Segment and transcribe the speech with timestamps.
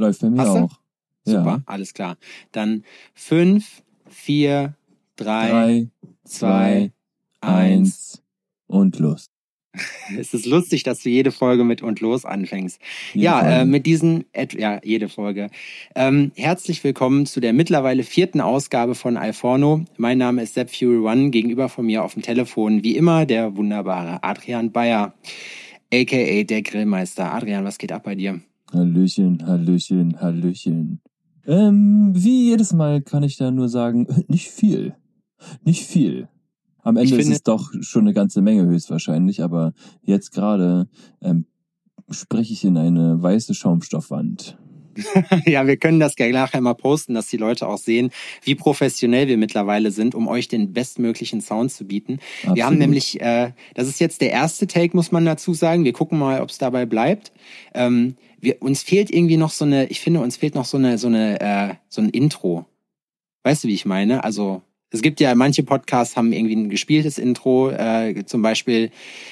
[0.00, 0.58] Läuft bei mir Hast du?
[0.64, 0.78] auch.
[1.24, 1.62] Super, Ja.
[1.66, 2.16] alles klar.
[2.52, 4.74] Dann fünf, vier,
[5.16, 5.86] drei, Drei,
[6.24, 6.90] zwei,
[7.40, 8.22] zwei, eins.
[8.66, 9.26] und los.
[10.18, 12.80] Es ist lustig, dass du jede Folge mit und los anfängst.
[13.12, 14.24] Jede ja, äh, mit diesen,
[14.56, 15.48] ja, jede Folge.
[15.94, 19.84] Ähm, herzlich willkommen zu der mittlerweile vierten Ausgabe von Alforno.
[19.98, 21.30] Mein Name ist Sepp Fury One.
[21.30, 25.14] Gegenüber von mir auf dem Telefon, wie immer, der wunderbare Adrian Bayer,
[25.92, 26.42] a.k.a.
[26.42, 27.32] der Grillmeister.
[27.32, 28.40] Adrian, was geht ab bei dir?
[28.72, 31.00] Hallöchen, Hallöchen, Hallöchen.
[31.46, 34.94] Ähm, wie jedes Mal kann ich da nur sagen, nicht viel.
[35.64, 36.28] Nicht viel.
[36.82, 40.88] Am Ende ist es doch schon eine ganze Menge höchstwahrscheinlich, aber jetzt gerade
[41.20, 41.46] ähm,
[42.10, 44.58] spreche ich in eine weiße Schaumstoffwand.
[45.46, 48.10] ja, wir können das gleich nachher mal posten, dass die Leute auch sehen,
[48.42, 52.18] wie professionell wir mittlerweile sind, um euch den bestmöglichen Sound zu bieten.
[52.42, 52.78] Wir haben Absolut.
[52.78, 55.84] nämlich, äh, das ist jetzt der erste Take, muss man dazu sagen.
[55.84, 57.32] Wir gucken mal, ob es dabei bleibt.
[57.74, 60.98] Ähm, wir, uns fehlt irgendwie noch so eine, ich finde, uns fehlt noch so eine,
[60.98, 62.66] so eine, äh, so ein Intro.
[63.42, 64.24] Weißt du, wie ich meine?
[64.24, 68.90] Also es gibt ja manche Podcasts haben irgendwie ein gespieltes Intro, äh, zum Beispiel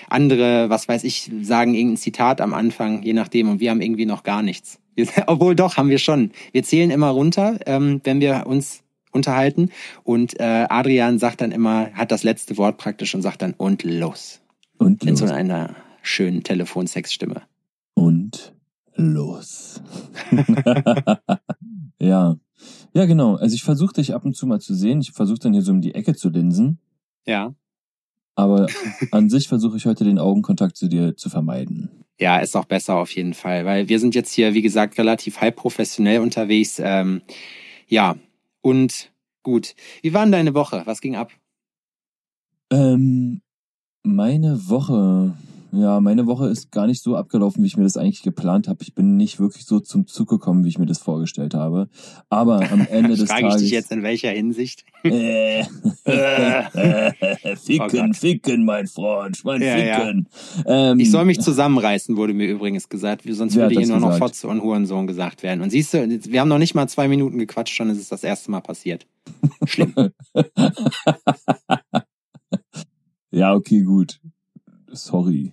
[0.09, 3.49] andere, was weiß ich, sagen irgendein Zitat am Anfang, je nachdem.
[3.49, 4.79] Und wir haben irgendwie noch gar nichts.
[5.27, 6.33] Obwohl doch haben wir schon.
[6.53, 8.83] Wir zählen immer runter, ähm, wenn wir uns
[9.13, 9.71] unterhalten.
[10.05, 13.85] Und äh, Adrian sagt dann immer, hat das letzte Wort praktisch und sagt dann und
[13.85, 14.41] los.
[14.79, 15.21] Und In los.
[15.21, 17.43] so einer schönen Telefonsexstimme.
[17.95, 18.55] Und
[18.95, 19.83] los.
[21.99, 22.37] ja.
[22.93, 23.37] Ja, genau.
[23.37, 25.01] Also ich versuche dich ab und zu mal zu sehen.
[25.01, 26.79] Ich versuche dann hier so um die Ecke zu linsen.
[27.27, 27.55] Ja.
[28.35, 28.67] Aber
[29.11, 32.05] an sich versuche ich heute den Augenkontakt zu dir zu vermeiden.
[32.19, 35.41] Ja, ist auch besser auf jeden Fall, weil wir sind jetzt hier, wie gesagt, relativ
[35.41, 36.81] halb professionell unterwegs.
[36.83, 37.23] Ähm,
[37.87, 38.17] ja,
[38.61, 39.75] und gut.
[40.03, 40.83] Wie war denn deine Woche?
[40.85, 41.33] Was ging ab?
[42.71, 43.41] Ähm,
[44.03, 45.37] meine Woche,
[45.71, 48.83] ja, meine Woche ist gar nicht so abgelaufen, wie ich mir das eigentlich geplant habe.
[48.83, 51.89] Ich bin nicht wirklich so zum Zug gekommen, wie ich mir das vorgestellt habe.
[52.31, 53.63] Aber am Ende des Frage ich Tages.
[53.63, 54.85] dich jetzt in welcher Hinsicht?
[55.05, 55.65] Äh,
[57.57, 58.17] ficken, Oh Gott.
[58.17, 60.01] ficken, mein Freund, mein Ja, ja.
[60.01, 60.29] Ficken.
[60.67, 63.23] Ähm, Ich soll mich zusammenreißen, wurde mir übrigens gesagt.
[63.29, 64.17] Sonst würde hier nur noch?
[64.19, 65.61] Fotze und Hurensohn gesagt werden.
[65.61, 68.25] Und siehst du, wir haben noch nicht mal zwei Minuten gequatscht, schon ist es das
[68.25, 69.07] erste Mal passiert.
[69.67, 69.95] Schlimm.
[73.31, 74.21] ja, okay, gut.
[74.91, 75.53] Sorry.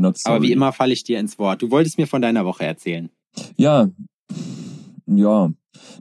[0.00, 0.36] Not sorry.
[0.36, 1.62] Aber wie immer falle ich dir ins Wort.
[1.62, 3.10] Du wolltest mir von deiner Woche erzählen.
[3.56, 3.88] Ja,
[5.06, 5.50] ja.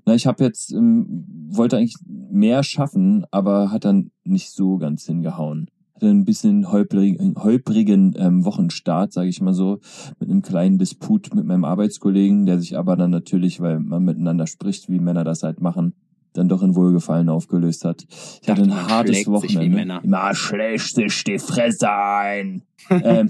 [0.05, 5.05] Na, ich habe jetzt ähm, wollte eigentlich mehr schaffen, aber hat dann nicht so ganz
[5.05, 5.69] hingehauen.
[5.95, 9.79] Hatte ein bisschen holprigen, holprigen ähm, Wochenstart, sage ich mal so,
[10.19, 14.47] mit einem kleinen Disput mit meinem Arbeitskollegen, der sich aber dann natürlich, weil man miteinander
[14.47, 15.93] spricht, wie Männer das halt machen,
[16.33, 18.05] dann doch in Wohlgefallen aufgelöst hat.
[18.41, 19.75] Ich hatte ein hartes schlägt sich wie Wochenende.
[19.75, 20.03] Männer.
[20.03, 22.63] Immer schlägst dich die Fresse ein.
[22.89, 23.29] ähm,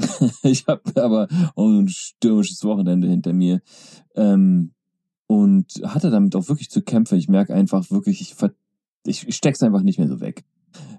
[0.42, 3.60] ich habe aber auch ein stürmisches Wochenende hinter mir
[4.14, 4.72] ähm,
[5.26, 7.18] und hatte damit auch wirklich zu kämpfen.
[7.18, 8.34] Ich merke einfach wirklich, ich,
[9.06, 10.44] ich, steck's einfach nicht mehr so weg.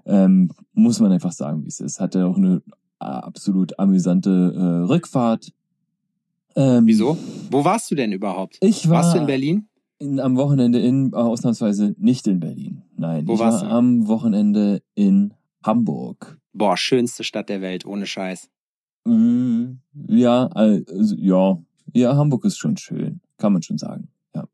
[0.04, 2.00] Ähm, muss man einfach sagen, wie es ist.
[2.00, 2.62] Hatte auch eine
[2.98, 5.52] absolut amüsante äh, Rückfahrt.
[6.56, 7.16] Ähm, Wieso?
[7.50, 8.58] Wo warst du denn überhaupt?
[8.60, 9.68] Ich war Warst du in Berlin?
[10.00, 12.82] in, am Wochenende in, äh, ausnahmsweise nicht in Berlin.
[12.96, 13.74] Nein, Wo ich warst war du?
[13.74, 16.38] am Wochenende in Hamburg.
[16.52, 18.48] Boah, schönste Stadt der Welt, ohne Scheiß.
[19.04, 19.78] Mm,
[20.08, 21.58] Ja, also, ja,
[21.94, 24.08] ja, Hamburg ist schon schön, kann man schon sagen.
[24.34, 24.44] Ja,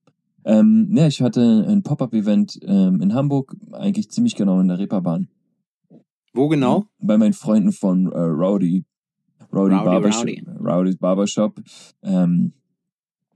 [0.44, 5.28] ähm, ja ich hatte ein Pop-up-Event ähm, in Hamburg, eigentlich ziemlich genau in der Reeperbahn,
[6.32, 6.86] Wo genau?
[6.98, 8.84] bei meinen Freunden von äh, Rowdy,
[9.52, 10.44] Rowdy, Rowdy, Barbershop, Rowdy.
[10.60, 11.60] Rowdy's Barbershop.
[12.02, 12.52] Ähm,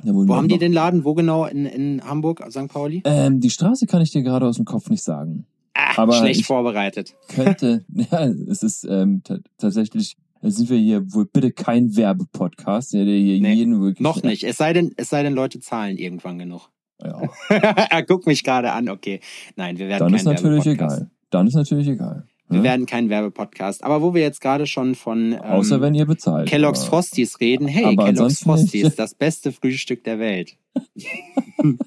[0.02, 1.04] Wo haben die den Laden?
[1.04, 1.44] Wo genau?
[1.46, 2.68] In, in Hamburg, St.
[2.68, 3.02] Pauli?
[3.04, 5.46] Ähm, die Straße kann ich dir gerade aus dem Kopf nicht sagen.
[5.74, 7.14] Ah, aber schlecht vorbereitet.
[7.28, 13.04] könnte, ja, es ist ähm, ta- tatsächlich, sind wir hier wohl bitte kein Werbepodcast, der
[13.04, 14.00] hier Nee, jeden wirklich.
[14.00, 14.44] Noch nicht.
[14.44, 16.70] Es sei denn, es sei denn, Leute zahlen irgendwann genug.
[17.02, 18.88] Ja, er guckt mich gerade an.
[18.88, 19.20] Okay.
[19.56, 21.10] Nein, wir werden dann kein ist natürlich egal.
[21.30, 22.26] Dann ist natürlich egal.
[22.48, 22.64] Wir ne?
[22.64, 23.84] werden kein Werbepodcast.
[23.84, 26.48] Aber wo wir jetzt gerade schon von ähm, Außer wenn ihr bezahlt.
[26.48, 27.68] Kellogg's aber- Frosties reden.
[27.68, 28.98] Hey, aber Kellogg's Frosties, nicht.
[28.98, 30.56] das beste Frühstück der Welt.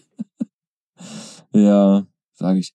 [1.56, 2.74] Ja, sage ich.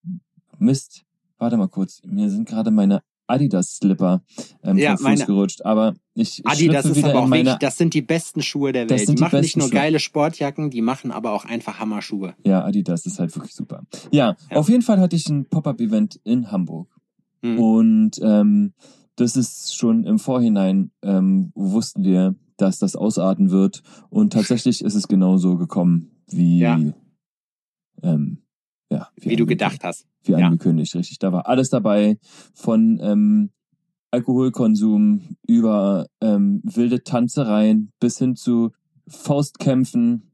[0.57, 1.03] Mist.
[1.37, 2.01] Warte mal kurz.
[2.05, 4.23] Mir sind gerade meine Adidas-Slipper
[4.63, 5.61] ähm, Ja, vom Fuß gerutscht.
[5.65, 7.45] Aber ich Adi, das schlüpfe ist aber auch meine.
[7.45, 9.07] wirklich, das sind die besten Schuhe der Welt.
[9.07, 9.73] Die machen nicht nur Schuhe.
[9.75, 12.35] geile Sportjacken, die machen aber auch einfach Hammerschuhe.
[12.43, 13.83] Ja, Adidas ist halt wirklich super.
[14.11, 14.57] Ja, Ja.
[14.57, 16.89] auf jeden Fall hatte ich ein Pop-up-Event in Hamburg.
[17.41, 17.57] Hm.
[17.59, 18.73] Und ähm,
[19.15, 23.81] das ist schon im Vorhinein ähm, wussten wir, dass das ausarten wird.
[24.09, 26.77] Und tatsächlich ist es genauso gekommen, wie, Ja.
[28.03, 28.39] ähm,
[28.91, 29.47] ja, Wie du angekündigt.
[29.49, 30.05] gedacht hast.
[30.23, 30.47] Wie Ja.
[30.47, 31.19] angekündigt, richtig.
[31.19, 32.17] Da war alles dabei,
[32.53, 33.49] von ähm,
[34.11, 38.71] Alkoholkonsum über ähm, wilde Tanzereien bis hin zu
[39.07, 40.29] Faustkämpfen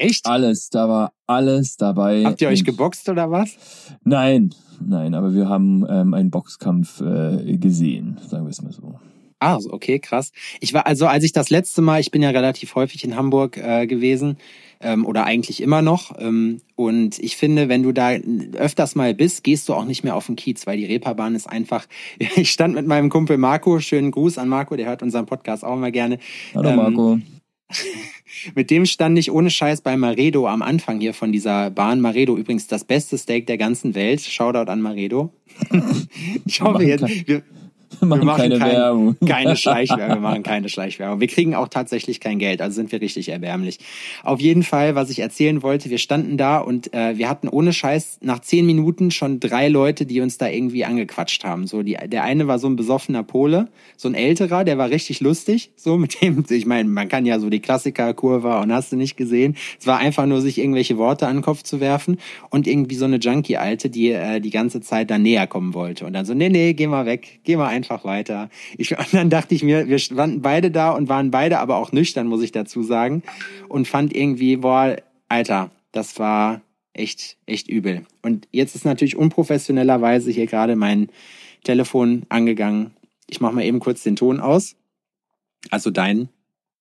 [0.00, 0.24] Echt?
[0.24, 2.24] Alles, da war alles dabei.
[2.24, 3.50] Habt ihr euch geboxt oder was?
[4.02, 8.98] Nein, nein, aber wir haben ähm, einen Boxkampf äh, gesehen, sagen wir es mal so.
[9.40, 10.32] Ah, okay, krass.
[10.60, 13.56] Ich war also, als ich das letzte Mal, ich bin ja relativ häufig in Hamburg
[13.56, 14.36] äh, gewesen
[14.82, 16.14] ähm, oder eigentlich immer noch.
[16.18, 18.10] Ähm, und ich finde, wenn du da
[18.56, 21.48] öfters mal bist, gehst du auch nicht mehr auf den Kiez, weil die Reeperbahn ist
[21.48, 21.86] einfach.
[22.36, 25.76] Ich stand mit meinem Kumpel Marco, schönen Gruß an Marco, der hört unseren Podcast auch
[25.76, 26.18] mal gerne.
[26.54, 27.18] Hallo Ähm, Marco.
[28.54, 32.00] Mit dem stand ich ohne Scheiß bei Maredo am Anfang hier von dieser Bahn.
[32.00, 34.20] Maredo übrigens das beste Steak der ganzen Welt.
[34.20, 35.32] Shoutout an Maredo.
[36.44, 37.42] Ich hoffe jetzt, kein-
[38.08, 39.16] wir, Wir machen, machen keine kein- Werbung.
[39.26, 41.20] keine Schleichwerbung, wir machen keine Schleichwerbung.
[41.20, 43.78] Wir kriegen auch tatsächlich kein Geld, also sind wir richtig erbärmlich.
[44.22, 47.72] Auf jeden Fall, was ich erzählen wollte, wir standen da und äh, wir hatten ohne
[47.72, 51.66] Scheiß nach zehn Minuten schon drei Leute, die uns da irgendwie angequatscht haben.
[51.66, 55.20] So die, der eine war so ein besoffener Pole, so ein älterer, der war richtig
[55.20, 55.72] lustig.
[55.76, 59.16] So mit dem, ich meine, man kann ja so die Klassikerkurve und hast du nicht
[59.16, 59.56] gesehen.
[59.80, 62.18] Es war einfach nur, sich irgendwelche Worte an den Kopf zu werfen
[62.50, 66.06] und irgendwie so eine Junkie-Alte, die äh, die ganze Zeit da näher kommen wollte.
[66.06, 68.50] Und dann so, nee, nee, geh mal weg, geh mal einfach weiter.
[68.78, 71.92] Ich, und dann dachte ich mir, wir standen beide da und waren beide aber auch
[71.92, 73.22] nüchtern, muss ich dazu sagen.
[73.68, 74.96] Und fand irgendwie, boah,
[75.28, 76.60] Alter, das war
[76.92, 78.04] echt, echt übel.
[78.22, 81.08] Und jetzt ist natürlich unprofessionellerweise hier gerade mein
[81.64, 82.92] Telefon angegangen.
[83.26, 84.76] Ich mach mal eben kurz den Ton aus.
[85.70, 86.28] Also dein.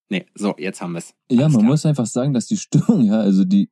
[0.10, 1.14] Nee, so, jetzt haben wir's.
[1.30, 1.72] Ja, Alles man klar.
[1.72, 3.70] muss einfach sagen, dass die Stimmung, ja, also die,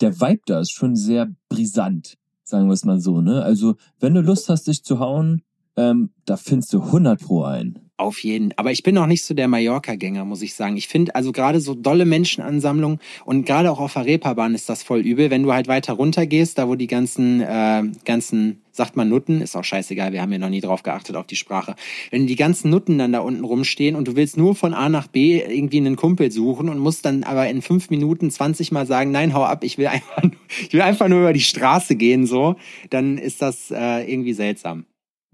[0.00, 3.42] der Vibe da ist schon sehr brisant, sagen wir es mal so, ne?
[3.42, 5.42] Also, wenn du Lust hast, dich zu hauen,
[5.76, 7.78] ähm, da findest du 100 pro ein.
[7.96, 8.52] Auf jeden.
[8.56, 10.76] Aber ich bin auch nicht so der Mallorca-Gänger, muss ich sagen.
[10.76, 14.82] Ich finde also gerade so dolle Menschenansammlungen und gerade auch auf der Reeperbahn ist das
[14.82, 15.30] voll übel.
[15.30, 19.40] Wenn du halt weiter runter gehst, da wo die ganzen, äh, ganzen, sagt man Nutten,
[19.40, 21.76] ist auch scheißegal, wir haben ja noch nie drauf geachtet auf die Sprache.
[22.10, 25.06] Wenn die ganzen Nutten dann da unten rumstehen und du willst nur von A nach
[25.06, 29.12] B irgendwie einen Kumpel suchen und musst dann aber in fünf Minuten 20 Mal sagen,
[29.12, 32.26] nein, hau ab, ich will einfach, nur- ich will einfach nur über die Straße gehen,
[32.26, 32.56] so,
[32.90, 34.84] dann ist das äh, irgendwie seltsam.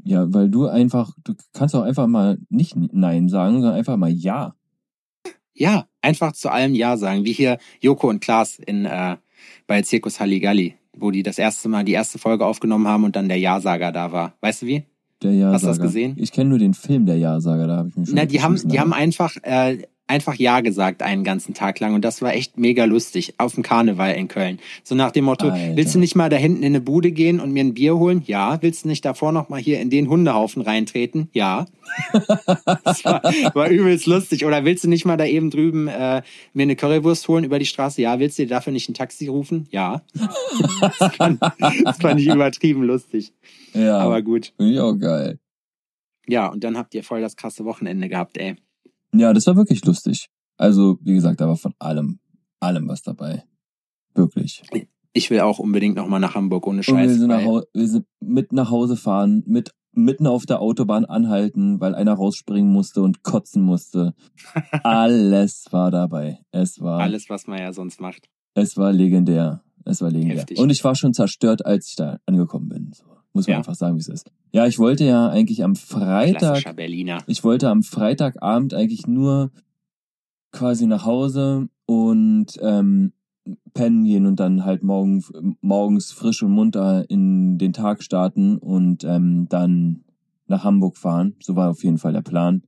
[0.05, 4.11] Ja, weil du einfach, du kannst auch einfach mal nicht Nein sagen, sondern einfach mal
[4.11, 4.55] Ja.
[5.55, 9.17] Ja, einfach zu allem Ja sagen, wie hier Joko und Klaas in äh,
[9.67, 13.29] bei Zirkus Halligalli, wo die das erste Mal die erste Folge aufgenommen haben und dann
[13.29, 14.35] der Ja-Sager da war.
[14.41, 14.85] Weißt du wie?
[15.23, 15.52] Der Ja-Sager.
[15.55, 16.14] Hast du das gesehen?
[16.19, 18.56] Ich kenne nur den Film Der Ja-Sager, da habe ich mich schon Na, die haben
[18.64, 22.34] die haben aber- einfach äh, einfach Ja gesagt einen ganzen Tag lang und das war
[22.34, 24.58] echt mega lustig auf dem Karneval in Köln.
[24.82, 25.76] So nach dem Motto, Alter.
[25.76, 28.22] willst du nicht mal da hinten in eine Bude gehen und mir ein Bier holen?
[28.26, 28.60] Ja.
[28.60, 31.30] Willst du nicht davor noch mal hier in den Hundehaufen reintreten?
[31.32, 31.66] Ja.
[32.84, 33.22] das war,
[33.54, 34.44] war übelst lustig.
[34.44, 36.22] Oder willst du nicht mal da eben drüben äh,
[36.52, 38.02] mir eine Currywurst holen über die Straße?
[38.02, 38.18] Ja.
[38.18, 39.68] Willst du dir dafür nicht ein Taxi rufen?
[39.70, 40.02] Ja.
[40.98, 43.32] das, fand, das fand ich übertrieben lustig.
[43.74, 44.52] Ja, Aber gut.
[44.56, 45.38] finde ich auch geil.
[46.26, 48.56] Ja, und dann habt ihr voll das krasse Wochenende gehabt, ey.
[49.14, 50.28] Ja, das war wirklich lustig.
[50.56, 52.20] Also, wie gesagt, da war von allem,
[52.60, 53.44] allem was dabei.
[54.14, 54.62] Wirklich.
[55.12, 58.06] Ich will auch unbedingt noch mal nach Hamburg ohne Und wir sind, nach wir sind
[58.20, 63.22] mit nach Hause fahren, mit mitten auf der Autobahn anhalten, weil einer rausspringen musste und
[63.22, 64.14] kotzen musste.
[64.84, 66.38] Alles war dabei.
[66.52, 68.28] Es war, Alles, was man ja sonst macht.
[68.54, 69.62] es war legendär.
[69.84, 70.38] Es war legendär.
[70.38, 70.58] Heftig.
[70.58, 72.92] Und ich war schon zerstört, als ich da angekommen bin.
[72.92, 73.58] So, muss man Ja.
[73.58, 74.30] einfach sagen, wie es ist.
[74.52, 77.22] Ja, ich wollte ja eigentlich am Freitag, Berliner.
[77.26, 79.50] ich wollte am Freitagabend eigentlich nur
[80.52, 83.12] quasi nach Hause und ähm,
[83.72, 85.25] pennen gehen und dann halt morgen,
[85.60, 90.04] morgens frisch und munter in den Tag starten und ähm, dann
[90.46, 91.37] nach Hamburg fahren.
[91.40, 92.62] So war auf jeden Fall der Plan.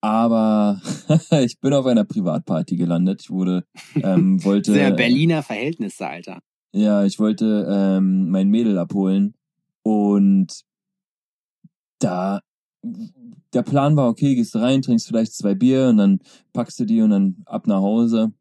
[0.00, 0.80] Aber
[1.44, 3.22] ich bin auf einer Privatparty gelandet.
[3.22, 3.64] Ich wurde,
[3.96, 4.72] ähm, wollte.
[4.72, 6.40] Sehr Berliner Verhältnisse, Alter.
[6.72, 9.34] Ja, ich wollte ähm, mein Mädel abholen
[9.84, 10.64] und
[12.00, 12.40] da
[13.54, 16.18] der Plan war, okay, gehst rein, trinkst vielleicht zwei Bier und dann
[16.52, 18.32] packst du die und dann ab nach Hause.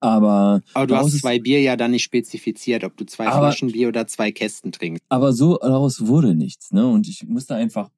[0.00, 3.72] Aber, Aber du hast zwei Bier ja dann nicht spezifiziert, ob du zwei Aber- Flaschen
[3.72, 5.02] Bier oder zwei Kästen trinkst.
[5.08, 6.86] aber so daraus wurde nichts, ne?
[6.86, 7.90] Und ich musste einfach,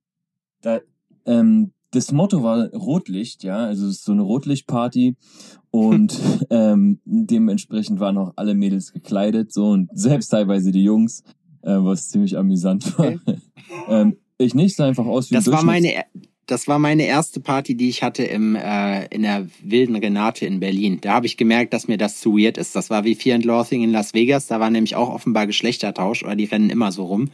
[0.63, 0.81] da,
[1.27, 5.15] ähm, das Motto war Rotlicht, ja, also es ist so eine Rotlichtparty
[5.71, 6.19] und
[6.51, 11.23] ähm, dementsprechend waren auch alle Mädels gekleidet, so und selbst teilweise die Jungs,
[11.65, 13.15] äh, was ziemlich amüsant war.
[13.89, 16.05] ähm, ich nicht, sah einfach aus wie Das ein war meine,
[16.47, 20.61] das war meine erste Party, die ich hatte im, äh, in der wilden Renate in
[20.61, 20.99] Berlin.
[21.01, 22.77] Da habe ich gemerkt, dass mir das zu weird ist.
[22.77, 24.47] Das war wie Fear and Loathing in Las Vegas.
[24.47, 27.31] Da war nämlich auch offenbar Geschlechtertausch oder die rennen immer so rum.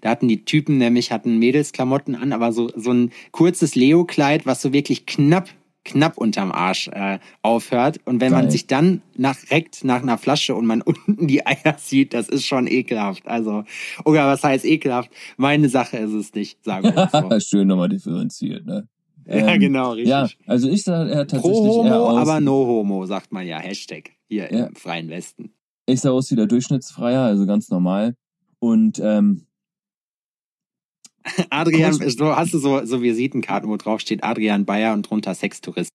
[0.00, 4.60] Da hatten die Typen nämlich, hatten Mädelsklamotten an, aber so, so ein kurzes Leo-Kleid, was
[4.60, 5.48] so wirklich knapp,
[5.84, 8.00] knapp unterm Arsch äh, aufhört.
[8.04, 8.50] Und wenn man Geil.
[8.50, 12.44] sich dann nach, reckt nach einer Flasche und man unten die Eier sieht, das ist
[12.46, 13.26] schon ekelhaft.
[13.26, 13.64] Also,
[14.04, 15.10] oder was heißt ekelhaft?
[15.36, 17.40] Meine Sache ist es nicht, sagen wir mal so.
[17.56, 18.88] Schön nochmal differenziert, ne?
[19.26, 20.08] ja, Ähm, genau, richtig.
[20.10, 23.46] Ja, also ich sah er tatsächlich Pro eher Homo, aus, aber no Homo, sagt man
[23.46, 23.58] ja.
[23.58, 24.66] Hashtag hier Ja.
[24.66, 25.50] im Freien Westen.
[25.86, 28.16] ich sah aus wie der Durchschnittsfreier, also ganz normal.
[28.58, 29.46] Und ähm,
[31.50, 35.90] Adrian, so hast du so, so Visitenkarten, wo drauf steht Adrian Bayer und drunter Sextourist.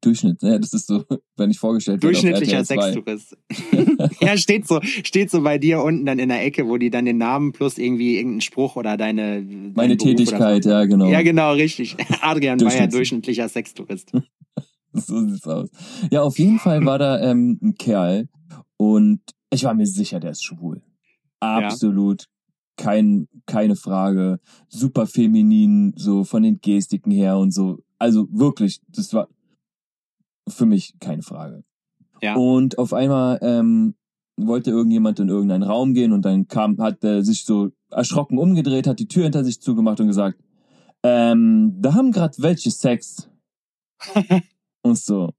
[0.00, 1.04] Durchschnitt, ja, das ist so,
[1.36, 2.82] wenn ich vorgestellt werde Durchschnittlicher RTL 2.
[2.82, 3.36] Sextourist.
[4.20, 7.04] ja, steht so, steht so bei dir unten dann in der Ecke, wo die dann
[7.04, 9.44] den Namen plus irgendwie irgendeinen Spruch oder deine
[9.74, 10.70] Meine Tätigkeit, so.
[10.70, 11.08] ja, genau.
[11.08, 11.96] Ja, genau, richtig.
[12.20, 12.92] Adrian Bayer, Durchschnitt.
[12.92, 14.12] durchschnittlicher Sextourist.
[14.92, 15.70] So sieht's aus.
[16.10, 18.28] Ja, auf jeden Fall war da ähm, ein Kerl
[18.76, 19.20] und
[19.50, 20.82] ich war mir sicher, der ist schwul.
[21.40, 22.26] Absolut.
[22.76, 24.40] Kein, keine Frage.
[24.68, 27.78] Super feminin, so von den Gestiken her und so.
[27.98, 29.28] Also wirklich, das war
[30.48, 31.64] für mich keine Frage.
[32.22, 32.36] Ja.
[32.36, 33.94] Und auf einmal ähm,
[34.36, 38.86] wollte irgendjemand in irgendeinen Raum gehen und dann kam, hat er sich so erschrocken umgedreht,
[38.86, 40.38] hat die Tür hinter sich zugemacht und gesagt,
[41.02, 43.30] ähm, da haben grad welche Sex.
[44.82, 45.32] und so,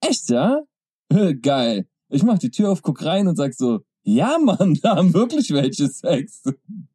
[0.00, 0.62] echt, ja?
[1.42, 1.86] Geil.
[2.08, 5.50] Ich mach die Tür auf, guck rein und sag so, ja, Mann, da haben wirklich
[5.50, 6.42] welche Sex.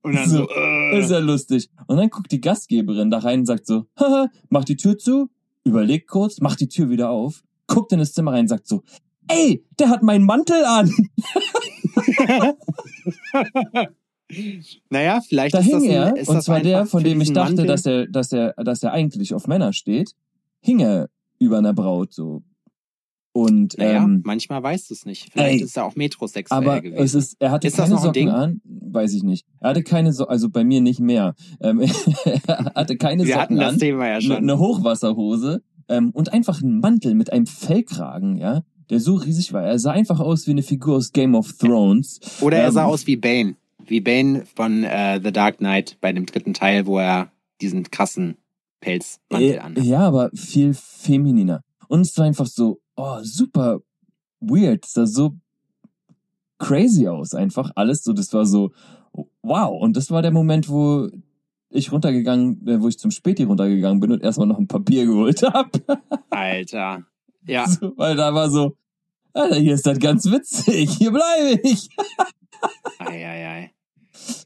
[0.01, 1.69] Und dann so, So, äh, Ist ja lustig.
[1.87, 5.29] Und dann guckt die Gastgeberin da rein und sagt so, haha, mach die Tür zu,
[5.63, 8.83] überlegt kurz, macht die Tür wieder auf, guckt in das Zimmer rein und sagt so,
[9.27, 10.89] ey, der hat meinen Mantel an.
[14.89, 17.19] naja, vielleicht Da ist das hing ein, er, ist und das zwar der, von dem
[17.21, 20.15] ich dachte, Mantel- dass er, dass er, dass er eigentlich auf Männer steht,
[20.61, 22.43] hing er über einer Braut so.
[23.31, 25.31] Und Naja, ähm, manchmal weißt du es nicht.
[25.31, 27.03] Vielleicht ey, ist er auch metrosexuell aber gewesen.
[27.03, 28.29] es ist, er hatte Ist das keine Socken Ding?
[28.29, 29.45] an, weiß ich nicht.
[29.59, 31.36] Er hatte keine so, also bei mir nicht mehr.
[31.62, 31.79] Ähm,
[32.48, 34.36] er hatte keine Wir hatten Socken das an, Thema ja eine schon.
[34.38, 39.63] eine Hochwasserhose ähm, und einfach einen Mantel mit einem Fellkragen, ja, der so riesig war.
[39.63, 42.19] Er sah einfach aus wie eine Figur aus Game of Thrones.
[42.41, 43.55] Oder er ähm, sah aus wie Bane.
[43.86, 47.31] Wie Bane von äh, The Dark Knight bei dem dritten Teil, wo er
[47.62, 48.38] diesen krassen
[48.81, 49.83] Pelzmantel Äh, anhat.
[49.83, 51.62] Ja, aber viel femininer.
[51.88, 53.82] Und es war einfach so, oh, super
[54.39, 54.86] weird.
[54.86, 55.36] Es sah so
[56.60, 58.03] crazy aus, einfach alles.
[58.03, 58.72] So, das war so,
[59.41, 59.82] wow.
[59.82, 61.10] Und das war der Moment, wo
[61.70, 65.41] ich runtergegangen, äh, wo ich zum Späti runtergegangen bin und erstmal noch ein Papier geholt
[65.44, 65.70] habe.
[66.29, 67.06] Alter.
[67.46, 67.68] Ja.
[67.68, 68.75] So, weil da war so,
[69.34, 71.89] Alter, hier ist das ganz witzig, hier bleibe ich.
[73.00, 73.72] Ei, ei, ei.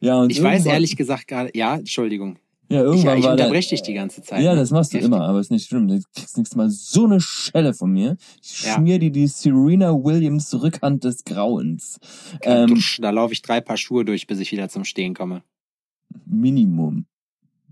[0.02, 2.38] Ja, und Ich weiß ehrlich gesagt gerade, ja, Entschuldigung.
[2.74, 4.42] Ja, Ich, irgendwann ich der, unterbreche dich die ganze Zeit.
[4.44, 4.60] Ja, ne?
[4.60, 5.14] das machst du Heftig.
[5.14, 5.88] immer, aber ist nicht schlimm.
[5.88, 8.18] Du kriegst nächstes Mal so eine Schelle von mir.
[8.42, 8.76] Ich Ja.
[8.76, 12.00] schmier dir die Serena Williams Rückhand des Grauens.
[12.42, 15.44] Ähm, Dusch, da laufe ich drei Paar Schuhe durch, bis ich wieder zum Stehen komme.
[16.26, 17.06] Minimum.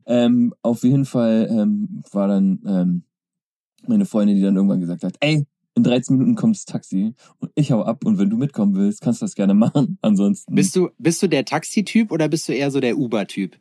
[0.05, 3.03] Ähm, auf jeden Fall ähm, war dann ähm,
[3.88, 7.51] meine Freundin, die dann irgendwann gesagt hat, ey, in 13 Minuten kommt das Taxi und
[7.55, 9.98] ich hau ab und wenn du mitkommen willst, kannst du das gerne machen.
[10.01, 10.53] Ansonsten.
[10.53, 13.58] Bist du, bist du der Taxityp oder bist du eher so der Uber-Typ?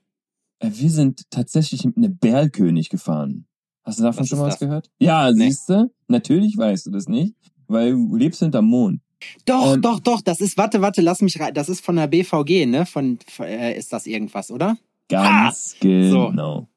[0.62, 3.46] Wir sind tatsächlich mit einem Berlkönig gefahren.
[3.84, 4.60] Hast du davon Was schon mal was das?
[4.60, 4.90] gehört?
[4.98, 5.46] Ja, Nee.
[5.48, 5.90] siehst du?
[6.08, 7.34] Natürlich weißt du das nicht,
[7.66, 9.00] weil du lebst hinterm Mond.
[9.46, 11.54] Doch, Ähm, doch, doch, das ist, warte, warte, lass mich rein.
[11.54, 12.86] Das ist von der BVG, ne?
[12.86, 14.76] Von, äh, ist das irgendwas, oder?
[15.08, 16.68] Ganz genau.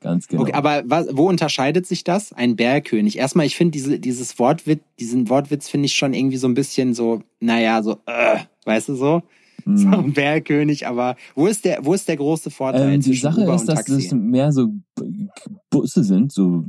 [0.00, 0.42] Ganz genau.
[0.42, 2.32] Okay, aber was, wo unterscheidet sich das?
[2.32, 3.18] Ein Bergkönig.
[3.18, 6.94] Erstmal, ich finde diese, dieses Wortwitz, diesen Wortwitz finde ich schon irgendwie so ein bisschen
[6.94, 9.22] so, naja, so, äh, weißt du so?
[9.76, 9.94] So Mm.
[9.94, 13.54] ein Bergkönig, aber wo ist der, wo ist der große Vorteil Ähm, die Sache Uber
[13.54, 14.72] ist, dass das mehr so
[15.70, 16.64] Busse sind, so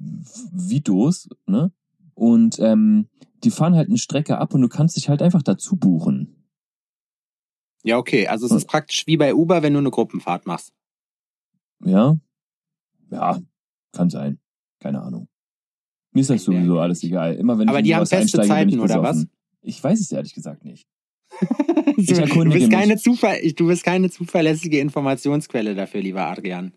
[0.52, 1.72] Vitos, ne?
[2.14, 3.08] Und ähm,
[3.44, 6.36] die fahren halt eine Strecke ab und du kannst dich halt einfach dazu buchen.
[7.84, 10.74] ja, okay, also es ist praktisch wie bei Uber, wenn du eine Gruppenfahrt machst.
[11.86, 12.18] Ja?
[13.10, 13.40] Ja,
[13.94, 14.40] kann sein.
[14.82, 15.30] Keine Ahnung.
[16.12, 17.36] Mir ist das sowieso alles egal.
[17.36, 19.30] Immer wenn Aber die haben feste Zeiten, oder besoffen.
[19.62, 20.86] Ich weiß es ehrlich gesagt nicht.
[21.98, 22.70] Ich du, bist mich.
[22.70, 26.72] keine Zuver du bist keine zuverlässige Informationsquelle dafür, lieber Adrian.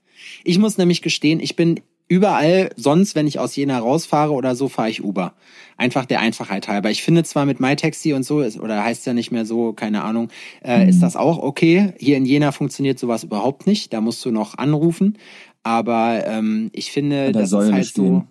[0.44, 4.68] Ich muss nämlich gestehen, ich bin überall sonst, wenn ich aus Jena rausfahre oder so,
[4.68, 5.34] fahre ich Uber.
[5.76, 6.90] Einfach der Einfachheit halber.
[6.90, 10.02] Ich finde zwar mit MyTaxi und so, ist, oder heißt ja nicht mehr so, keine
[10.02, 10.28] Ahnung,
[10.62, 10.88] äh, Mhm.
[10.90, 11.94] ist das auch okay.
[11.98, 13.92] Hier in Jena funktioniert sowas überhaupt nicht.
[13.92, 15.16] Da musst du noch anrufen.
[15.62, 18.24] Aber ähm, ich finde, das ist halt so.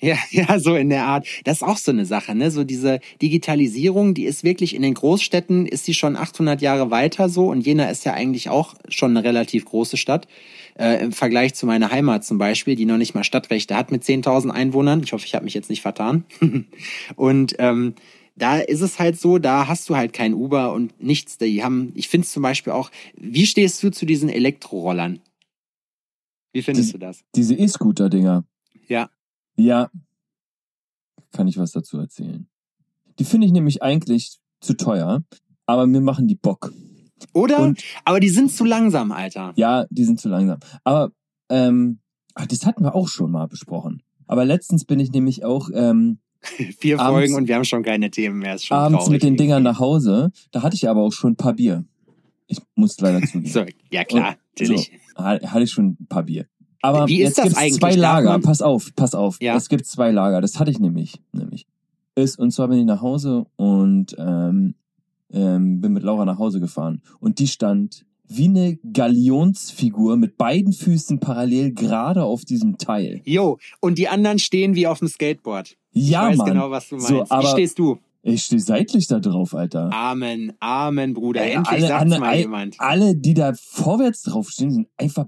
[0.00, 1.26] Ja, ja, so in der Art.
[1.44, 2.50] Das ist auch so eine Sache, ne?
[2.50, 7.28] So diese Digitalisierung, die ist wirklich in den Großstädten, ist die schon 800 Jahre weiter
[7.28, 10.28] so und Jena ist ja eigentlich auch schon eine relativ große Stadt.
[10.78, 14.02] Äh, Im Vergleich zu meiner Heimat zum Beispiel, die noch nicht mal Stadtrechte hat mit
[14.02, 15.02] 10.000 Einwohnern.
[15.02, 16.24] Ich hoffe, ich habe mich jetzt nicht vertan.
[17.16, 17.94] und ähm,
[18.38, 21.38] da ist es halt so, da hast du halt kein Uber und nichts.
[21.38, 25.20] Die haben, ich finde es zum Beispiel auch, wie stehst du zu diesen Elektrorollern?
[26.52, 27.24] Wie findest Das- du das?
[27.34, 28.44] Diese E-Scooter-Dinger.
[28.88, 29.08] Ja.
[29.56, 29.90] Ja.
[31.32, 32.46] Kann ich was dazu erzählen.
[33.18, 35.22] Die finde ich nämlich eigentlich zu teuer,
[35.66, 36.72] aber mir machen die Bock.
[37.32, 37.60] Oder?
[37.60, 39.52] Und Aber die sind zu langsam, Alter.
[39.56, 40.58] ja, die sind zu langsam.
[40.84, 41.12] Aber
[41.48, 41.98] ähm,
[42.34, 44.02] Ach, das hatten wir auch schon mal besprochen.
[44.26, 48.10] Aber letztens bin ich nämlich auch ähm, Vier Abends- Folgen und wir haben schon keine
[48.10, 48.56] Themen mehr.
[48.56, 49.12] Ist schon abends traurig.
[49.12, 50.30] mit den Dingern nach Hause.
[50.50, 51.84] Da hatte ich aber auch schon ein paar Bier.
[52.46, 53.46] Ich muss leider zugeben.
[53.50, 54.92] So, ja klar, natürlich.
[55.16, 56.46] So, ha- hatte ich schon ein paar Bier.
[56.86, 57.80] Aber Wie ist jetzt das eigentlich?
[57.80, 58.30] zwei Lager.
[58.32, 59.38] man- Pass auf, pass auf.
[59.40, 59.56] Ja.
[59.56, 60.40] Es gibt zwei Lager.
[60.40, 61.66] Das hatte ich nämlich, nämlich.
[62.14, 64.74] Ist, und zwar bin ich nach Hause und ähm,
[65.32, 67.02] ähm, bin mit Laura nach Hause gefahren.
[67.20, 73.20] Und die stand wie eine Galionsfigur mit beiden Füßen parallel gerade auf diesem Teil.
[73.24, 75.76] Jo, und die anderen stehen wie auf dem Skateboard.
[75.92, 76.46] Ja, ich weiß Mann.
[76.48, 77.08] genau, was du meinst.
[77.08, 77.98] So, wie aber- stehst du?
[78.22, 79.92] Ich stehe seitlich da drauf, Alter.
[79.92, 81.42] Amen, Amen, Bruder.
[81.42, 82.74] Ey, Endlich alle sagt's anderen- mal jemand.
[82.78, 85.26] Alle, die da vorwärts draufstehen, sind einfach.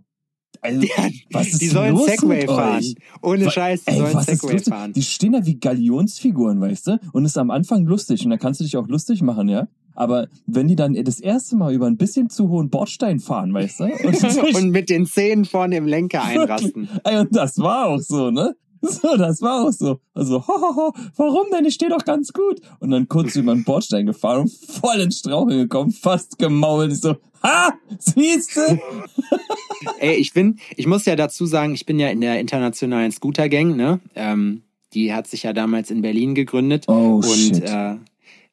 [0.61, 0.87] Also,
[1.31, 2.79] was ist die sollen los Segway fahren.
[2.79, 2.95] euch?
[3.23, 4.93] Ohne Scheiß, die Ey, sollen Segway fahren.
[4.93, 7.01] Die stehen da wie Galionsfiguren, weißt du?
[7.13, 9.69] Und ist am Anfang lustig und da kannst du dich auch lustig machen, ja?
[9.95, 13.81] Aber wenn die dann das erste Mal über ein bisschen zu hohen Bordstein fahren, weißt
[13.81, 13.85] du?
[14.05, 16.89] Und, und mit den Zähnen vorne im Lenker einrasten.
[17.03, 18.55] Ey, und das war auch so, ne?
[18.81, 19.99] So, das war auch so.
[20.15, 21.65] Also, ho, ho, ho, warum denn?
[21.65, 22.61] Ich stehe doch ganz gut.
[22.79, 26.93] Und dann kurz über den Bordstein gefahren und voll ins Straucheln gekommen, fast gemault.
[26.93, 28.81] Ich so, ha, siehste?
[29.99, 33.49] Ey, ich bin, ich muss ja dazu sagen, ich bin ja in der internationalen Scooter
[33.49, 34.01] Gang, ne?
[34.15, 34.63] Ähm,
[34.95, 36.85] die hat sich ja damals in Berlin gegründet.
[36.89, 37.63] Oh, und shit.
[37.63, 37.97] äh,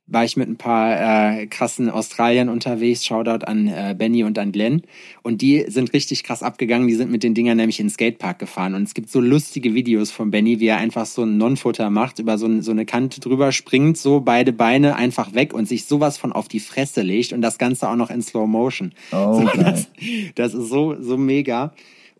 [0.07, 3.05] war ich mit ein paar äh, krassen Australiern unterwegs.
[3.05, 4.83] Shoutout an äh, Benny und an Glenn.
[5.23, 6.87] Und die sind richtig krass abgegangen.
[6.87, 8.75] Die sind mit den Dingern nämlich in den Skatepark gefahren.
[8.75, 12.19] Und es gibt so lustige Videos von Benny, wie er einfach so ein Non-Futter macht,
[12.19, 15.85] über so, ein, so eine Kante drüber springt, so beide Beine einfach weg und sich
[15.85, 17.33] sowas von auf die Fresse legt.
[17.33, 18.93] Und das Ganze auch noch in Slow Motion.
[19.11, 19.89] Oh, So, das,
[20.35, 21.73] das ist so, so mega.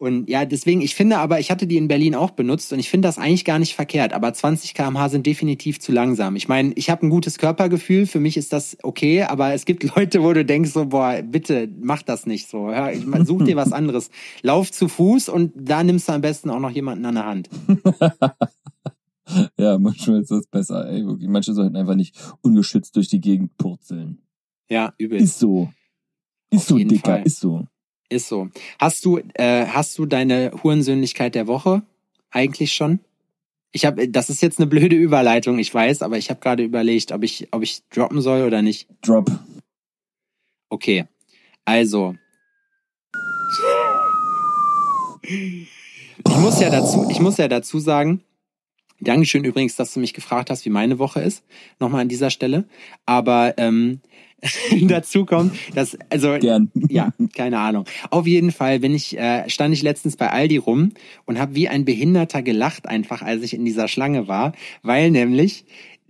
[0.06, 2.90] Und ja, deswegen, ich finde aber, ich hatte die in Berlin auch benutzt und ich
[2.90, 6.36] finde das eigentlich gar nicht verkehrt, aber 20 km/h sind definitiv zu langsam.
[6.36, 9.84] Ich meine, ich habe ein gutes Körpergefühl, für mich ist das okay, aber es gibt
[9.96, 12.68] Leute, wo du denkst so, boah, bitte mach das nicht so.
[12.68, 14.10] Hör, ich such dir was anderes.
[14.42, 17.50] Lauf zu Fuß und da nimmst du am besten auch noch jemanden an der Hand.
[19.58, 20.88] Ja, manchmal ist das besser.
[20.88, 21.28] Ey, wirklich.
[21.28, 24.20] Manche sollten einfach nicht ungeschützt durch die Gegend purzeln.
[24.70, 25.20] Ja, übel.
[25.20, 25.70] Ist so.
[26.52, 27.24] Ist Auf so, Dicker, Fall.
[27.24, 27.66] ist so.
[28.10, 28.50] Ist so.
[28.80, 31.82] Hast du, äh, hast du deine Hurensöhnlichkeit der Woche
[32.30, 33.00] eigentlich schon?
[33.72, 37.12] Ich habe, das ist jetzt eine blöde Überleitung, ich weiß, aber ich habe gerade überlegt,
[37.12, 38.88] ob ich, ob ich droppen soll oder nicht.
[39.02, 39.30] Drop.
[40.70, 41.06] Okay,
[41.66, 42.16] also.
[45.28, 48.22] Ich muss ja dazu, ich muss ja dazu sagen,
[49.02, 51.44] Dankeschön übrigens, dass du mich gefragt hast, wie meine Woche ist.
[51.80, 52.64] Nochmal an dieser Stelle.
[53.06, 54.00] Aber ähm,
[54.82, 56.70] dazu kommt, dass, also Gern.
[56.90, 57.86] ja, keine Ahnung.
[58.10, 60.92] Auf jeden Fall bin ich, äh, stand ich letztens bei Aldi rum
[61.26, 65.66] und habe wie ein Behinderter gelacht einfach, als ich in dieser Schlange war, weil nämlich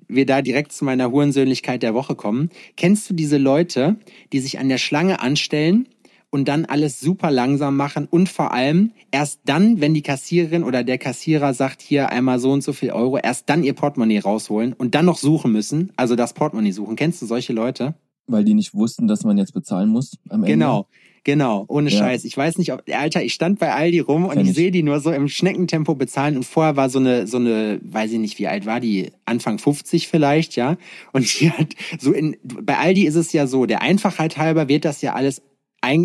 [0.08, 2.50] wir da direkt zu meiner Hurensöhnlichkeit der Woche kommen.
[2.78, 3.96] Kennst du diese Leute,
[4.34, 5.88] die sich an der Schlange anstellen
[6.30, 10.84] und dann alles super langsam machen und vor allem erst dann, wenn die Kassiererin oder
[10.84, 14.74] der Kassierer sagt, hier einmal so und so viel Euro, erst dann ihr Portemonnaie rausholen
[14.74, 16.96] und dann noch suchen müssen, also das Portemonnaie suchen.
[16.96, 17.96] Kennst du solche Leute?
[18.28, 20.54] Weil die nicht wussten, dass man jetzt bezahlen muss am Ende.
[20.54, 20.88] Genau,
[21.24, 22.00] genau, ohne Ja.
[22.00, 22.26] Scheiß.
[22.26, 24.56] Ich weiß nicht, ob, Alter, ich stand bei Aldi rum und ich, ich.
[24.56, 28.12] sehe die nur so im Schneckentempo bezahlen und vorher war so eine, so eine, weiß
[28.14, 30.78] ich nicht, wie alt war die, Anfang 50 vielleicht, ja.
[31.12, 34.86] Und die hat so in, bei Aldi ist es ja so, der Einfachheit halber wird
[34.86, 35.42] das ja alles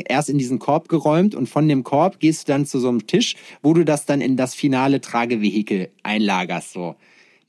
[0.08, 3.06] erst in diesen Korb geräumt und von dem Korb gehst du dann zu so einem
[3.06, 6.96] Tisch, wo du das dann in das finale Tragevehikel einlagerst, so.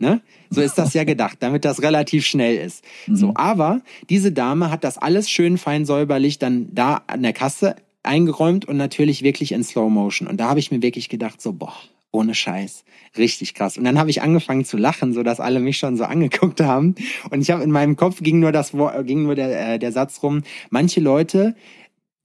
[0.01, 0.19] Ne?
[0.49, 2.83] So ist das ja gedacht, damit das relativ schnell ist.
[3.07, 7.75] So, aber diese Dame hat das alles schön fein säuberlich dann da an der Kasse
[8.01, 10.27] eingeräumt und natürlich wirklich in Slow Motion.
[10.27, 11.75] Und da habe ich mir wirklich gedacht, so, boah,
[12.09, 12.83] ohne Scheiß,
[13.15, 13.77] richtig krass.
[13.77, 16.95] Und dann habe ich angefangen zu lachen, so dass alle mich schon so angeguckt haben.
[17.29, 19.91] Und ich habe in meinem Kopf ging nur das Wort, ging nur der, äh, der
[19.91, 20.41] Satz rum.
[20.71, 21.55] Manche Leute,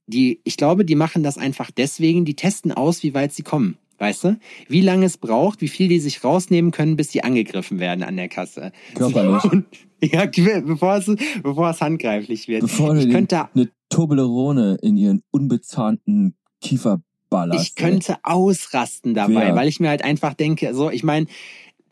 [0.07, 3.77] die, ich glaube, die machen das einfach deswegen, die testen aus, wie weit sie kommen.
[3.99, 4.39] Weißt du?
[4.67, 8.15] Wie lange es braucht, wie viel die sich rausnehmen können, bis sie angegriffen werden an
[8.15, 8.71] der Kasse.
[8.93, 9.43] Körperlich.
[9.45, 9.65] Und,
[10.01, 10.25] ja,
[10.65, 12.61] bevor es, bevor es handgreiflich wird.
[12.61, 17.63] Bevor ich könnte, eine Toblerone in ihren unbezahnten Kiefer ballerst.
[17.67, 19.55] ich könnte ausrasten dabei, Ja.
[19.55, 21.25] weil ich mir halt einfach denke, so, ich meine,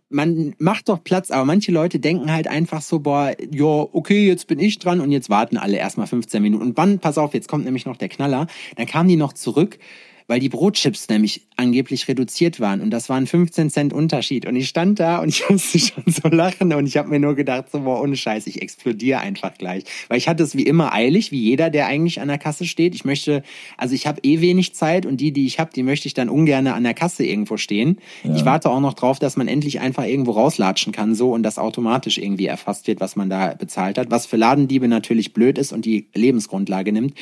[0.09, 4.47] man macht doch Platz, aber manche Leute denken halt einfach so, boah, ja, okay, jetzt
[4.47, 6.63] bin ich dran und jetzt warten alle erstmal 15 Minuten.
[6.63, 9.79] Und wann, pass auf, jetzt kommt nämlich noch der Knaller, dann kamen die noch zurück,
[10.27, 14.45] weil die Brotchips nämlich angeblich reduziert waren und das waren 15 Cent Unterschied.
[14.45, 17.35] Und ich stand da und ich musste schon so lachen und ich habe mir nur
[17.35, 19.83] gedacht, so, boah, ohne Scheiß, ich explodiere einfach gleich.
[20.07, 22.95] Weil ich hatte es wie immer eilig, wie jeder, der eigentlich an der Kasse steht.
[22.95, 23.43] Ich möchte,
[23.77, 26.29] also ich habe eh wenig Zeit und die, die ich habe, die möchte ich dann
[26.29, 27.97] ungern an der Kasse irgendwo stehen.
[28.23, 31.57] Ich warte auch noch drauf, dass man endlich einfach irgendwo rauslatschen kann, so und das
[31.57, 34.11] automatisch irgendwie erfasst wird, was man da bezahlt hat.
[34.11, 37.15] Was für Ladendiebe natürlich blöd ist und die Lebensgrundlage nimmt.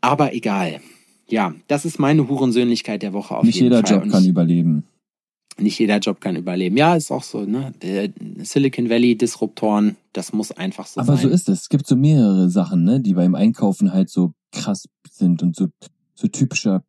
[0.00, 0.80] Aber egal.
[1.30, 3.96] Ja, das ist meine Hurensöhnlichkeit der Woche auf Nicht jeden jeder Fall.
[3.96, 4.84] Job Und kann ich- überleben.
[5.58, 6.76] nicht jeder Job kann überleben.
[6.76, 7.72] Ja, ist auch so, ne?
[8.42, 11.22] Silicon Valley Disruptoren, das muss einfach so Aber sein.
[11.24, 11.62] so ist es.
[11.62, 15.66] Es gibt so mehrere Sachen, ne, die beim Einkaufen halt so krass sind und so,
[16.14, 16.82] so typischer,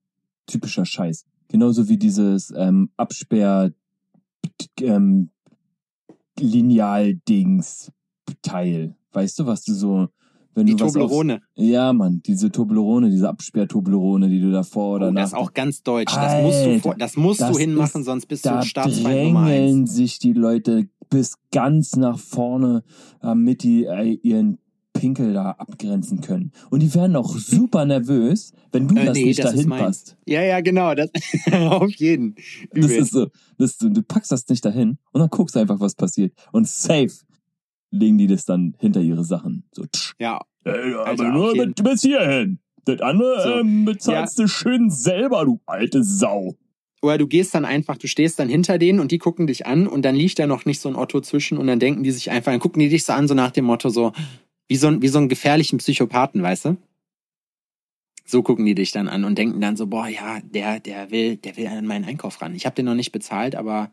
[0.46, 1.26] typischer Scheiß.
[1.50, 3.72] Genauso wie dieses ähm, Absperr
[4.82, 5.32] ähm,
[6.40, 7.92] Lineal-Dings
[8.42, 8.96] Teil.
[9.12, 10.10] Weißt du, was du so,
[10.56, 11.42] wenn Die Toblerone.
[11.56, 15.54] Ja, Mann, diese Toblerone, diese Absperr-Toblerone, die du davor oder Oh, nach das ist auch
[15.54, 16.14] ganz deutsch.
[16.14, 19.24] Das musst du, Alter, vor, das musst das du hinmachen, ist- sonst bist du Staatsfeind
[19.26, 19.50] Nummer eins.
[19.58, 22.84] drängeln sich die Leute bis ganz nach vorne,
[23.22, 24.60] damit die äh, ihren
[24.94, 26.52] Pinkel da abgrenzen können.
[26.72, 30.18] Und die werden auch super nervös, wenn du Äh, das nee, nicht das dahin passt.
[30.26, 30.94] Ja, ja, genau.
[30.94, 31.10] Das,
[31.52, 32.36] auf jeden.
[32.74, 32.98] Das Übel.
[32.98, 36.34] ist so, das, du, du packst das nicht dahin und dann guckst einfach, was passiert.
[36.52, 37.12] Und safe
[37.92, 39.64] legen die das dann hinter ihre Sachen.
[39.72, 40.14] So, tsch.
[40.20, 42.60] ja, Ey, aber Alter, nur jeden- mit, bis hierhin.
[42.86, 43.60] Das andere So.
[43.60, 46.56] ähm, bezahlst du schön selber, du alte Sau.
[47.02, 49.88] Oder du gehst dann einfach, du stehst dann hinter denen und die gucken dich an
[49.88, 52.30] und dann liegt da noch nicht so ein Otto zwischen und dann denken die sich
[52.30, 54.12] einfach, dann gucken die dich so an, so nach dem Motto so,
[54.68, 56.78] wie so, ein- wie so einen gefährlichen Psychopathen, weißt du?
[58.26, 61.38] So gucken die dich dann an und denken dann so, boah, ja, der, der will,
[61.38, 62.54] der will an meinen Einkauf ran.
[62.54, 63.92] Ich habe den noch nicht bezahlt, aber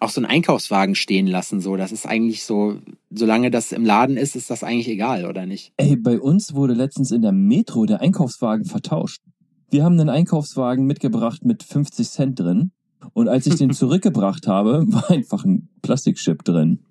[0.00, 2.78] auch so einen Einkaufswagen stehen lassen, so, das ist eigentlich so,
[3.10, 5.72] solange das im Laden ist, ist das eigentlich egal, oder nicht?
[5.76, 9.22] Ey, bei uns wurde letztens in der Metro der Einkaufswagen vertauscht.
[9.70, 12.72] Wir haben einen Einkaufswagen mitgebracht mit 50 Cent drin.
[13.14, 16.84] Und als ich den zurückgebracht habe, war einfach ein Plastikchip drin.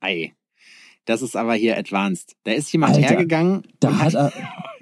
[0.00, 0.32] Ei.
[1.04, 2.36] Das ist aber hier advanced.
[2.44, 3.62] Da ist jemand Alter, hergegangen.
[3.80, 4.32] Da hat, er,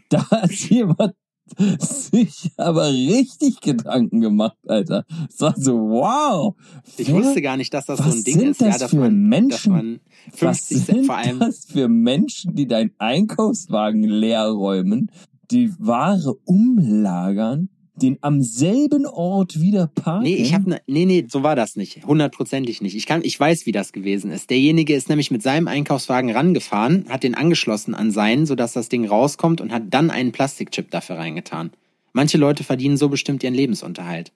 [0.09, 1.15] da hat jemand
[1.79, 5.05] sich aber richtig Gedanken gemacht, Alter.
[5.29, 6.55] Es war so, wow.
[6.97, 8.91] Ich wusste gar nicht, dass das so was ein Ding sind ist, das ja, dass
[8.91, 9.73] für man, Menschen?
[9.73, 10.01] man
[10.41, 11.39] Was 50 sind Cent vor allem.
[11.39, 15.11] das für Menschen, die deinen Einkaufswagen leer räumen,
[15.51, 20.25] die Ware umlagern, den am selben Ort wieder parken?
[20.25, 22.05] Nee, ich habe ne, nee, nee, so war das nicht.
[22.07, 22.97] Hundertprozentig nicht.
[22.97, 24.51] Ich kann, ich weiß, wie das gewesen ist.
[24.51, 29.07] Derjenige ist nämlich mit seinem Einkaufswagen rangefahren, hat den angeschlossen an seinen, sodass das Ding
[29.07, 31.71] rauskommt und hat dann einen Plastikchip dafür reingetan.
[32.13, 34.33] Manche Leute verdienen so bestimmt ihren Lebensunterhalt.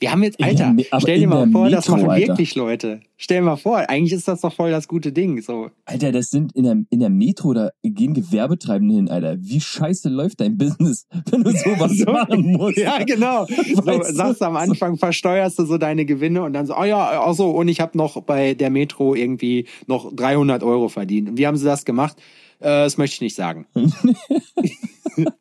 [0.00, 2.28] Wir haben jetzt, der Alter, aber stell dir mal der vor, das Metro, machen Alter.
[2.28, 3.00] wirklich Leute.
[3.16, 5.40] Stell dir mal vor, eigentlich ist das doch voll das gute Ding.
[5.42, 9.36] So, Alter, das sind in der, in der Metro, da gehen Gewerbetreibende hin, Alter.
[9.40, 12.78] Wie scheiße läuft dein Business, wenn du sowas So, machen musst?
[12.78, 13.46] Ja, genau.
[13.74, 14.14] So, Weißt du?
[14.14, 17.34] sagst du am Anfang, versteuerst du so deine Gewinne und dann so, oh ja, ach
[17.34, 21.30] so, und ich habe noch bei der Metro irgendwie noch 300 Euro verdient.
[21.30, 22.16] Und wie haben sie das gemacht?
[22.62, 23.66] Äh, das möchte ich nicht sagen.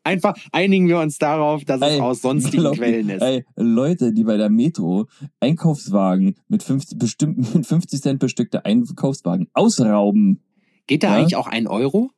[0.04, 3.22] Einfach einigen wir uns darauf, dass es Ey, aus sonstigen glaub Quellen ist.
[3.22, 5.08] Ey, Leute, die bei der Metro
[5.40, 10.42] Einkaufswagen mit 50, bestimmten, mit 50 Cent bestückte Einkaufswagen ausrauben.
[10.88, 11.20] Geht da ja?
[11.20, 12.10] eigentlich auch ein Euro?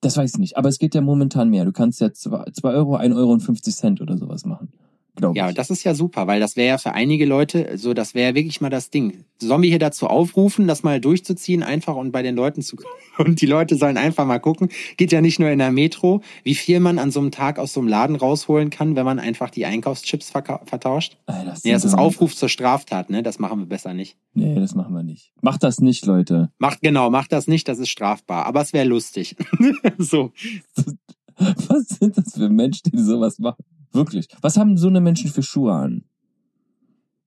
[0.00, 1.64] Das weiß ich nicht, aber es geht ja momentan mehr.
[1.64, 4.72] Du kannst ja 2 Euro, 1 Euro und 50 Cent oder sowas machen.
[5.18, 5.54] Glaube Ja, ich.
[5.54, 8.34] das ist ja super, weil das wäre ja für einige Leute, so das wäre ja
[8.34, 9.24] wirklich mal das Ding.
[9.40, 12.76] Sollen wir hier dazu aufrufen, das mal durchzuziehen, einfach und bei den Leuten zu
[13.18, 14.68] und die Leute sollen einfach mal gucken.
[14.96, 17.72] Geht ja nicht nur in der Metro, wie viel man an so einem Tag aus
[17.72, 21.18] so einem Laden rausholen kann, wenn man einfach die Einkaufschips vertauscht.
[21.26, 23.22] Das Nee, das ist Aufruf zur Straftat, ne?
[23.22, 24.16] Das machen wir besser nicht.
[24.34, 25.32] Nee, das machen wir nicht.
[25.42, 26.50] Macht das nicht, Leute.
[26.58, 28.46] Macht genau, macht das nicht, das ist strafbar.
[28.46, 29.36] Aber es wäre lustig.
[29.98, 30.32] so.
[31.36, 33.64] Was sind das für Menschen, die sowas machen?
[33.92, 34.28] Wirklich.
[34.40, 36.04] Was haben so eine Menschen für Schuhe an?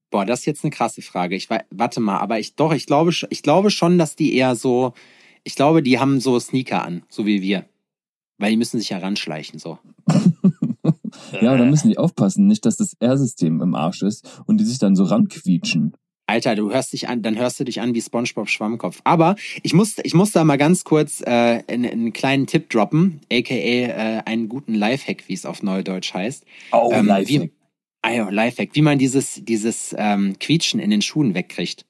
[0.09, 1.35] Boah, das ist jetzt eine krasse Frage.
[1.35, 4.93] Ich warte mal, aber ich doch, ich glaube, ich glaube schon, dass die eher so,
[5.43, 7.65] ich glaube, die haben so Sneaker an, so wie wir.
[8.37, 9.79] Weil die müssen sich heranschleichen, so.
[11.41, 14.65] Ja, aber da müssen die aufpassen, nicht, dass das R-System im Arsch ist und die
[14.65, 15.93] sich dann so ranquietschen.
[16.27, 19.01] Alter, du hörst dich an, dann hörst du dich an wie SpongeBob Schwammkopf.
[19.03, 23.19] Aber ich muss, ich muss da mal ganz kurz äh, einen, einen kleinen Tipp droppen,
[23.31, 26.45] aka äh, einen guten Lifehack, wie es auf Neudeutsch heißt.
[26.71, 27.41] Oh, Ähm, Lifehack.
[27.43, 27.51] wie-
[28.03, 31.85] Ah ja, Lifehack, wie man dieses, dieses ähm, Quietschen in den Schuhen wegkriegt.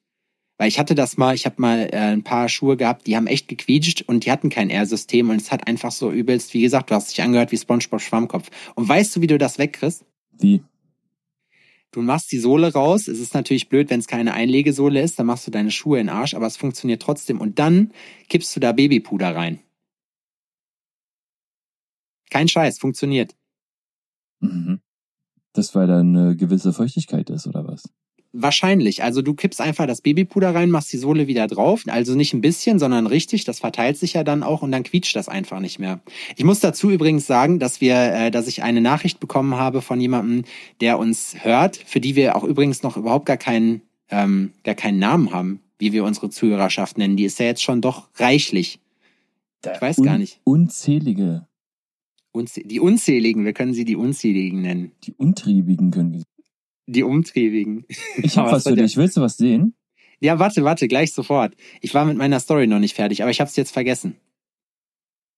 [0.58, 3.28] Weil ich hatte das mal, ich habe mal äh, ein paar Schuhe gehabt, die haben
[3.28, 6.92] echt gequietscht und die hatten kein R-System und es hat einfach so übelst, wie gesagt,
[6.92, 8.50] du hast dich angehört wie SpongeBob Schwammkopf.
[8.76, 10.04] Und weißt du, wie du das wegkriegst?
[10.38, 10.62] Wie?
[11.92, 13.08] Du machst die Sohle raus.
[13.08, 15.20] Es ist natürlich blöd, wenn es keine Einlegesohle ist.
[15.20, 17.42] Dann machst du deine Schuhe in den Arsch, aber es funktioniert trotzdem.
[17.42, 17.92] Und dann
[18.30, 19.60] kippst du da Babypuder rein.
[22.30, 23.36] Kein Scheiß, funktioniert.
[24.40, 24.80] Mhm.
[25.52, 27.84] Das, weil da eine gewisse Feuchtigkeit ist, oder was?
[28.34, 29.04] Wahrscheinlich.
[29.04, 31.84] Also du kippst einfach das Babypuder rein, machst die Sohle wieder drauf.
[31.88, 33.44] Also nicht ein bisschen, sondern richtig.
[33.44, 36.00] Das verteilt sich ja dann auch und dann quietscht das einfach nicht mehr.
[36.38, 40.00] Ich muss dazu übrigens sagen, dass wir, äh, dass ich eine Nachricht bekommen habe von
[40.00, 40.46] jemandem,
[40.80, 45.00] der uns hört, für die wir auch übrigens noch überhaupt gar keinen, ähm, gar keinen
[45.00, 47.18] Namen haben, wie wir unsere Zuhörerschaft nennen.
[47.18, 48.80] Die ist ja jetzt schon doch reichlich.
[49.66, 50.40] Ich weiß gar nicht.
[50.46, 51.48] Unzählige.
[52.32, 54.92] Unzäh die Unzähligen, wir können sie die Unzähligen nennen.
[55.04, 56.24] Die Untriebigen können wir.
[56.92, 57.86] Die Umtriebigen.
[58.18, 58.98] Ich habe Aber was soll für dich.
[58.98, 59.76] Willst du was sehen?
[60.20, 61.56] Ja, warte, warte, gleich sofort.
[61.82, 64.18] Ich war mit meiner Story noch nicht fertig, aber ich hab's jetzt vergessen.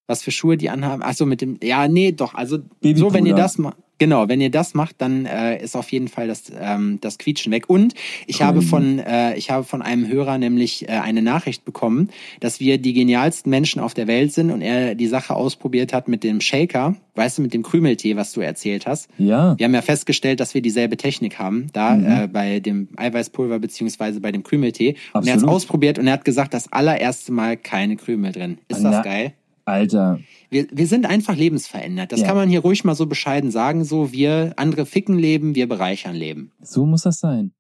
[0.08, 1.02] Was für Schuhe die anhaben?
[1.06, 1.58] Ach so, mit dem.
[1.64, 2.34] Ja, nee, doch.
[2.34, 3.78] Also so, wenn ihr das macht.
[4.00, 7.52] Genau, wenn ihr das macht, dann äh, ist auf jeden Fall das, ähm, das Quietschen
[7.52, 7.70] weg.
[7.70, 7.94] Und
[8.28, 8.68] ich habe Crazy.
[8.70, 12.94] von äh, ich habe von einem Hörer nämlich äh, eine Nachricht bekommen, dass wir die
[12.94, 16.96] genialsten Menschen auf der Welt sind und er die Sache ausprobiert hat mit dem Shaker,
[17.16, 19.10] weißt du, mit dem Krümeltee, was du erzählt hast.
[19.20, 19.58] Ja.
[19.58, 22.06] Wir haben ja festgestellt, dass wir dieselbe Technik haben, da Mhm.
[22.06, 24.96] äh, bei dem Eiweißpulver beziehungsweise bei dem Krümeltee.
[25.14, 25.56] Und er hat es Absolut.
[25.56, 28.58] ausprobiert und er hat gesagt, das allererste Mal keine Krümel drin.
[28.68, 29.34] Ist das Na, geil?
[29.66, 30.20] Alter.
[30.50, 32.12] Wir, wir sind einfach lebensverändert.
[32.12, 32.28] Das Ja.
[32.28, 33.86] kann man hier ruhig mal so bescheiden sagen.
[33.86, 36.52] So, wir andere ficken Leben, wir bereichern Leben.
[36.62, 37.54] So muss das sein.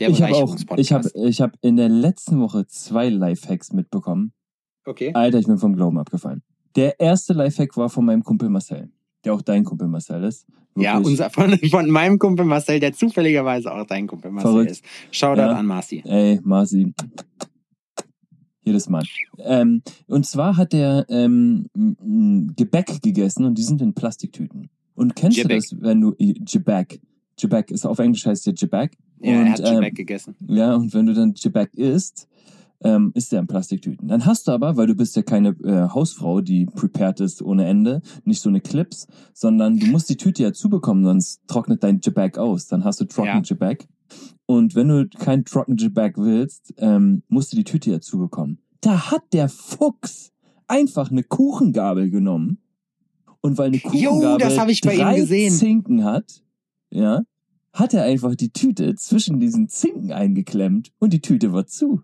[0.00, 4.32] Der ich habe auch, ich habe, ich habe in der letzten Woche zwei Lifehacks mitbekommen.
[4.84, 5.10] Okay.
[5.14, 6.42] Alter, ich bin vom Glauben abgefallen.
[6.74, 8.90] Der erste Lifehack war von meinem Kumpel Marcel,
[9.24, 10.46] der auch dein Kumpel Marcel ist.
[10.76, 11.12] Ja, Wirklich.
[11.12, 14.70] unser, von, von meinem Kumpel Marcel, der zufälligerweise auch dein Kumpel Marcel Verrückt.
[14.72, 14.84] ist.
[15.10, 15.52] Shoutout Ja.
[15.52, 16.02] an Marci.
[16.04, 16.92] Ey, Marci.
[18.66, 19.04] Jedes Mal.
[19.38, 21.68] Ähm, und zwar hat er ähm,
[22.56, 24.70] Gebäck gegessen und die sind in Plastiktüten.
[24.96, 25.62] Und kennst Gebäck.
[25.68, 27.00] du das, wenn du Gebäck,
[27.40, 28.96] Gebäck ist auf Englisch heißt der Gebäck.
[29.20, 30.34] Ja, und, er hat ähm, Gebäck gegessen.
[30.48, 32.28] Ja, und wenn du dann Gebäck isst,
[32.82, 34.08] ähm, ist der in Plastiktüten.
[34.08, 37.66] Dann hast du aber, weil du bist ja keine äh, Hausfrau, die prepared ist ohne
[37.66, 42.00] Ende, nicht so eine Clips, sondern du musst die Tüte ja zubekommen, sonst trocknet dein
[42.00, 42.66] Gebäck aus.
[42.66, 43.40] Dann hast du trocken Ja.
[43.40, 43.86] Gebäck.
[44.46, 48.58] Und wenn du kein trocken Gebäck willst, ähm, musst du die Tüte ja zubekommen.
[48.80, 50.32] Da hat der Fuchs
[50.68, 52.58] einfach eine Kuchengabel genommen.
[53.40, 55.52] Und weil eine Kuchengabel ihm drei gesehen.
[55.52, 56.42] Zinken hat,
[56.90, 57.22] ja,
[57.72, 62.02] hat er einfach die Tüte zwischen diesen Zinken eingeklemmt und die Tüte war zu.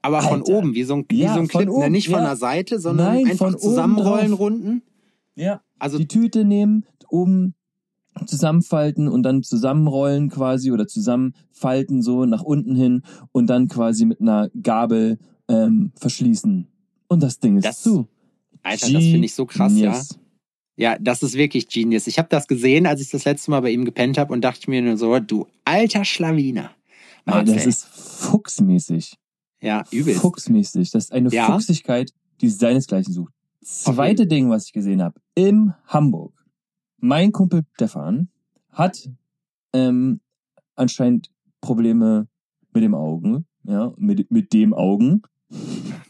[0.00, 0.52] Aber von Alter.
[0.58, 1.74] oben, wie so ein, wie Ja, so ein von Clip, ne?
[1.74, 2.26] oben, nicht von ja.
[2.26, 4.32] der Seite, sondern Nein, einfach von zusammenrollen.
[4.32, 4.82] Runden.
[5.34, 5.60] Ja.
[5.78, 7.54] Also Die Tüte nehmen, oben
[8.26, 13.02] zusammenfalten und dann zusammenrollen quasi oder zusammenfalten so nach unten hin
[13.32, 16.66] und dann quasi mit einer Gabel ähm, verschließen.
[17.08, 18.06] Und das Ding ist Das- zu.
[18.62, 19.90] Alter, das finde ich so krass, ja.
[19.92, 20.18] Genius.
[20.76, 22.06] Ja, das ist wirklich genius.
[22.06, 24.68] Ich habe das gesehen, als ich das letzte Mal bei ihm gepennt habe und dachte
[24.70, 26.70] mir nur so, du alter Schlawiner.
[27.24, 27.54] Ey, Marcel.
[27.54, 29.14] das ist fuchsmäßig.
[29.60, 30.20] ja, übelst.
[30.20, 30.90] Fuchsmäßig.
[30.90, 31.46] Das ist eine Ja.
[31.46, 33.32] Fuchsigkeit, die seinesgleichen sucht.
[33.64, 36.32] Zweite Ding, was ich gesehen habe, im Hamburg.
[37.00, 38.28] Mein Kumpel Stefan
[38.70, 39.08] hat
[39.72, 40.20] ähm,
[40.74, 41.30] anscheinend
[41.60, 42.28] Probleme
[42.72, 45.22] mit dem Augen, ja, mit, mit dem Augen.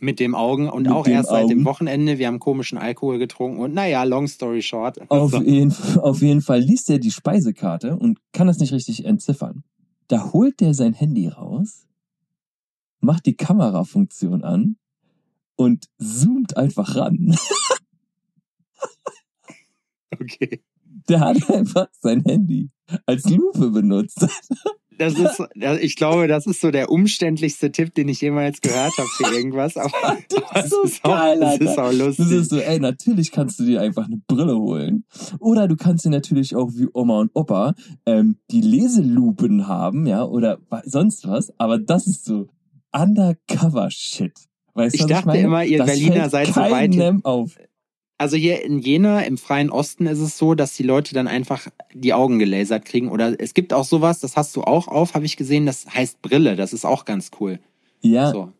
[0.00, 1.64] Mit dem Augen und Mit auch erst seit dem Augen.
[1.66, 2.18] Wochenende.
[2.18, 4.98] Wir haben komischen Alkohol getrunken und naja, long story short.
[5.10, 5.42] Auf, So.
[5.42, 9.62] jeden, auf jeden Fall liest er die Speisekarte und kann das nicht richtig entziffern.
[10.08, 11.86] Da holt er sein Handy raus,
[13.00, 14.76] macht die Kamerafunktion an
[15.56, 17.36] und zoomt einfach ran.
[20.20, 20.62] Okay.
[21.08, 22.70] Der hat einfach sein Handy
[23.06, 24.26] als Lupe benutzt.
[24.98, 28.92] Das ist, das- ich glaube, das ist so der umständlichste Tipp, den ich jemals gehört
[28.98, 29.76] habe für irgendwas.
[29.76, 29.92] Aber,
[30.52, 31.64] Das ist so es ist auch, geil, Alter.
[31.70, 32.24] ist auch lustig.
[32.24, 35.04] Das ist so, ey, natürlich kannst du dir einfach eine Brille holen.
[35.38, 37.74] Oder du kannst dir natürlich auch wie Oma und Opa
[38.06, 41.52] ähm, die Leselupen haben, ja, oder sonst was.
[41.58, 42.48] Aber das ist so
[42.92, 44.32] Undercover-Shit.
[44.74, 45.40] Weißt Ich du, was dachte meine?
[45.42, 47.56] immer, ihr das Berliner seid so weit- auf.
[48.20, 51.68] Also hier in Jena, im Freien Osten, ist es so, dass die Leute dann einfach
[51.94, 53.10] die Augen gelasert kriegen.
[53.10, 56.20] Oder es gibt auch sowas, das hast du auch auf, habe ich gesehen, das heißt
[56.20, 56.56] Brille.
[56.56, 57.60] Das ist auch ganz cool.
[58.00, 58.52] Ja, So.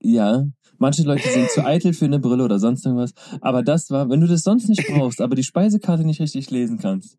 [0.00, 0.46] ja.
[0.76, 3.12] Manche Leute sind zu eitel für eine Brille oder sonst irgendwas.
[3.42, 6.78] Aber das war, wenn du das sonst nicht brauchst, aber die Speisekarte nicht richtig lesen
[6.78, 7.18] kannst.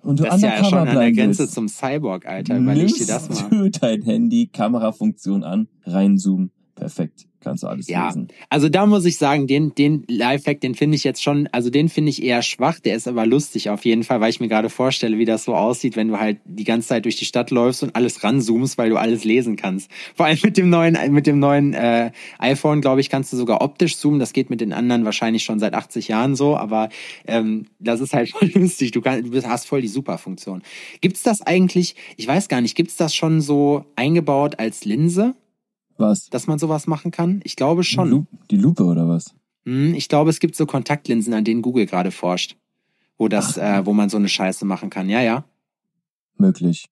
[0.00, 2.58] Und du Das ist ja schon an der Grenze zum Cyborg, Alter.
[2.58, 3.50] Überleg dir das mal.
[3.50, 6.50] du dein Handy, Kamerafunktion an, reinzoomen.
[6.84, 7.24] Perfekt.
[7.40, 8.06] Kannst du alles Ja.
[8.06, 8.28] lesen.
[8.48, 11.88] Also da muss ich sagen, den, den Lifehack, den finde ich jetzt schon, also den
[11.90, 14.70] finde ich eher schwach, der ist aber lustig auf jeden Fall, weil ich mir gerade
[14.70, 17.82] vorstelle, wie das so aussieht, wenn du halt die ganze Zeit durch die Stadt läufst
[17.82, 19.90] und alles ranzoomst, weil du alles lesen kannst.
[20.14, 23.60] Vor allem mit dem neuen, mit dem neuen äh, iPhone, glaube ich, kannst du sogar
[23.62, 24.20] optisch zoomen.
[24.20, 26.88] Das geht mit den anderen wahrscheinlich schon seit 80 Jahren so, aber
[27.26, 28.90] ähm, das ist halt voll lustig.
[28.92, 30.62] Du, kannst, du hast voll die Superfunktion.
[31.02, 35.34] Gibt's das eigentlich, ich weiß gar nicht, gibt's das schon so eingebaut als Linse,
[35.96, 36.28] Was?
[36.30, 37.40] dass man sowas machen kann?
[37.44, 38.10] Ich glaube schon.
[38.10, 39.34] Lu die Lupe oder was?
[39.64, 42.56] Hm, ich glaube, es gibt so Kontaktlinsen, an denen Google gerade forscht.
[43.16, 45.08] Wo das, äh, wo man so eine Scheiße machen kann.
[45.08, 45.44] Ja, ja.
[46.36, 46.86] Möglich.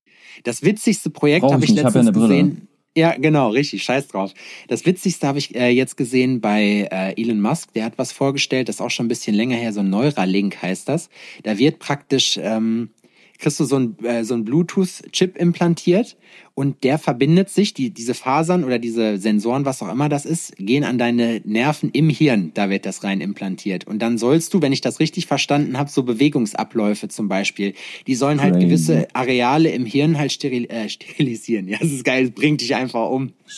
[0.44, 2.68] Das witzigste Projekt habe ich ich nicht, hab ja letztens gesehen.
[2.94, 4.34] Ja, genau, richtig, scheiß drauf.
[4.68, 7.72] Das Witzigste habe ich äh, jetzt gesehen bei äh, Elon Musk.
[7.72, 10.60] Der hat was vorgestellt, das ist auch schon ein bisschen länger her, so ein Neuralink
[10.60, 11.08] heißt das.
[11.42, 12.90] Da wird praktisch, ähm,
[13.38, 16.16] kriegst du so ein, äh, so ein Bluetooth-Chip implantiert
[16.54, 20.56] und der verbindet sich, die, diese Fasern oder diese Sensoren, was auch immer das ist,
[20.58, 23.86] gehen an deine Nerven im Hirn, da wird das rein implantiert.
[23.86, 27.74] Und dann sollst du, wenn ich das richtig verstanden habe, so Bewegungsabläufe zum Beispiel,
[28.06, 28.66] die sollen halt Crazy.
[28.66, 31.68] gewisse Areale im Hirn halt steril, äh, sterilisieren.
[31.68, 33.32] Ja, das ist geil, das bringt dich einfach um.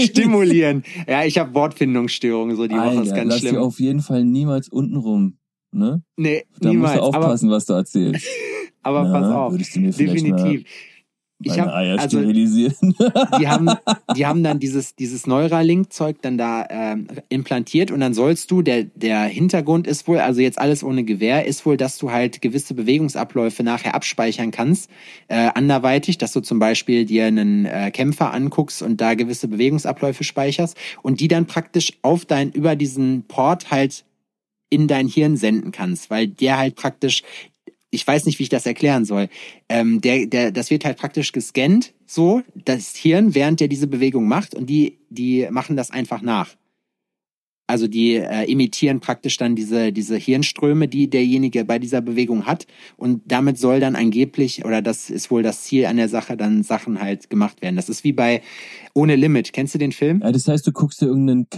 [0.00, 0.84] Stimulieren.
[1.08, 3.54] Ja, ich habe Wortfindungsstörungen so die Woche, Alter, ist ganz lass schlimm.
[3.54, 5.38] dir auf jeden Fall niemals unten rum.
[5.76, 6.02] Ne?
[6.16, 6.96] Nee, Da niemals.
[6.96, 8.26] musst du aufpassen, was du erzählst.
[8.82, 10.64] Aber, aber Na, pass auf, Würdest du mir vielleicht definitiv.
[11.42, 12.94] Ich habe Eier also sterilisieren?
[13.38, 13.68] die haben,
[14.16, 18.84] die haben dann dieses, dieses Neuralink-Zeug dann da ähm, implantiert und dann sollst du, der,
[18.84, 22.72] der Hintergrund ist wohl, also jetzt alles ohne Gewehr, ist wohl, dass du halt gewisse
[22.72, 24.90] Bewegungsabläufe nachher abspeichern kannst,
[25.28, 30.24] äh, anderweitig, dass du zum Beispiel dir einen äh, Kämpfer anguckst und da gewisse Bewegungsabläufe
[30.24, 34.05] speicherst und die dann praktisch auf dein, über diesen Port halt
[34.70, 37.22] in dein Hirn senden kannst, weil der halt praktisch
[37.90, 39.28] ich weiß nicht, wie ich das erklären soll.
[39.68, 44.28] Ähm, der, der, das wird halt praktisch gescannt, so, das Hirn, während der diese Bewegung
[44.28, 46.56] macht und die, die machen das einfach nach.
[47.68, 52.66] Also die äh, imitieren praktisch dann diese, diese Hirnströme, die derjenige bei dieser Bewegung hat.
[52.96, 56.62] Und damit soll dann angeblich, oder das ist wohl das Ziel an der Sache, dann
[56.62, 57.74] Sachen halt gemacht werden.
[57.74, 58.40] Das ist wie bei
[58.94, 59.52] Ohne Limit.
[59.52, 60.20] Kennst du den Film?
[60.22, 61.50] Ja, das heißt, du guckst dir irgendeinen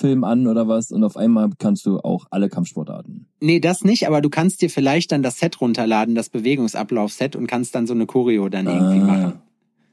[0.00, 3.26] Kampffilm an oder was und auf einmal kannst du auch alle Kampfsportarten.
[3.40, 7.46] Nee, das nicht, aber du kannst dir vielleicht dann das Set runterladen, das Bewegungsablaufset und
[7.46, 9.32] kannst dann so eine Choreo dann irgendwie Ah, machen.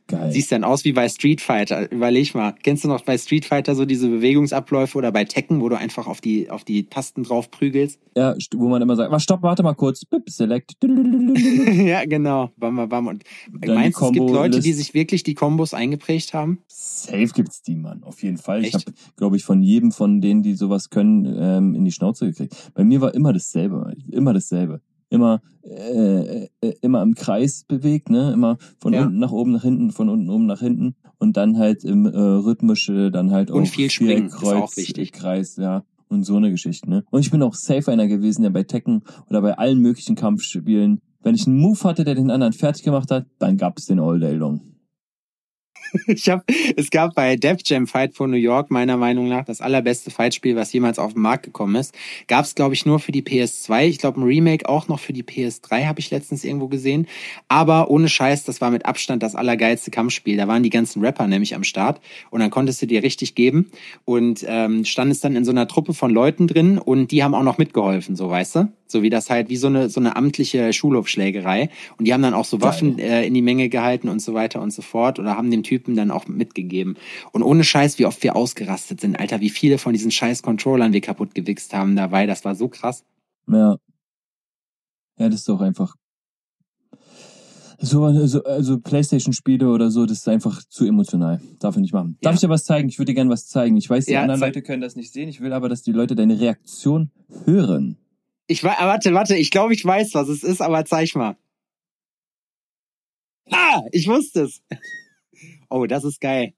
[0.08, 0.32] Geil.
[0.32, 1.92] Siehst dann aus wie bei Street Fighter.
[1.92, 2.56] Überleg mal.
[2.64, 6.08] Kennst du noch bei Street Fighter so diese Bewegungsabläufe oder bei Tekken, wo du einfach
[6.08, 8.00] auf die, auf die Tasten drauf prügelst?
[8.18, 10.76] ja, wo man immer sagt, was, stopp, warte mal kurz, Bip, select.
[10.82, 12.50] ja, genau.
[12.58, 13.08] Bam, bam, bam.
[13.08, 13.24] Und
[13.66, 16.60] meinst du, es gibt Leute, die sich wirklich die Kombos eingeprägt haben?
[16.68, 18.62] Safe gibt's die, Mann, auf jeden Fall.
[18.62, 18.88] Ich Echt?
[18.88, 22.56] habe, glaube ich, von jedem von denen, die sowas können, ähm, in die Schnauze gekriegt.
[22.74, 24.82] Bei mir war immer dasselbe, immer dasselbe.
[25.10, 28.34] Immer, äh, äh, immer im Kreis bewegt, ne?
[28.34, 29.04] Immer von Ja.
[29.06, 32.18] unten nach oben, nach hinten, von unten oben nach hinten und dann halt im äh,
[32.18, 35.14] rhythmische, dann halt Und auch viel springen, ist auch wichtig.
[35.14, 35.84] Kreis, ja.
[36.10, 37.04] Und so eine Geschichte, ne?
[37.10, 41.00] Und ich bin auch safe einer gewesen, der bei Tekken oder bei allen möglichen Kampfspielen,
[41.24, 44.20] wenn ich einen Move hatte, der den anderen fertig gemacht hat, dann gab's den All
[44.20, 44.62] Day Long.
[46.08, 46.44] Ich hab,
[46.76, 50.56] es gab bei Def Jam Fight for New York meiner Meinung nach das allerbeste Fightspiel,
[50.56, 51.94] was jemals auf den Markt gekommen ist.
[52.28, 53.86] Gab es, glaube ich, nur für die PS2.
[53.86, 57.08] Ich glaube, ein Remake auch noch für die PS3 habe ich letztens irgendwo gesehen.
[57.48, 60.38] Aber ohne Scheiß, das war mit Abstand das allergeilste Kampfspiel.
[60.38, 63.72] Da waren die ganzen Rapper nämlich am Start und dann konntest du dir richtig geben
[64.06, 67.44] und ähm, standest dann in so einer Truppe von Leuten drin und die haben auch
[67.44, 68.72] noch mitgeholfen, so weißt du?
[68.92, 72.34] So wie das halt wie so eine so eine amtliche Schulhofschlägerei und die haben dann
[72.34, 72.62] auch so.
[72.62, 75.64] Waffen äh, in die Menge gehalten und so weiter und so fort oder haben dem
[75.64, 76.98] Typen dann auch mitgegeben.
[77.32, 80.92] Und ohne Scheiß, wie oft wir ausgerastet sind, Alter, wie viele von diesen scheiß Controllern
[80.94, 83.04] wir kaputt gewichst haben dabei, das war so krass.
[83.48, 83.78] Ja.
[85.20, 85.96] Ja, das ist doch einfach.
[87.80, 91.40] So, also, also Playstation-Spiele oder so, das ist einfach zu emotional.
[91.60, 92.18] Darf ich nicht machen.
[92.22, 92.36] Darf Ja.
[92.36, 92.90] ich dir was zeigen?
[92.90, 93.78] Ich würde dir gerne was zeigen.
[93.78, 94.40] Ich weiß, die Ja, anderen.
[94.40, 95.30] Leute können das nicht sehen.
[95.30, 97.12] Ich will aber, dass die Leute deine Reaktion
[97.46, 97.98] hören.
[98.48, 101.36] Ich wei- warte, warte, ich glaube, ich weiß, was es ist, aber zeig mal.
[103.52, 104.62] Ah, ich wusste es.
[105.70, 106.54] Oh, das ist geil.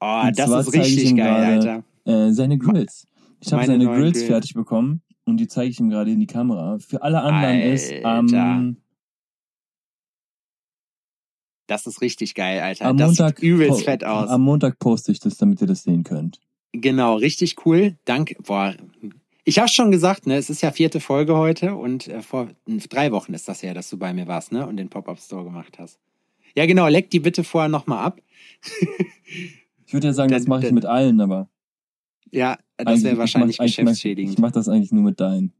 [0.00, 2.26] Oh, Und das ist richtig geil, gerade- Alter.
[2.28, 3.06] Äh, seine Grills.
[3.40, 4.24] Ich habe seine Grills Grills.
[4.26, 6.78] fertig bekommen und die zeige ich ihm gerade in die Kamera.
[6.80, 8.08] Für alle anderen ist Alter.
[8.42, 8.76] am,
[11.68, 12.86] Das ist richtig geil, Alter.
[12.86, 14.28] am das Montag sieht übelst fett aus.
[14.28, 16.40] Am Montag poste ich das, damit ihr das sehen könnt.
[16.72, 17.96] Genau, richtig cool.
[18.04, 18.36] Danke.
[18.42, 18.74] Boah.
[19.48, 23.12] Ich habe schon gesagt, ne, es ist ja vierte Folge heute und äh, vor drei
[23.12, 26.00] Wochen ist das ja, dass du bei mir warst, ne, und den Pop-up-Store gemacht hast.
[26.56, 28.20] Ja, genau, leck die bitte vorher nochmal ab.
[29.86, 31.48] Ich würde ja sagen, das Dann- mache ich mit allen, aber
[32.32, 34.32] Ja, das wäre ich wahrscheinlich eigentlich mach- geschäftsschädigend.
[34.34, 35.52] Ich mache das eigentlich nur mit deinen.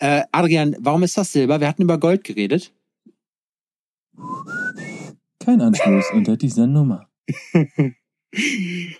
[0.00, 1.60] Äh, Adrian, warum ist das Silber?
[1.60, 2.72] Wir hatten über Gold geredet.
[5.38, 7.08] Kein Anschluss unter dieser Nummer.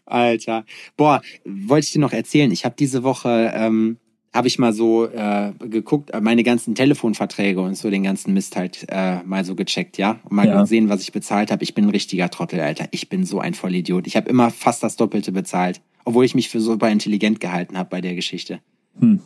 [0.05, 0.65] Alter.
[0.97, 2.51] Boah, wollte ich dir noch erzählen.
[2.53, 3.97] Ich habe diese Woche, ähm,
[4.35, 8.57] habe ich mal so äh, geguckt, äh, meine ganzen Telefonverträge und so den ganzen Mist
[8.57, 10.19] halt äh, mal so gecheckt, ja.
[10.25, 10.61] Und mal Ja.
[10.63, 11.63] gesehen, was ich bezahlt habe.
[11.63, 12.87] Ich bin ein richtiger Trottel, Alter.
[12.93, 14.07] Ich bin so ein Vollidiot.
[14.07, 17.91] Ich habe immer fast das Doppelte bezahlt, obwohl ich mich für super intelligent gehalten habe
[17.91, 18.61] bei der Geschichte.
[18.99, 19.21] Hm.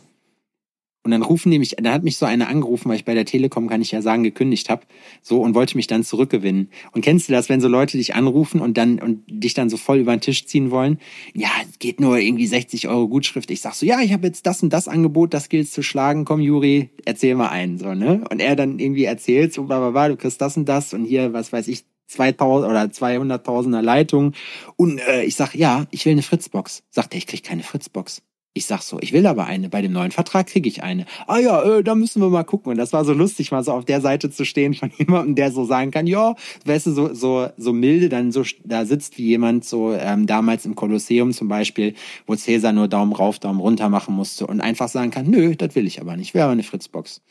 [1.07, 3.23] Und dann rufen die mich, dann hat mich so eine angerufen, weil ich bei der
[3.23, 4.81] Telekom, kann ich ja sagen, gekündigt habe,
[5.21, 6.69] so und wollte mich dann zurückgewinnen.
[6.91, 9.77] Und kennst du das, wenn so Leute dich anrufen und dann und dich dann so
[9.77, 10.99] voll über den Tisch ziehen wollen?
[11.33, 13.49] Ja, es geht nur irgendwie 60 Euro Gutschrift.
[13.51, 16.25] Ich sag so, ja, ich habe jetzt das und das Angebot, das gilt zu schlagen.
[16.25, 18.25] Komm, Juri, erzähl mal einen, so ne?
[18.29, 21.05] Und er dann irgendwie erzählt, so bla bla bla, du kriegst das und das und
[21.05, 24.33] hier, was weiß ich, 2000 oder 200.000er Leitung.
[24.75, 26.83] Und äh, ich sag, ja, ich will eine Fritzbox.
[26.89, 28.23] Sagt er, ich krieg keine Fritzbox.
[28.53, 29.69] Ich sag so, ich will aber eine.
[29.69, 31.05] Bei dem neuen Vertrag kriege ich eine.
[31.27, 32.71] Ah ja, äh, da müssen wir mal gucken.
[32.71, 35.51] Und das war so lustig, mal so auf der Seite zu stehen von jemandem, der
[35.51, 36.33] so sagen kann, ja,
[36.65, 40.65] weißt du, so, so, so milde dann so da sitzt wie jemand so ähm, damals
[40.65, 41.93] im Kolosseum zum Beispiel,
[42.25, 45.75] wo Cäsar nur Daumen rauf, Daumen runter machen musste und einfach sagen kann, nö, das
[45.75, 46.33] will ich aber nicht.
[46.33, 47.21] Wäre aber eine Fritzbox.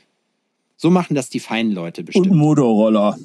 [0.77, 2.31] So machen das die feinen Leute bestimmt.
[2.31, 3.19] Und Motorroller.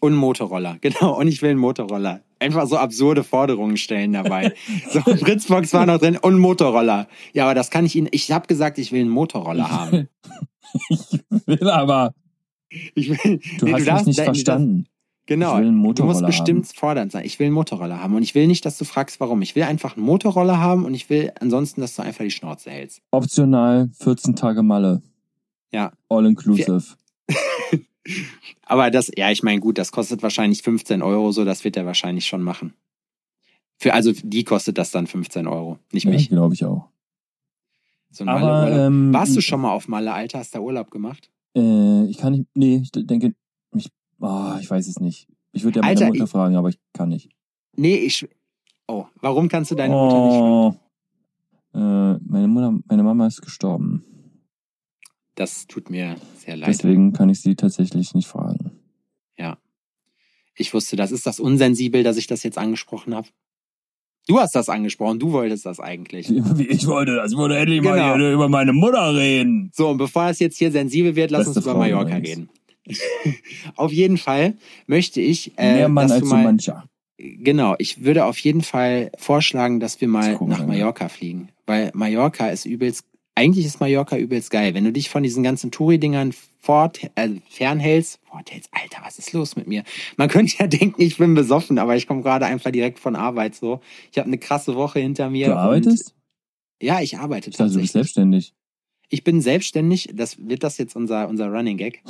[0.00, 1.18] Und Motorroller, genau.
[1.18, 2.20] Und ich will einen Motorroller.
[2.44, 4.52] Einfach so absurde Forderungen stellen dabei.
[4.90, 7.08] so, Fritzbox war noch drin und Motorroller.
[7.32, 8.08] Ja, aber das kann ich Ihnen.
[8.10, 10.08] Ich habe gesagt, ich will einen Motorroller haben.
[10.90, 12.12] ich will aber.
[12.94, 14.86] Ich will, du nee, hast du darfst, mich nicht verstanden.
[15.24, 15.54] genau.
[15.54, 16.74] Ich will einen du musst bestimmt haben.
[16.74, 17.24] fordernd sein.
[17.24, 18.14] Ich will einen Motorroller haben.
[18.14, 19.40] Und ich will nicht, dass du fragst, warum.
[19.40, 22.70] Ich will einfach einen Motorroller haben und ich will ansonsten, dass du einfach die Schnauze
[22.70, 23.00] hältst.
[23.10, 25.00] Optional 14 Tage Malle.
[25.72, 25.92] Ja.
[26.10, 26.84] All inclusive.
[28.66, 31.86] Aber das, ja, ich meine, gut, das kostet wahrscheinlich 15 Euro, so, das wird er
[31.86, 32.74] wahrscheinlich schon machen.
[33.78, 36.28] Für, also, die kostet das dann 15 Euro, nicht Ja, mich.
[36.28, 36.88] glaube ich auch.
[38.10, 40.38] So Aber, ähm, Warst du schon mal auf Malle, Alter?
[40.38, 41.30] Hast du da Urlaub gemacht?
[41.56, 42.46] Äh, ich kann nicht.
[42.54, 43.34] Nee, ich denke.
[43.74, 43.88] Ich,
[44.20, 45.26] ah, ich weiß es nicht.
[45.52, 47.30] Ich würde ja meine Alter, Mutter ich- fragen, aber ich kann nicht.
[47.76, 48.28] Nee, ich.
[48.86, 50.78] Oh, warum kannst du deine Mutter nicht fragen?
[51.74, 51.76] oh.
[51.76, 54.04] Äh, meine Mutter, meine Mama ist gestorben.
[55.36, 56.68] Das tut mir sehr leid.
[56.68, 58.70] Deswegen kann ich sie tatsächlich nicht fragen.
[60.56, 63.26] Ich wusste, das ist das unsensibel, dass ich das jetzt angesprochen habe.
[64.28, 66.30] Du hast das angesprochen, du wolltest das eigentlich.
[66.30, 67.96] Ich wollte das, ich wollte endlich Genau.
[67.96, 69.72] mal hier über meine Mutter reden.
[69.74, 72.28] So, und bevor es jetzt hier sensibel wird, lass Beste uns über Frau Mallorca übrigens.
[72.28, 72.48] reden.
[73.74, 74.54] auf jeden Fall
[74.86, 76.84] möchte ich, äh, Mehr Mann dass als du mal, mancher.
[77.18, 80.64] genau, ich würde auf jeden Fall vorschlagen, dass wir mal nach.
[80.64, 83.04] Mallorca fliegen, weil Mallorca ist übelst,
[83.34, 84.74] eigentlich ist Mallorca übelst geil.
[84.74, 89.56] Wenn du dich von diesen ganzen Touri-Dingern fort, äh, fernhältst, forthältst, Alter, was ist los
[89.56, 89.84] mit mir?
[90.16, 93.54] Man könnte ja denken, ich bin besoffen, aber ich komme gerade einfach direkt von Arbeit
[93.54, 93.80] so.
[94.12, 95.48] Ich habe eine krasse Woche hinter mir.
[95.48, 96.14] Du arbeitest?
[96.80, 98.54] Ja, ich arbeite Ich dachte, du bist selbstständig.
[99.08, 100.10] Ich bin selbstständig.
[100.14, 102.02] Das wird das jetzt unser unser Running Gag.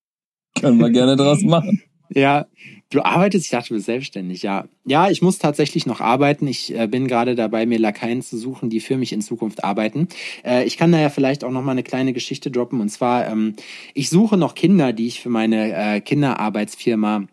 [0.60, 1.82] Können wir gerne draus machen.
[2.14, 2.46] Ja,
[2.90, 3.46] du arbeitest.
[3.46, 4.42] Ich dachte, du bist selbstständig.
[4.42, 6.46] Ja, ja, ich muss tatsächlich noch arbeiten.
[6.46, 10.08] Ich äh, bin gerade dabei, mir Lakaien zu suchen, die für mich in Zukunft arbeiten.
[10.44, 12.80] Äh, ich kann da ja vielleicht auch noch mal eine kleine Geschichte droppen.
[12.80, 13.54] Und zwar, ähm,
[13.94, 17.26] ich suche noch Kinder, die ich für meine äh, Kinderarbeitsfirma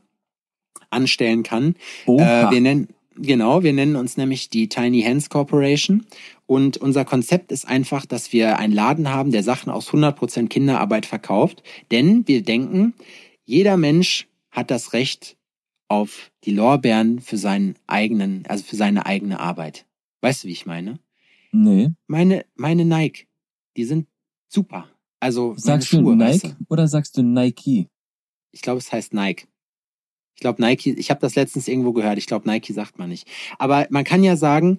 [0.89, 1.75] anstellen kann.
[2.05, 6.05] Äh, wir nennen, genau, wir nennen uns nämlich die Tiny Hands Corporation.
[6.45, 11.05] Und unser Konzept ist einfach, dass wir einen Laden haben, der Sachen aus 100% Kinderarbeit
[11.05, 11.61] verkauft.
[11.91, 12.93] Denn wir denken,
[13.45, 15.37] jeder Mensch hat das Recht
[15.87, 19.85] auf die Lorbeeren für seinen eigenen, also für seine eigene Arbeit.
[20.21, 20.99] Weißt du, wie ich meine?
[21.51, 21.91] nee.
[22.07, 23.27] Meine, meine Nike,
[23.75, 24.07] die sind
[24.47, 24.87] super.
[25.19, 26.65] Also Sagst Schuhe, du weißt Nike du?
[26.69, 27.87] oder sagst du Nike?
[28.51, 29.47] Ich glaube, es heißt Nike.
[30.35, 32.17] Ich glaube, Nike, ich habe das letztens irgendwo gehört.
[32.17, 33.27] Ich glaube, Nike sagt man nicht.
[33.57, 34.77] Aber man kann ja sagen,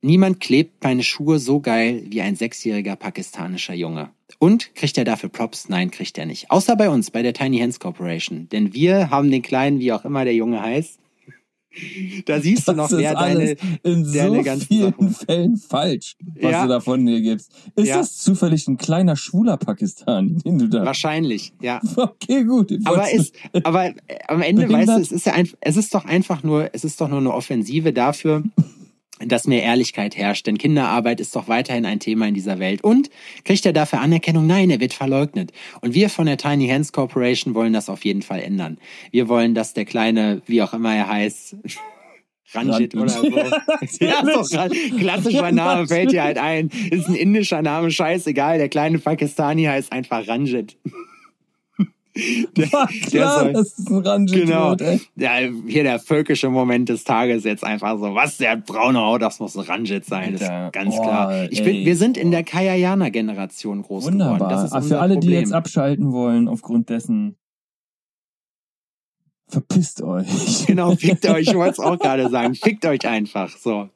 [0.00, 4.10] niemand klebt meine Schuhe so geil wie ein sechsjähriger pakistanischer Junge.
[4.38, 5.68] Und kriegt er dafür Props?
[5.68, 6.50] Nein, kriegt er nicht.
[6.50, 8.48] Außer bei uns, bei der Tiny Hands Corporation.
[8.50, 10.98] Denn wir haben den Kleinen, wie auch immer der Junge heißt.
[12.26, 16.14] Da siehst du noch, Das wer deine, in deine so ganzen vielen Sachen- Fällen falsch,
[16.40, 16.62] was Ja.
[16.62, 17.50] du davon dir gibst.
[17.74, 17.96] Ist Ja.
[17.98, 20.84] das zufällig ein kleiner schwuler Pakistan, den du da...
[20.84, 21.80] wahrscheinlich, ja.
[21.96, 22.72] Okay, gut.
[22.84, 23.92] Aber ist, aber
[24.28, 27.00] am Ende, weißt du, es ist ja einfach, es ist doch einfach nur, es ist
[27.00, 28.44] doch nur eine Offensive dafür,
[29.20, 30.46] dass mehr Ehrlichkeit herrscht.
[30.46, 32.82] Denn Kinderarbeit ist doch weiterhin ein Thema in dieser Welt.
[32.82, 33.10] Und
[33.44, 34.46] kriegt er dafür Anerkennung?
[34.46, 35.52] Nein, er wird verleugnet.
[35.80, 38.78] Und wir von der Tiny Hands Corporation wollen das auf jeden Fall ändern.
[39.10, 41.56] Wir wollen, dass der kleine, wie auch immer er heißt,
[42.54, 43.24] Ranjit oder so.
[44.00, 44.22] Ja,
[44.98, 46.70] klassischer Name fällt dir halt ein.
[46.90, 48.58] Ist ein indischer Name, scheißegal.
[48.58, 50.76] Der kleine Pakistani heißt einfach Ranjit.
[52.70, 54.70] War klar, soll- das ist ein Ranjit Genau.
[54.70, 55.00] wird, ey.
[55.16, 55.32] Ja,
[55.66, 58.14] hier der völkische Moment des Tages jetzt einfach so.
[58.14, 60.32] Was, der hat braune Haut, das muss ein Ranjit sein.
[60.34, 61.50] Das ist ganz oh, klar.
[61.50, 61.86] Ich bin, ey.
[61.86, 64.18] wir sind in der Kayayana-Generation groß geworden.
[64.18, 64.64] Das Wunderbar.
[64.64, 65.40] ist Aber unser für alle, die Problem.
[65.40, 67.36] jetzt abschalten wollen, aufgrund dessen,
[69.48, 70.66] verpisst euch.
[70.66, 71.48] Genau, fickt euch.
[71.48, 72.54] Ich wollte es auch gerade sagen.
[72.54, 73.56] Fickt euch einfach.
[73.56, 73.88] So.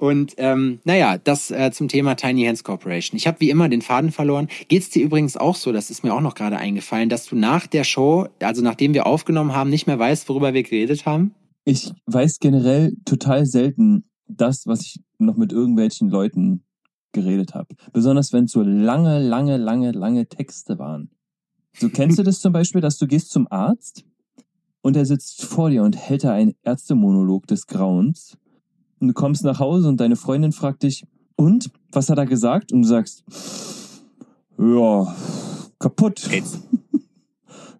[0.00, 3.18] Und ähm, naja, das äh, zum Thema Tiny Hands Corporation.
[3.18, 4.48] Ich habe wie immer den Faden verloren.
[4.68, 7.66] Geht's dir übrigens auch so, das ist mir auch noch gerade eingefallen, dass du nach
[7.66, 11.34] der Show, also nachdem wir aufgenommen haben, nicht mehr weißt, worüber wir geredet haben?
[11.66, 16.64] Ich weiß generell total selten das, was ich noch mit irgendwelchen Leuten
[17.12, 17.74] geredet habe.
[17.92, 21.10] Besonders wenn es so lange, lange, lange, lange Texte waren.
[21.74, 24.06] So kennst du das zum Beispiel, dass du gehst zum Arzt
[24.80, 28.38] und er sitzt vor dir und hält da einen Ärztemonolog des Grauens
[29.00, 31.04] und du kommst nach Hause und deine Freundin fragt dich,
[31.40, 31.70] und?
[31.90, 32.70] Was hat er gesagt?
[32.70, 33.24] Und du sagst,
[34.58, 35.16] ja,
[35.78, 36.26] kaputt.
[36.30, 36.60] Geht's?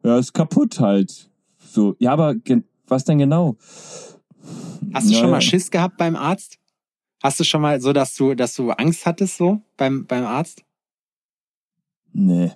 [0.03, 1.31] Ja, ist kaputt halt.
[1.59, 2.35] So, ja, aber
[2.89, 3.59] was denn genau?
[4.95, 5.33] Hast du schon Naja.
[5.33, 6.59] mal Schiss gehabt beim Arzt?
[7.23, 10.65] Hast du schon mal so, dass du, dass du Angst hattest so beim, beim Arzt?
[12.15, 12.53] Nee.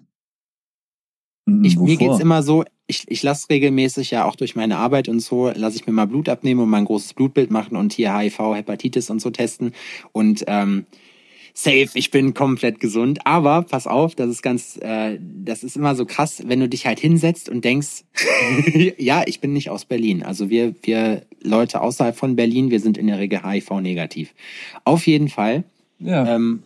[1.62, 5.20] Ich, mir geht's immer so, ich, ich lasse regelmäßig ja auch durch meine Arbeit und
[5.20, 8.16] so, lasse ich mir mal Blut abnehmen und mal ein großes Blutbild machen und hier
[8.16, 9.72] HIV, Hepatitis und so testen.
[10.12, 10.84] Und ähm,
[11.54, 13.20] safe, ich bin komplett gesund.
[13.24, 16.86] Aber pass auf, das ist ganz, äh, das ist immer so krass, wenn du dich
[16.86, 18.04] halt hinsetzt und denkst,
[18.98, 20.22] ja, ich bin nicht aus Berlin.
[20.22, 24.34] Also wir, wir Leute außerhalb von Berlin, wir sind in der Regel HIV-negativ.
[24.84, 25.64] Auf jeden Fall.
[26.00, 26.34] Ja.
[26.34, 26.62] Ähm,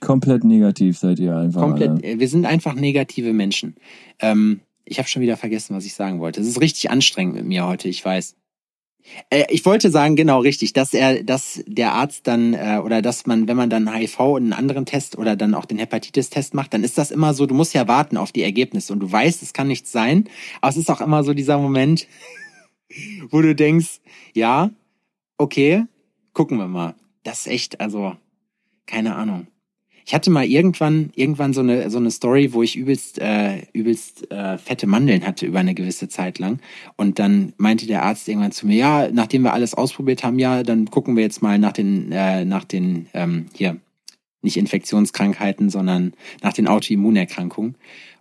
[0.00, 1.62] komplett negativ seid ihr einfach.
[1.62, 2.20] Komplett, alle.
[2.20, 3.76] wir sind einfach negative Menschen.
[4.18, 6.40] Ähm, ich habe schon wieder vergessen, was ich sagen wollte.
[6.40, 8.36] Es ist richtig anstrengend mit mir heute, ich weiß.
[9.30, 13.26] Äh, ich wollte sagen, genau richtig, dass er, dass der Arzt dann äh, oder dass
[13.26, 16.72] man, wenn man dann HIV und einen anderen Test oder dann auch den Hepatitis-Test macht,
[16.72, 19.42] dann ist das immer so, du musst ja warten auf die Ergebnisse und du weißt,
[19.42, 20.28] es kann nichts sein,
[20.60, 22.06] aber es ist auch immer so dieser Moment,
[23.30, 24.00] wo du denkst,
[24.34, 24.70] ja,
[25.36, 25.84] okay,
[26.32, 26.94] gucken wir mal.
[27.24, 28.16] Das ist echt, also,
[28.86, 29.48] keine Ahnung.
[30.06, 34.30] Ich hatte mal irgendwann irgendwann so eine so eine Story, wo ich übelst äh, übelst
[34.30, 36.60] äh, fette Mandeln hatte über eine gewisse Zeit lang
[36.94, 40.62] und dann meinte der Arzt irgendwann zu mir, ja, nachdem wir alles ausprobiert haben, ja,
[40.62, 43.78] dann gucken wir jetzt mal nach den äh, nach den ähm, hier
[44.42, 47.74] nicht Infektionskrankheiten, sondern nach den Autoimmunerkrankungen.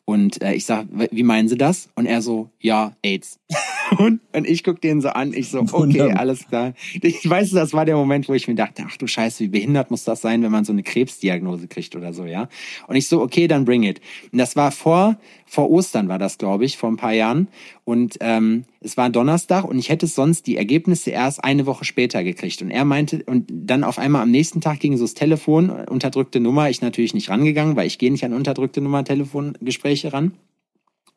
[0.06, 1.90] Und äh, ich sag, wie meinen Sie das?
[1.96, 3.40] Und er so, ja, AIDS.
[3.98, 6.74] und, und ich guck den so an, ich so, okay, alles klar.
[7.02, 9.90] Ich weiß, das war der Moment, wo ich mir dachte, ach du Scheiße, wie behindert
[9.90, 12.50] muss das sein, wenn man so eine Krebsdiagnose kriegt oder so, ja.
[12.88, 14.00] Und ich so, okay, dann bring it.
[14.32, 17.48] Und das war vor, vor Ostern war das, glaube ich, vor ein paar Jahren.
[17.84, 22.24] Und ähm, es war Donnerstag und ich hätte sonst die Ergebnisse erst eine Woche später
[22.24, 22.62] gekriegt.
[22.62, 26.40] Und er meinte, und dann auf einmal am nächsten Tag ging so das Telefon, unterdrückte
[26.40, 30.34] Nummer, ich natürlich nicht rangegangen, weil ich gehe nicht an unterdrückte Nummer Telefongespräche ran.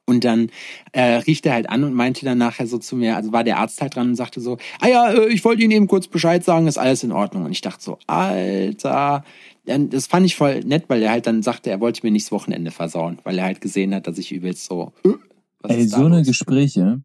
[0.09, 0.49] Und dann
[0.93, 3.59] äh, rief der halt an und meinte dann nachher so zu mir, also war der
[3.59, 6.43] Arzt halt dran und sagte so, ah ja, äh, ich wollte Ihnen eben kurz Bescheid
[6.43, 7.45] sagen, ist alles in Ordnung.
[7.45, 9.23] Und ich dachte so, Alter,
[9.67, 12.33] das fand ich voll nett, weil er halt dann sagte, er wollte mir nicht das
[12.33, 14.95] Wochenende versauen, weil er halt gesehen hat, dass ich übelst so.
[15.05, 17.03] Äh, Ey, so eine Gespräche,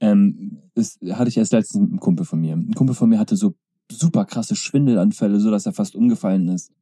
[0.00, 2.54] ähm, das hatte ich erst letztens mit einem Kumpel von mir.
[2.54, 3.54] Ein Kumpel von mir hatte so
[3.92, 6.72] super krasse Schwindelanfälle, so dass er fast umgefallen ist.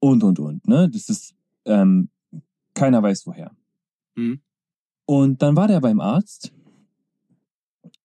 [0.00, 0.90] Und und und, ne?
[0.92, 1.34] Das ist,
[1.64, 2.10] ähm,
[2.74, 3.52] keiner weiß woher.
[4.16, 4.40] Hm.
[5.10, 6.52] Und dann war der beim Arzt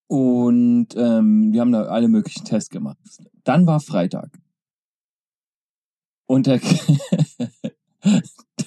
[0.06, 2.96] und ähm, wir haben da alle möglichen Tests gemacht.
[3.44, 4.30] Dann war Freitag.
[6.26, 6.60] Und der,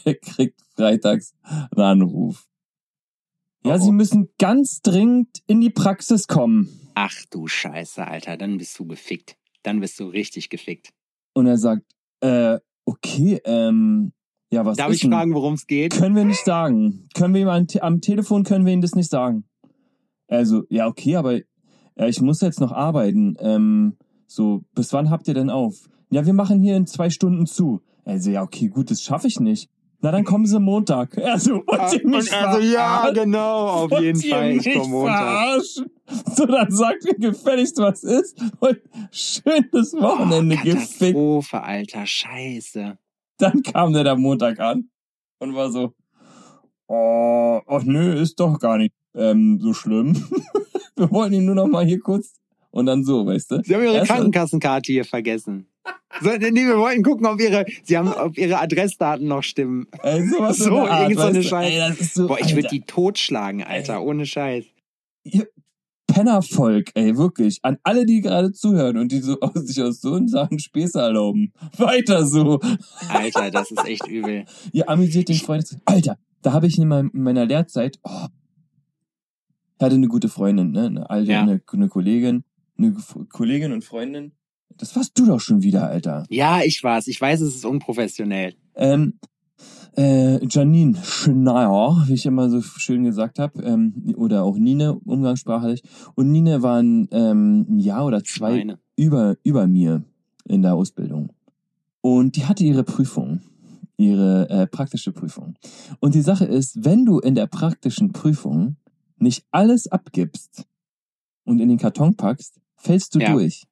[0.06, 2.48] der kriegt freitags einen Anruf.
[3.66, 3.80] Ja, oh.
[3.80, 6.92] Sie müssen ganz dringend in die Praxis kommen.
[6.94, 9.36] Ach du Scheiße, Alter, dann bist du gefickt.
[9.64, 10.94] Dann bist du richtig gefickt.
[11.34, 14.14] Und er sagt, äh, okay, ähm,
[14.50, 15.12] ja, was Darf ich denn?
[15.12, 15.94] fragen, worum es geht?
[15.94, 17.08] Können wir nicht sagen.
[17.14, 19.44] Können wir ihm am, am, Telefon können wir ihm das nicht sagen.
[20.28, 23.36] Also, ja, okay, aber ja, ich muss jetzt noch arbeiten.
[23.40, 25.76] Ähm, so, bis wann habt ihr denn auf?
[26.10, 27.82] Ja, wir machen hier in zwei Stunden zu.
[28.06, 29.70] Also, ja, okay, gut, das schaffe ich nicht.
[30.00, 31.18] Na, dann kommen sie Montag.
[31.24, 34.52] Also, wollt ihr mich also, ja, genau, auf jeden Fall.
[34.52, 35.18] Ich komme Montag.
[35.18, 35.86] Verarschen?
[36.36, 38.40] So, dann sagt mir gefälligst, was ist.
[38.60, 38.80] Und
[39.12, 41.16] schönes Wochenende oh, gefickt.
[41.16, 42.98] Katastrophe, Alter, scheiße.
[43.40, 44.90] Dann kam der da Montag an
[45.40, 45.94] und war so,
[46.88, 50.16] oh, ach nö, ist doch gar nicht ähm, so schlimm.
[50.96, 52.34] wir wollen ihn nur noch mal hier kurz
[52.72, 53.64] und dann so, weißt du?
[53.64, 55.68] Sie haben ihre Krankenkassenkarte hier vergessen.
[56.22, 59.88] So, nee, wir wollten gucken, ob ihre, sie haben, ob ihre Adressdaten noch stimmen.
[60.02, 62.28] Ey, sowas so, irgend so eine Scheiße.
[62.28, 64.00] Boah, ich würde die totschlagen, Alter, ey.
[64.00, 64.66] ohne Scheiß.
[65.24, 65.48] Ihr
[66.18, 67.60] Pennervolk, ey, wirklich.
[67.62, 71.54] An alle, die gerade zuhören und die so aus sich aus so Sachen Späße erlauben.
[71.78, 72.60] Weiter so.
[73.08, 74.46] Alter, das ist echt übel.
[74.72, 75.78] Ihr amüsiert den Freund.
[75.86, 78.26] Alter, da habe ich in, meiner Lehrzeit, oh,
[79.80, 80.88] hatte eine gute Freundin, ne?
[80.88, 81.42] Eine alte, ja.
[81.44, 82.44] eine, eine Kollegin,
[82.80, 82.96] eine
[83.30, 84.32] Kollegin und Freundin.
[84.76, 86.26] Das warst du doch schon wieder, Alter.
[86.30, 87.06] Ja, ich war's.
[87.06, 88.56] Ich weiß, es ist unprofessionell.
[88.74, 89.20] Ähm,
[89.98, 95.82] äh, Janine Schneier, wie ich immer so schön gesagt habe, ähm, oder auch Nine umgangssprachlich.
[96.16, 100.04] Und Nine waren ähm, ein Jahr oder zwei über, über mir
[100.46, 101.34] in der Ausbildung.
[102.02, 103.42] Und die hatte ihre Prüfung,
[103.98, 105.56] ihre äh, praktische Prüfung.
[106.00, 108.78] Und die Sache ist, wenn du in der praktischen Prüfung
[109.18, 110.66] nicht alles abgibst
[111.44, 113.34] und in den Karton packst, fällst du ja.
[113.34, 113.66] durch.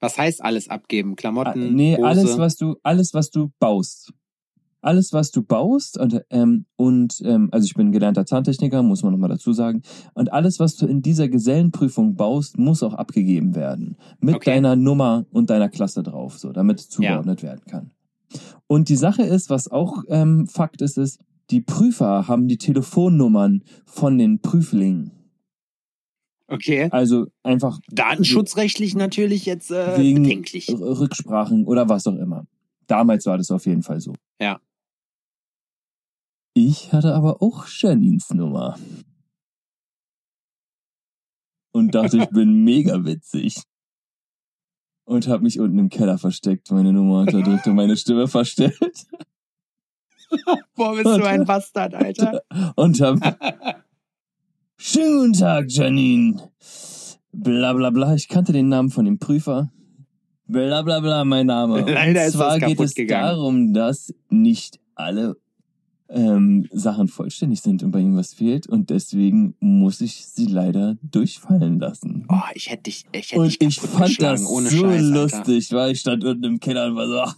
[0.00, 1.16] Was heißt alles abgeben?
[1.16, 1.62] Klamotten?
[1.62, 2.06] Ah, nee, Hose?
[2.06, 4.12] alles, was du, alles, was du baust
[4.84, 9.12] alles, was du baust und, ähm, und ähm, also ich bin gelernter Zahntechniker, muss man
[9.12, 9.82] nochmal dazu sagen,
[10.14, 13.96] und alles, was du in dieser Gesellenprüfung baust, muss auch abgegeben werden.
[14.20, 14.50] Mit okay.
[14.50, 17.48] deiner Nummer und deiner Klasse drauf, so, damit es zugeordnet ja.
[17.48, 17.90] werden kann.
[18.66, 21.20] Und die Sache ist, was auch ähm, Fakt ist, ist,
[21.50, 25.12] die Prüfer haben die Telefonnummern von den Prüflingen.
[26.46, 26.88] Okay.
[26.90, 30.68] Also einfach Datenschutzrechtlich natürlich jetzt äh, wegen bedenklich.
[30.68, 32.46] Rücksprachen oder was auch immer.
[32.86, 34.14] Damals war das auf jeden Fall so.
[34.40, 34.60] Ja.
[36.54, 38.78] Ich hatte aber auch Janines Nummer.
[41.72, 43.60] Und dachte, ich bin mega witzig.
[45.04, 48.78] Und habe mich unten im Keller versteckt, meine Nummer unterdrückt und meine Stimme verstellt.
[50.76, 52.42] Boah, bist du ein Bastard, Alter.
[52.76, 53.18] Und hab
[54.76, 56.50] Schönen guten Tag, Janine.
[57.32, 58.14] Bla bla bla.
[58.14, 59.72] Ich kannte den Namen von dem Prüfer.
[60.46, 61.80] Bla bla bla, mein Name.
[61.80, 63.26] Leider Und ist zwar geht es gegangen.
[63.26, 65.36] darum, dass nicht alle
[66.14, 68.66] ähm, Sachen vollständig sind und bei ihm was fehlt.
[68.66, 72.26] Und deswegen muss ich sie leider durchfallen lassen.
[72.30, 75.72] Oh, ich hätte dich, ich hätte Und dich ich fand das ohne so Scheiß, lustig,
[75.72, 77.32] weil ich stand unten im Keller und war so,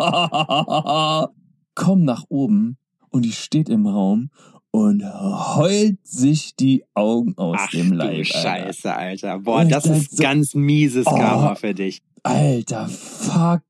[0.00, 1.30] ha,
[1.74, 2.76] komm nach oben
[3.10, 4.30] und die steht im Raum
[4.72, 8.18] und heult sich die Augen aus Ach dem du Leib.
[8.18, 8.24] Alter.
[8.24, 9.38] Scheiße, Alter.
[9.40, 11.14] Boah, Und das ist so- ganz mieses Oh.
[11.16, 12.02] Karma für dich.
[12.22, 13.62] Alter, fuck.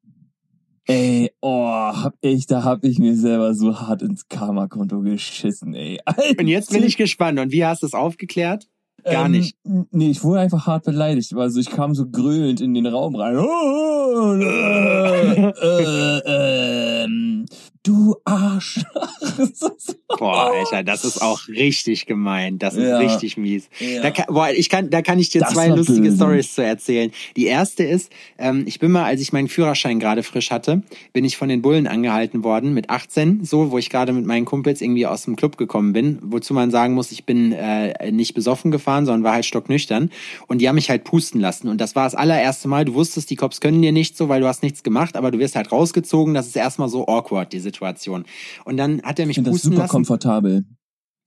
[0.90, 6.00] Ey, oh, hab ich, da hab ich mir selber so hart ins Karma-Konto geschissen, ey.
[6.04, 6.22] Alter.
[6.40, 7.38] Und jetzt bin ich gespannt.
[7.38, 8.66] Und wie hast du es aufgeklärt?
[9.04, 9.56] Gar Ähm, nicht.
[9.92, 11.32] Nee, ich wurde einfach hart beleidigt.
[11.34, 13.36] Also ich kam so grölend in den Raum rein.
[13.38, 17.46] Oh, äh, äh, ähm,
[17.82, 18.80] du Arsch.
[20.18, 22.58] Boah, Alter, das ist auch richtig gemein.
[22.58, 22.98] Das ist Ja.
[22.98, 23.68] richtig mies.
[23.78, 24.02] Ja.
[24.02, 26.12] Da kann, boah, ich kann, da kann ich dir Das zwei lustige.
[26.12, 27.10] Stories zu erzählen.
[27.36, 31.24] Die erste ist, ähm, ich bin mal, als ich meinen Führerschein gerade frisch hatte, bin
[31.24, 34.80] ich von den Bullen angehalten worden mit 18, so, wo ich gerade mit meinen Kumpels
[34.82, 38.70] irgendwie aus dem Club gekommen bin, wozu man sagen muss, ich bin äh, nicht besoffen
[38.70, 40.10] gefahren, sondern war halt stocknüchtern.
[40.48, 41.68] Und die haben mich halt pusten lassen.
[41.68, 42.84] Und das war das allererste Mal.
[42.84, 45.38] Du wusstest, die Cops können dir nicht so, weil du hast nichts gemacht, aber du
[45.38, 46.34] wirst halt rausgezogen.
[46.34, 48.24] Das ist erstmal so awkward, die Situation.
[48.64, 49.90] Und dann hat er Ich mich finde das pusten super lassen.
[49.92, 50.64] komfortabel.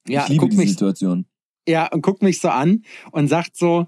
[0.07, 1.25] Ja, ich liebe guck diese mich, Situation.
[1.67, 3.87] ja, und guckt mich so an und sagt so,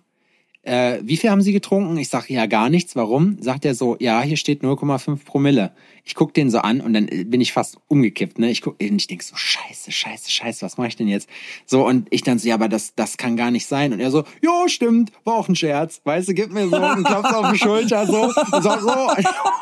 [0.66, 1.95] äh, wie viel haben Sie getrunken?
[1.97, 2.95] Ich sage, ja, gar nichts.
[2.95, 3.38] Warum?
[3.39, 5.72] Sagt er so, ja, hier steht 0,5 Promille.
[6.07, 8.38] Ich guck den so an und dann äh, bin ich fast umgekippt.
[8.38, 8.51] Ne?
[8.51, 11.28] Ich guck, und ich denk so, scheiße, scheiße, scheiße, was mache ich denn jetzt?
[11.66, 13.93] So, und ich dann so, ja, aber das, das kann gar nicht sein.
[13.93, 16.01] Und er so, jo, stimmt, war auch ein Scherz.
[16.03, 19.07] Weißt du, gib mir so einen Klaps auf die Schulter, so, und sag so,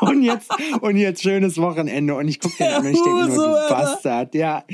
[0.06, 0.50] und jetzt,
[0.80, 2.14] und jetzt schönes Wochenende.
[2.14, 3.68] Und ich guck den an und ich denke nur, du.
[3.68, 4.64] Bastard, ja.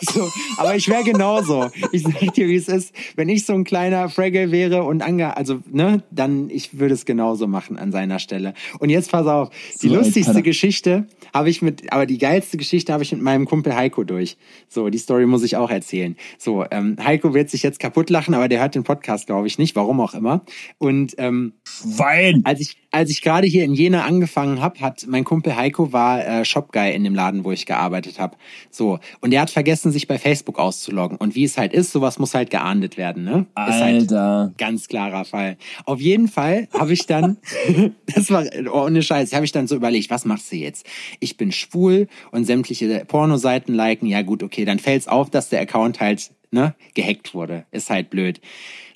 [0.00, 1.70] So, aber ich wäre genauso.
[1.92, 2.92] Ich sag dir, wie es ist.
[3.14, 7.04] Wenn ich so ein kleiner Fraggle wäre und ange, also, ne, dann, ich würde es
[7.04, 8.54] genauso machen an seiner Stelle.
[8.78, 9.50] Und jetzt pass auf,
[9.82, 10.42] die So lustigste Penner.
[10.42, 14.36] Geschichte habe ich mit, aber die geilste Geschichte habe ich mit meinem Kumpel Heiko durch.
[14.68, 16.16] So, die Story muss ich auch erzählen.
[16.38, 19.58] So, ähm, Heiko wird sich jetzt kaputt lachen, aber der hört den Podcast, glaube ich,
[19.58, 20.42] nicht, warum auch immer.
[20.78, 22.42] Und ähm, Schwein!
[22.44, 26.24] als ich, als ich gerade hier in Jena angefangen habe, hat mein Kumpel Heiko war
[26.26, 28.36] äh, Shopguy in dem Laden, wo ich gearbeitet habe.
[28.70, 31.16] So und er hat vergessen, sich bei Facebook auszuloggen.
[31.16, 33.46] Und wie es halt ist, sowas muss halt geahndet werden, ne?
[33.56, 34.52] Ist halt Alter.
[34.58, 35.56] ganz klarer Fall.
[35.84, 37.38] Auf jeden Fall habe ich dann,
[38.14, 40.86] das war ohne Scheiß, habe ich dann so überlegt, was machst du jetzt?
[41.20, 44.06] Ich bin schwul und sämtliche Pornoseiten liken.
[44.06, 47.64] Ja gut, okay, dann fällt's auf, dass der Account halt ne gehackt wurde.
[47.70, 48.40] Ist halt blöd.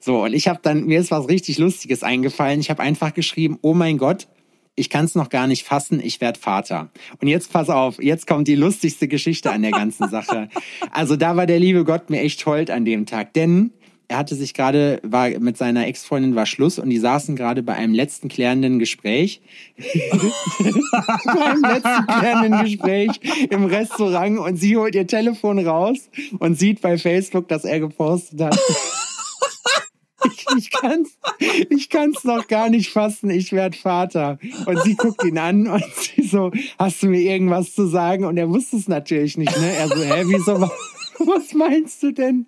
[0.00, 2.60] So und ich habe dann mir ist was richtig Lustiges eingefallen.
[2.60, 4.28] Ich habe einfach geschrieben, oh mein Gott.
[4.78, 6.90] Ich kann es noch gar nicht fassen, ich werd Vater.
[7.22, 10.50] Und jetzt pass auf, jetzt kommt die lustigste Geschichte an der ganzen Sache.
[10.92, 13.72] Also da war der liebe Gott mir echt hold an dem Tag, denn
[14.08, 17.74] er hatte sich gerade, war mit seiner Ex-Freundin war Schluss und die saßen gerade bei
[17.74, 19.40] einem letzten klärenden Gespräch.
[19.76, 26.80] bei einem letzten klärenden Gespräch im Restaurant und sie holt ihr Telefon raus und sieht
[26.80, 28.58] bei Facebook, dass er gepostet hat.
[30.24, 31.18] Ich, ich kann's,
[31.70, 34.38] ich kann's noch gar nicht fassen, ich werd Vater.
[34.66, 38.24] Und sie guckt ihn an und sie so, hast du mir irgendwas zu sagen?
[38.24, 39.76] Und er wusste es natürlich nicht, ne?
[39.76, 40.72] Er so, hä, wieso, wa-
[41.18, 42.46] was meinst du denn?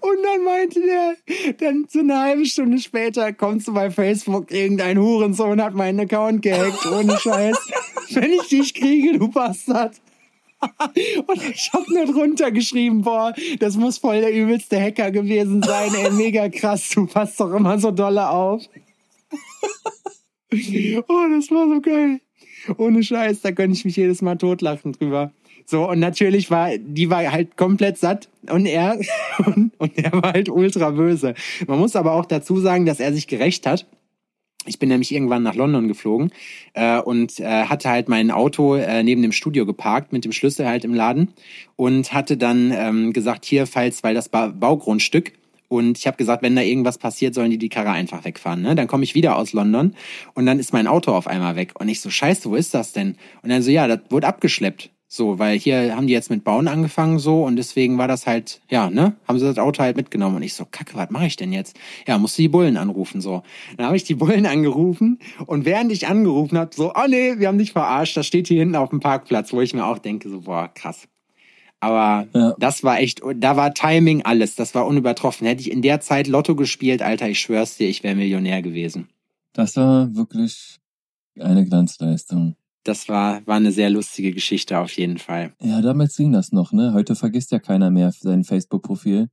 [0.00, 1.16] Und dann meinte der,
[1.58, 6.42] dann so eine halbe Stunde später kommst du bei Facebook, irgendein Hurensohn hat meinen Account
[6.42, 7.56] gehackt, ohne Scheiß.
[8.10, 9.94] Wenn ich dich kriege, du Bastard.
[11.26, 15.92] Und ich hab nur drunter geschrieben, boah, das muss voll der übelste Hacker gewesen sein,
[15.94, 18.62] ey, mega krass, du passt doch immer so dolle auf.
[21.08, 22.20] Oh, das war so geil.
[22.78, 25.32] Ohne Scheiß, da könnte ich mich jedes Mal totlachen drüber.
[25.66, 28.98] So, und natürlich war, die war halt komplett satt und er,
[29.46, 31.34] und, und er war halt ultra böse.
[31.66, 33.86] Man muss aber auch dazu sagen, dass er sich gerecht hat.
[34.66, 36.32] Ich bin nämlich irgendwann nach London geflogen
[36.72, 40.66] äh, und äh, hatte halt mein Auto äh, neben dem Studio geparkt mit dem Schlüssel
[40.66, 41.34] halt im Laden
[41.76, 45.32] und hatte dann ähm, gesagt, hier, falls, weil das ba Baugrundstück
[45.68, 48.62] und ich habe gesagt, wenn da irgendwas passiert, sollen die die Karre einfach wegfahren.
[48.62, 48.74] Ne?
[48.74, 49.94] Dann komme ich wieder aus London
[50.34, 52.92] und dann ist mein Auto auf einmal weg und ich so, scheiße, wo ist das
[52.92, 53.16] denn?
[53.42, 54.90] Und dann so, ja, das wurde abgeschleppt.
[55.14, 58.60] So, weil hier haben die jetzt mit Bauen angefangen so und deswegen war das halt,
[58.68, 61.36] ja, ne, haben sie das Auto halt mitgenommen und ich so, kacke, was mache ich
[61.36, 61.76] denn jetzt?
[62.08, 63.44] Ja, musste die Bullen anrufen so.
[63.76, 67.46] Dann habe ich die Bullen angerufen und während ich angerufen habe, so, oh nee, wir
[67.46, 70.28] haben dich verarscht, das steht hier hinten auf dem Parkplatz, wo ich mir auch denke,
[70.28, 71.06] so, boah, krass.
[71.78, 72.56] Aber Ja.
[72.58, 75.46] das war echt, da war Timing alles, das war unübertroffen.
[75.46, 79.06] Hätte ich in der Zeit Lotto gespielt, Alter, ich schwör's dir, ich wäre Millionär gewesen.
[79.52, 80.80] Das war wirklich
[81.38, 82.56] eine Glanzleistung.
[82.84, 85.52] Das war, war eine sehr lustige Geschichte auf jeden Fall.
[85.62, 86.92] Ja, damals ging das noch, ne?
[86.92, 89.28] Heute vergisst ja keiner mehr sein Facebook-Profil,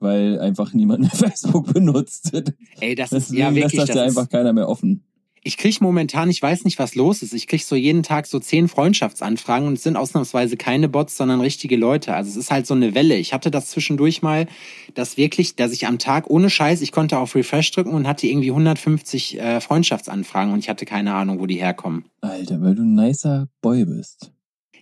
[0.00, 2.32] weil einfach niemand mehr Facebook benutzt.
[2.80, 5.04] Ey, das ist Deswegen ja wirklich, lässt das, das ja ist, einfach keiner mehr offen.
[5.46, 7.32] Ich krieg momentan, ich weiß nicht, was los ist.
[7.32, 11.40] Ich krieg so jeden Tag so zehn Freundschaftsanfragen und es sind ausnahmsweise keine Bots, sondern
[11.40, 12.14] richtige Leute.
[12.14, 13.16] Also es ist halt so eine Welle.
[13.16, 14.48] Ich hatte das zwischendurch mal,
[14.94, 18.26] dass wirklich, dass ich am Tag ohne Scheiß, ich konnte auf Refresh drücken und hatte
[18.26, 22.06] irgendwie 150 äh, Freundschaftsanfragen und ich hatte keine Ahnung, wo die herkommen.
[22.22, 24.32] Alter, weil du ein nicer Boy bist.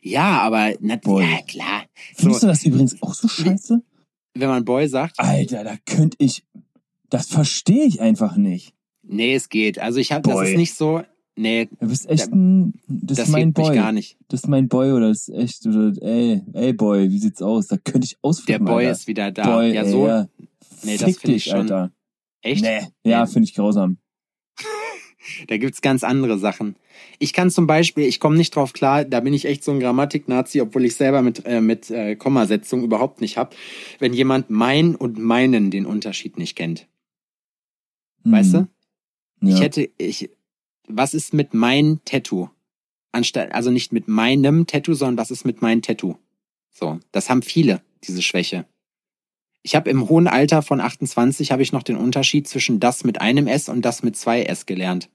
[0.01, 1.85] Ja, aber na, ja klar.
[2.15, 3.83] Findest So, du das übrigens auch so scheiße?
[4.35, 6.43] wenn man Boy sagt, Alter, da könnte ich.
[7.11, 8.74] Das verstehe ich einfach nicht.
[9.07, 9.79] Nee, es geht.
[9.79, 11.03] Also ich habe, das ist nicht so,
[11.37, 12.75] nee, Du bist echt ein.
[12.87, 13.75] Das, das ist mein Boy.
[13.75, 14.17] gar nicht.
[14.29, 15.67] Das ist mein Boy oder das ist echt.
[15.67, 17.69] Oder, ey, ey Boy, wie sieht's aus?
[17.69, 18.65] Da könnte ich Der ausflippen.
[18.67, 18.91] Boy Alter.
[18.93, 19.57] ist wieder da.
[19.57, 20.29] Boy, ja, ey, so, ja.
[20.83, 21.61] nee, das finde ich schon.
[21.61, 21.93] Alter.
[22.43, 22.63] Echt?
[22.63, 22.81] Nee.
[23.05, 23.99] Ja, finde ich grausam.
[25.49, 26.77] Da gibt's ganz andere Sachen.
[27.19, 29.81] Ich kann zum Beispiel, ich komme nicht drauf klar, da bin ich echt so ein
[29.81, 33.55] Grammatik-Nazi, obwohl ich selber mit, äh, mit äh, Kommasetzung überhaupt nicht hab,
[33.99, 36.87] wenn jemand mein und meinen den Unterschied nicht kennt.
[38.25, 38.69] Weißt du?
[39.47, 39.55] Ja.
[39.55, 40.31] Ich hätte, ich,
[40.89, 42.51] was ist mit mein Tattoo?
[43.13, 46.17] Anstatt, also nicht mit meinem Tattoo, sondern was ist mit mein Tattoo?
[46.71, 48.67] So, das haben viele, diese Schwäche.
[49.63, 53.21] Ich habe im hohen Alter von 28 habe ich noch den Unterschied zwischen das mit
[53.21, 55.09] einem S und das mit zwei S gelernt.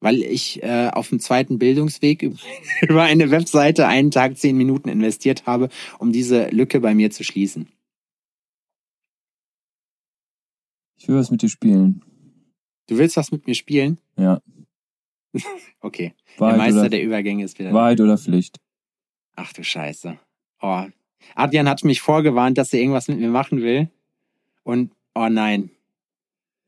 [0.00, 2.36] Weil ich äh, auf dem zweiten Bildungsweg über,
[2.82, 7.24] über eine Webseite einen Tag zehn Minuten investiert habe, um diese Lücke bei mir zu
[7.24, 7.68] schließen.
[10.98, 12.02] Ich will was mit dir spielen.
[12.86, 13.98] Du willst was mit mir spielen?
[14.16, 14.40] Ja.
[15.80, 16.14] Okay.
[16.36, 17.72] Der Wahrheit Meister oder, der Übergänge ist wieder.
[17.72, 18.58] Wahrheit oder Pflicht.
[19.36, 20.18] Ach du Scheiße.
[20.62, 20.84] Oh.
[21.34, 23.90] Adrian hat mich vorgewarnt, dass er irgendwas mit mir machen will.
[24.62, 25.70] Und oh nein.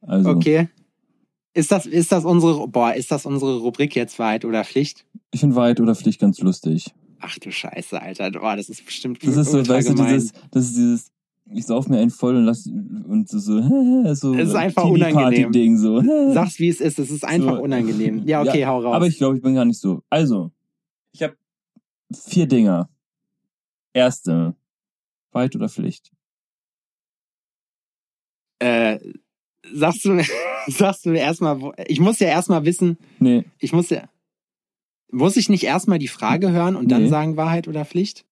[0.03, 0.69] Also, Okay.
[1.55, 5.07] Ist das, ist das unsere, boah, ist das unsere Rubrik jetzt Wahrheit oder Pflicht?
[5.31, 6.93] ich finde Wahrheit oder Pflicht ganz lustig.
[7.21, 8.31] Ach du Scheiße, Alter.
[8.33, 10.12] Boah, das ist bestimmt Das ist so, weißt du, gemein.
[10.12, 11.12] dieses, das ist dieses,
[11.53, 13.61] ich sauf mir einen voll und lass, und so, so,
[14.14, 16.01] so Es ist einfach Teenie-Party-Ding, so.
[16.32, 17.62] Sag's wie es ist, es ist einfach So.
[17.62, 18.22] unangenehm.
[18.26, 18.94] Ja, okay, hau raus.
[18.94, 20.03] Aber ich glaube, ich bin gar nicht so.
[20.11, 20.51] Also,
[21.12, 21.36] ich habe
[22.12, 22.88] vier Dinger.
[23.92, 24.55] Erste,
[25.32, 26.12] Wahrheit oder Pflicht?
[28.59, 28.99] äh,
[29.72, 30.18] sagst du,
[30.68, 34.09] sagst du mir erstmal, ich muss ja erstmal wissen, Nee, ich muss ja,
[35.11, 37.09] muss ich nicht erstmal die Frage hören und dann Nee.
[37.09, 38.24] sagen Wahrheit oder Pflicht?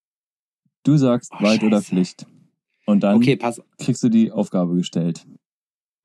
[0.85, 1.81] du sagst Oh, Wahrheit oder.
[1.83, 2.27] Pflicht.
[2.87, 5.27] Und dann Okay, pass, kriegst du die Aufgabe gestellt.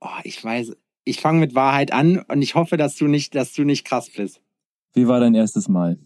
[0.02, 0.74] Oh, ich weiß.
[1.04, 4.10] Ich fange mit Wahrheit an und ich hoffe, dass du nicht, dass du nicht krass
[4.10, 4.42] bist.
[4.94, 5.98] Wie war dein erstes Mal?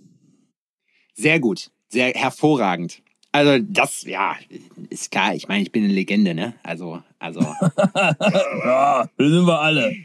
[1.14, 3.02] Sehr gut, sehr hervorragend.
[3.32, 4.36] Also das, ja,
[4.90, 5.34] ist klar.
[5.34, 6.54] Ich meine, ich bin eine Legende, ne?
[6.64, 7.42] Also, also
[7.96, 9.96] ja, das sind wir alle.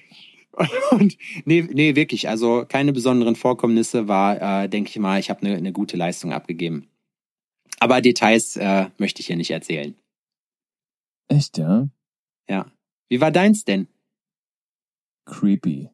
[0.90, 2.28] und nee, nee, wirklich.
[2.28, 6.32] Also keine besonderen Vorkommnisse war, äh, denke ich mal, ich habe eine, eine gute Leistung
[6.32, 6.88] abgegeben.
[7.80, 9.94] Aber Details äh, möchte ich hier nicht erzählen.
[11.28, 11.88] Echt, ja?
[13.08, 13.88] Wie war deins denn?
[15.24, 15.90] Creepy.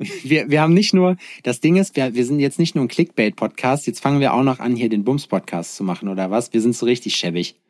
[0.22, 2.88] Wir, wir haben nicht nur, das Ding ist, wir, wir sind jetzt nicht nur ein
[2.88, 6.52] Clickbait-Podcast, jetzt fangen wir auch noch an, hier den Bums-Podcast zu machen, oder was?
[6.52, 7.60] Wir sind so richtig schäbig.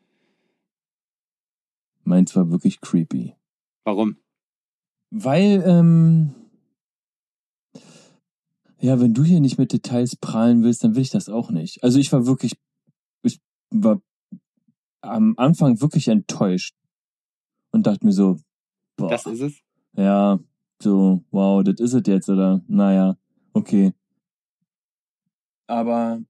[2.05, 3.35] Meins war wirklich creepy.
[3.85, 4.19] Warum?
[5.11, 6.35] Weil, ähm,
[8.79, 11.83] ja, wenn du hier nicht mit Details prahlen willst, dann will ich das auch nicht.
[11.83, 12.59] Also ich war wirklich,
[13.23, 13.41] ich
[13.71, 14.03] war
[15.01, 16.75] am Anfang wirklich enttäuscht
[17.71, 18.39] und dachte mir so,
[18.97, 19.61] boah, Das ist es?
[19.97, 20.39] ja,
[20.83, 22.63] so, wow, das ist es jetzt, oder?
[22.69, 23.17] Naja,
[23.53, 23.93] okay.
[25.67, 26.21] Aber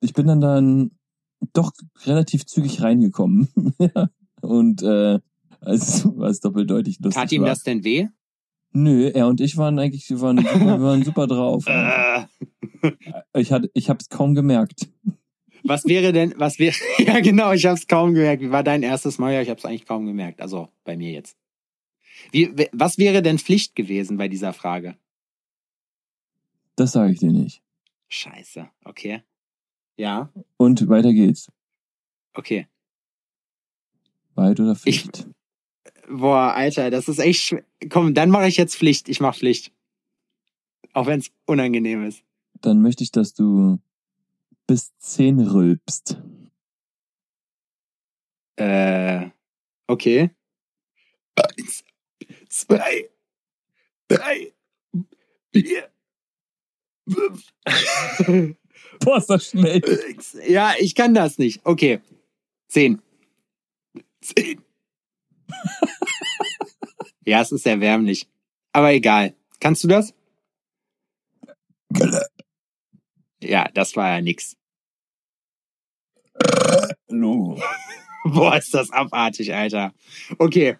[0.00, 0.90] ich bin dann dann
[1.52, 1.72] doch
[2.04, 3.48] relativ zügig reingekommen.
[4.42, 5.20] Und äh,
[5.60, 7.22] es war es doppeldeutig lustig.
[7.22, 7.48] Tat ihm war.
[7.48, 8.08] das denn weh?
[8.72, 11.64] Nö, er und ich waren eigentlich, wir waren, wir waren super drauf.
[13.36, 14.90] Ich hatte, ich hab's kaum gemerkt.
[15.64, 18.42] Was wäre denn, was wäre, ja genau, ich hab's kaum gemerkt.
[18.42, 19.32] Wie war dein erstes Mal?
[19.34, 20.40] Ja, ich hab's eigentlich kaum gemerkt.
[20.40, 21.36] Also bei mir jetzt.
[22.30, 24.96] Wie, was wäre denn Pflicht gewesen bei dieser Frage?
[26.76, 27.62] Das sage ich dir nicht.
[28.08, 29.22] Scheiße, okay.
[29.96, 31.50] Ja, Und weiter geht's.
[32.34, 32.66] okay.
[34.34, 35.26] Wahrheit oder Pflicht?
[36.08, 37.64] Boah, Alter, das ist echt schwer.
[37.90, 39.08] Komm, dann mache ich jetzt Pflicht.
[39.08, 39.72] Ich mache Pflicht.
[40.94, 42.22] Auch wenn es unangenehm ist.
[42.60, 43.78] Dann möchte ich, dass du
[44.72, 46.16] bis 10 rülpst.
[48.56, 49.28] Äh,
[49.86, 50.30] okay.
[51.36, 51.84] Eins,
[52.48, 53.10] zwei,
[54.08, 54.54] drei,
[55.52, 55.92] vier,
[57.06, 57.52] fünf,
[59.00, 59.82] Boah, ist das schnell.
[60.48, 61.60] Ja, ich kann das nicht.
[61.66, 62.00] Okay.
[62.68, 63.02] Zehn.
[64.22, 64.64] Zehn.
[67.26, 68.26] ja, es ist erbärmlich.
[68.72, 69.36] Aber egal.
[69.60, 70.14] Kannst du das?
[73.42, 74.56] Ja, das war ja nix.
[77.20, 77.60] Logo.
[78.24, 79.92] Boah, ist das abartig, Alter.
[80.38, 80.76] Okay.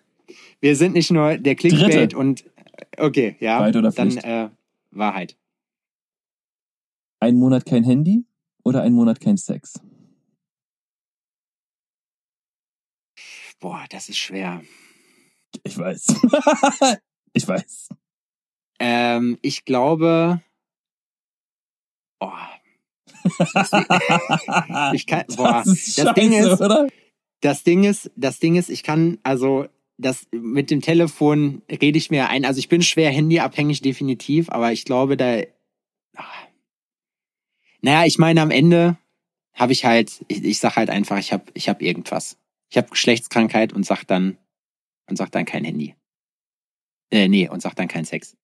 [0.60, 2.16] Wir sind nicht nur der Clickbait Dritte.
[2.16, 2.44] und
[2.96, 3.58] okay, ja.
[3.58, 4.48] Wahrheit oder dann äh,
[4.92, 5.36] Wahrheit.
[7.20, 8.24] Ein Monat kein Handy
[8.64, 9.80] oder ein Monat kein Sex?
[13.60, 14.62] Boah, das ist schwer.
[15.62, 16.06] Ich weiß.
[17.32, 17.88] ich weiß.
[18.80, 20.40] Ähm, ich glaube.
[22.20, 22.30] Oh,
[24.94, 25.24] ich kann.
[25.36, 26.88] Boah, das das Ding ist- oder?
[27.40, 29.66] das Ding ist, das Ding ist, ich kann also
[29.98, 32.44] das mit dem Telefon rede ich mir ein.
[32.44, 35.42] Also ich bin schwer handyabhängig definitiv, aber ich glaube da.
[36.16, 36.24] Ah.
[37.80, 38.96] Naja, ich meine am Ende
[39.54, 42.38] habe ich halt, ich, ich sag halt einfach, ich habe ich hab irgendwas.
[42.70, 44.38] Ich habe Geschlechtskrankheit und sag dann
[45.08, 45.94] und sag dann kein Handy.
[47.10, 48.36] Äh, nee, und sag dann kein Sex.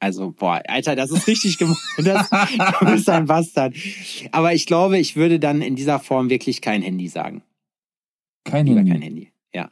[0.00, 1.80] Also, boah, Alter, das ist richtig gemacht.
[2.04, 3.74] Das, du bist ein Bastard.
[4.32, 7.42] Aber ich glaube, ich würde dann in dieser Form wirklich kein Handy sagen.
[8.44, 8.92] Kein Lieber Handy.
[8.92, 9.70] kein Handy, ja.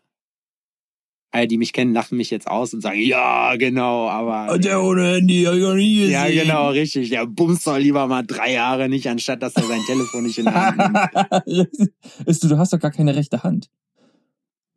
[1.33, 4.59] Alle, die mich kennen, lachen mich jetzt aus und sagen, ja, genau, aber.
[4.59, 6.13] Der ohne Handy, hab ich noch nie gesehen.
[6.13, 7.11] ja, genau, richtig.
[7.11, 10.45] Der bumst doch lieber mal drei Jahre nicht, anstatt dass er sein Telefon nicht in
[10.45, 11.69] der Hand nimmt.
[12.43, 13.69] du, du hast doch gar keine rechte Hand.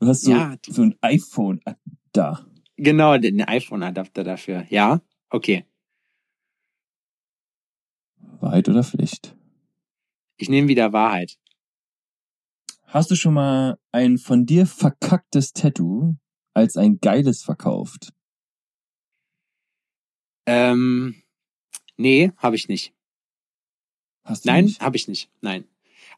[0.02, 0.56] Du hast so, Ja.
[0.68, 1.62] so ein iPhone
[2.12, 2.46] da.
[2.78, 4.66] Genau, den iPhone-Adapter dafür.
[4.70, 5.00] Ja,
[5.36, 5.66] okay.
[8.40, 9.36] Wahrheit oder Pflicht?
[10.38, 11.38] Ich nehme wieder Wahrheit.
[12.88, 16.16] Hast du schon mal ein von dir verkacktes Tattoo
[16.54, 18.14] als ein geiles verkauft?
[20.46, 21.24] Ähm,
[21.98, 22.94] nee, habe ich nicht.
[24.24, 25.30] Hast du Nein, habe ich nicht.
[25.42, 25.66] Nein.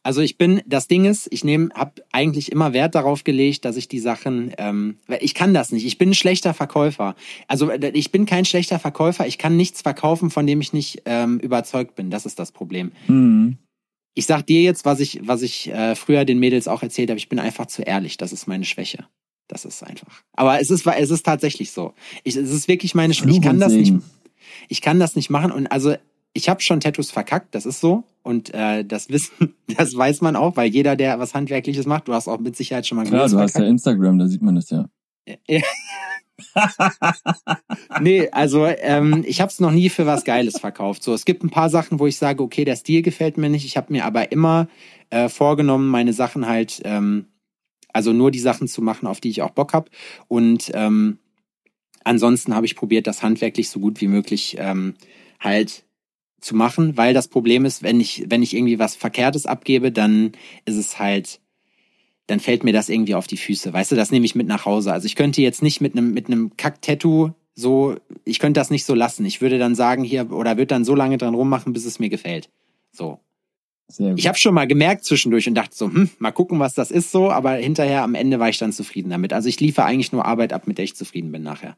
[0.08, 3.76] Also ich bin, das Ding ist, ich nehme, habe eigentlich immer Wert darauf gelegt, dass
[3.76, 5.86] ich die Sachen, ähm, ich kann das nicht.
[5.86, 7.14] Ich bin ein schlechter Verkäufer.
[7.49, 9.28] Also äh, ich bin kein schlechter Verkäufer.
[9.28, 12.10] Ich kann nichts verkaufen, von dem ich nicht ähm, überzeugt bin.
[12.10, 12.93] Das ist das Problem.
[13.08, 13.58] Hm.
[14.14, 17.18] Ich sag dir jetzt, was ich, was ich äh, früher den Mädels auch erzählt habe.
[17.18, 18.16] Ich bin einfach zu ehrlich.
[18.16, 19.05] Das ist meine Schwäche.
[19.49, 20.22] Das ist einfach.
[20.32, 21.93] Aber es ist, es ist tatsächlich so.
[22.24, 23.36] Ich, es ist wirklich meine Schwäche.
[23.36, 23.93] Ich kann das nicht
[24.68, 25.95] ich kann das nicht machen und also
[26.38, 30.36] ich habe schon Tattoos verkackt, das ist so und äh, das wissen, das weiß man
[30.36, 33.28] auch, weil jeder, der was handwerkliches macht, du hast auch mit Sicherheit schon mal Klar,
[33.28, 33.72] du hast ja verkackt.
[33.72, 34.88] Instagram, da sieht man das ja.
[38.00, 41.02] Nee, also ähm, ich habe es noch nie für was Geiles verkauft.
[41.02, 43.66] So, es gibt ein paar Sachen, wo ich sage, okay, der Stil gefällt mir nicht.
[43.66, 44.68] Ich habe mir aber immer
[45.10, 47.26] äh, vorgenommen, meine Sachen halt, ähm,
[47.92, 49.90] also nur die Sachen zu machen, auf die ich auch Bock hab.
[50.28, 51.18] Und ähm,
[52.04, 54.94] ansonsten habe ich probiert, das handwerklich so gut wie möglich ähm,
[55.40, 55.87] halt
[56.40, 60.34] zu machen, weil das Problem ist, wenn ich, wenn ich irgendwie was Verkehrtes abgebe, dann
[60.66, 61.40] ist es halt,
[62.28, 63.74] dann fällt mir das irgendwie auf die Füße.
[63.74, 64.94] Weißt du, das nehme ich mit nach Hause.
[64.94, 68.86] Also ich könnte jetzt nicht mit einem, mit einem Kack-Tattoo so, ich könnte das nicht
[68.86, 69.26] so lassen.
[69.26, 72.10] Ich würde dann sagen hier, oder würde dann so lange dran rummachen, bis es mir
[72.10, 72.52] gefällt.
[72.92, 73.20] So.
[74.16, 77.12] Ich habe schon mal gemerkt zwischendurch und dachte so, hm, mal gucken, was das ist
[77.12, 79.34] so, aber hinterher am Ende war ich dann zufrieden damit.
[79.34, 81.78] Also ich liefere eigentlich nur Arbeit ab, mit der ich zufrieden bin nachher.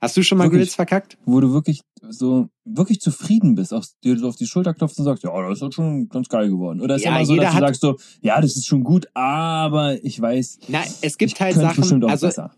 [0.00, 0.60] Hast du schon mal Wirklich?
[0.60, 1.18] Grills verkackt?
[1.26, 5.04] wo du wirklich so wirklich zufrieden bist, auf, dir so auf die Schulter klopfst und
[5.04, 6.80] sagst, ja, das ist schon ganz geil geworden.
[6.80, 10.02] Oder ist Ja, immer so, dass du sagst so, ja, das ist schon gut, aber
[10.02, 12.52] ich weiß, Na, es gibt halt Sachen, bestimmt auch also besser.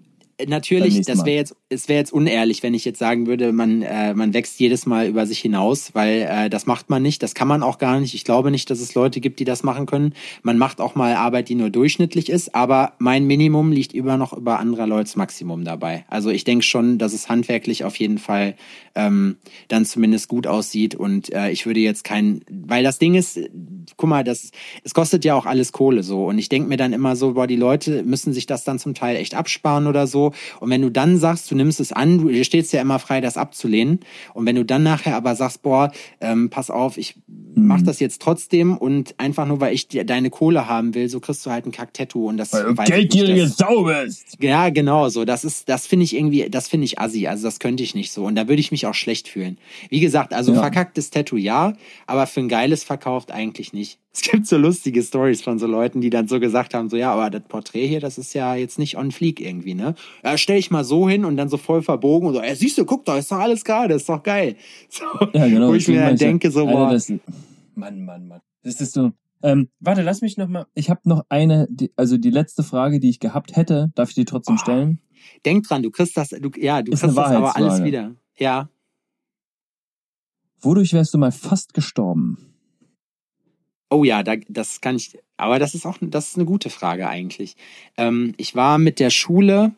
[0.47, 4.15] Natürlich, das wäre jetzt, es wäre jetzt unehrlich, wenn ich jetzt sagen würde, man, äh,
[4.15, 7.47] man wächst jedes Mal über sich hinaus, weil äh, das macht man nicht, das kann
[7.47, 8.15] man auch gar nicht.
[8.15, 10.15] Ich glaube nicht, dass es Leute gibt, die das machen können.
[10.43, 14.33] Man macht auch mal Arbeit, die nur durchschnittlich ist, aber mein Minimum liegt immer noch
[14.33, 16.05] über anderer Leute's Maximum dabei.
[16.09, 18.57] Also ich denke schon, dass es handwerklich auf jeden Fall
[18.95, 19.37] ähm,
[19.69, 23.49] dann zumindest gut aussieht und äh, ich würde jetzt kein, weil das Ding ist, äh,
[23.97, 24.51] guck mal, das,
[24.83, 27.47] es kostet ja auch alles Kohle so und ich denke mir dann immer so, boah,
[27.47, 30.91] die Leute müssen sich das dann zum Teil echt absparen oder so und wenn du
[30.91, 34.01] dann sagst, du nimmst es an, du dir stehst ja immer frei, das abzulehnen
[34.35, 37.15] und wenn du dann nachher aber sagst, boah, ähm, pass auf, ich
[37.55, 37.85] mach Mhm.
[37.85, 41.45] das jetzt trotzdem und einfach nur, weil ich dir deine Kohle haben will, so kriegst
[41.45, 44.39] du halt ein Kack-Tattoo und das Weil geldgierige Sau bist.
[44.41, 45.25] ja, genau, so.
[45.25, 47.27] Das ist, das finde ich irgendwie, das finde ich assi.
[47.27, 48.25] Also das könnte ich nicht so.
[48.25, 49.59] Und da würde ich mich auch schlecht fühlen.
[49.91, 50.61] Wie gesagt, also Ja.
[50.61, 51.75] verkacktes Tattoo ja,
[52.07, 53.99] aber für ein geiles verkauft eigentlich nicht.
[54.15, 57.13] Es gibt so lustige Stories von so Leuten, die dann so gesagt haben, so ja,
[57.13, 59.95] aber das Porträt hier, das ist ja jetzt nicht on fleek irgendwie, ne?
[60.23, 62.77] Ja, stell ich mal so hin und dann so voll verbogen und so, ja, siehst
[62.77, 64.57] du, guck doch, ist doch alles gerade, ist doch geil.
[64.91, 65.69] So, Ja, genau.
[65.69, 67.09] Wo ich mir dann denke, so, Alter, boah, das,
[67.75, 68.41] Mann, Mann, Mann.
[68.63, 69.13] Das ist so.
[69.43, 70.67] Ähm, warte, lass mich noch mal.
[70.75, 74.15] Ich habe noch eine, die, also die letzte Frage, die ich gehabt hätte, darf ich
[74.15, 74.59] die trotzdem Oh.
[74.59, 75.01] stellen?
[75.47, 78.15] Denk dran, du kriegst das, du, ja, du Ist kriegst das aber alles wieder.
[78.37, 78.69] Ja.
[80.61, 82.52] Wodurch wärst du mal fast gestorben?
[83.93, 87.09] Oh ja, da, das kann ich, aber das ist auch, das ist eine gute Frage
[87.09, 87.57] eigentlich.
[87.97, 89.73] Ähm, ich war mit der Schule,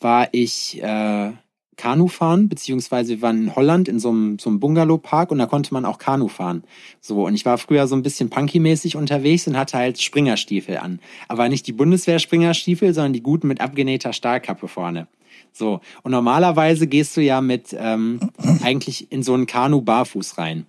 [0.00, 1.32] war ich äh,
[1.76, 5.46] Kanu fahren, beziehungsweise wir waren in Holland in so einem, so einem Bungalow-Park und da
[5.46, 6.64] konnte man auch Kanu fahren.
[7.00, 11.00] So, und ich war früher so ein bisschen punky-mäßig unterwegs und hatte halt Springerstiefel an.
[11.28, 15.08] Aber nicht die Bundeswehr-Springerstiefel, sondern die guten mit abgenähter Stahlkappe vorne.
[15.52, 18.20] So, und normalerweise gehst du ja mit ähm,
[18.62, 20.66] eigentlich in so einen Kanu barfuß rein.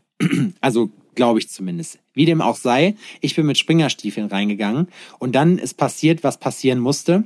[0.61, 1.99] Also glaube ich zumindest.
[2.13, 4.87] Wie dem auch sei, ich bin mit Springerstiefeln reingegangen
[5.19, 7.25] und dann ist passiert, was passieren musste.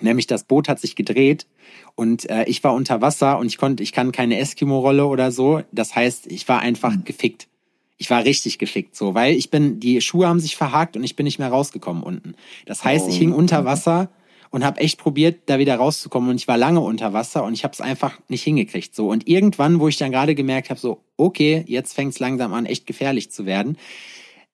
[0.00, 1.46] Nämlich das Boot hat sich gedreht
[1.94, 5.62] und äh, ich war unter Wasser und ich konnte, ich kann keine Eskimo-Rolle oder so.
[5.72, 7.48] Das heißt, ich war einfach gefickt.
[7.96, 11.16] Ich war richtig gefickt, so, weil ich bin, die Schuhe haben sich verhakt und ich
[11.16, 12.34] bin nicht mehr rausgekommen unten.
[12.66, 13.64] Das heißt, ich Oh, hing unter.
[13.64, 14.10] Wasser
[14.50, 17.64] und habe echt probiert, da wieder rauszukommen und ich war lange unter Wasser und ich
[17.64, 18.94] habe es einfach nicht hingekriegt.
[18.94, 22.52] So und irgendwann, wo ich dann gerade gemerkt habe, so okay, jetzt fängt es langsam
[22.54, 23.76] an, echt gefährlich zu werden.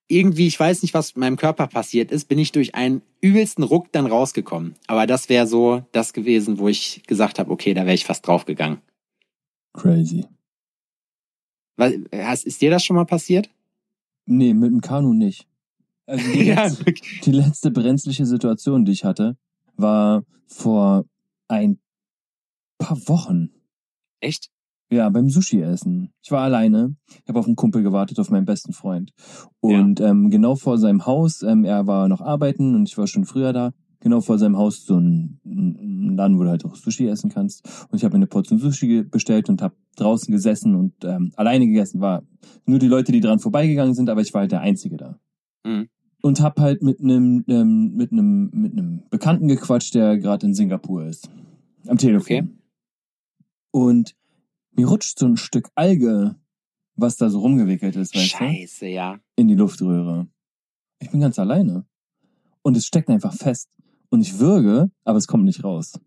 [0.09, 3.65] Irgendwie, ich weiß nicht, was mit meinem Körper passiert ist, bin ich durch einen übelsten
[3.65, 4.75] Ruck dann rausgekommen.
[4.87, 8.27] Aber das wäre so das gewesen, wo ich gesagt habe, okay, da wäre ich fast
[8.27, 8.79] draufgegangen.
[9.73, 10.27] Crazy.
[11.77, 13.51] Was, ist dir das schon mal passiert?
[14.27, 15.47] Nee, mit dem Kanu nicht.
[16.07, 17.21] Also die, letzte, wirklich.
[17.25, 19.37] die letzte brenzliche Situation, die ich hatte,
[19.83, 21.05] war vor
[21.49, 21.79] ein
[22.79, 23.51] paar Wochen.
[24.21, 24.49] Echt?
[24.91, 26.13] Ja, beim Sushi-Essen.
[26.23, 26.97] Ich war alleine.
[27.09, 29.13] Ich habe auf einen Kumpel gewartet, auf meinen besten Freund.
[29.61, 33.25] Und ähm, genau vor seinem Haus, ähm, er war noch arbeiten und ich war schon
[33.25, 33.73] früher da.
[34.01, 37.87] Genau vor seinem Haus so ein, ein Laden, wo du halt auch Sushi essen kannst.
[37.91, 41.67] Und ich habe mir eine Portion Sushi bestellt und habe draußen gesessen und ähm, alleine
[41.67, 42.01] gegessen.
[42.01, 42.23] War
[42.67, 45.19] nur die Leute, die dran vorbeigegangen sind, aber ich war halt der Einzige da.
[45.65, 45.89] Mhm.
[46.23, 50.55] Und hab halt mit einem ähm, mit einem mit einem Bekannten gequatscht, der gerade in
[50.55, 51.29] Singapur ist.
[51.87, 52.23] Am Telefon.
[52.23, 52.49] Okay.
[53.73, 54.15] Und
[54.73, 56.37] mir rutscht so ein Stück Alge,
[56.95, 59.19] was da so rumgewickelt ist, weißt du, Scheiße, ja.
[59.37, 60.29] in die Luftröhre.
[61.01, 61.85] Ich bin ganz alleine.
[62.63, 63.69] Und es steckt einfach fest.
[64.11, 65.99] Und ich würge, aber es kommt nicht raus.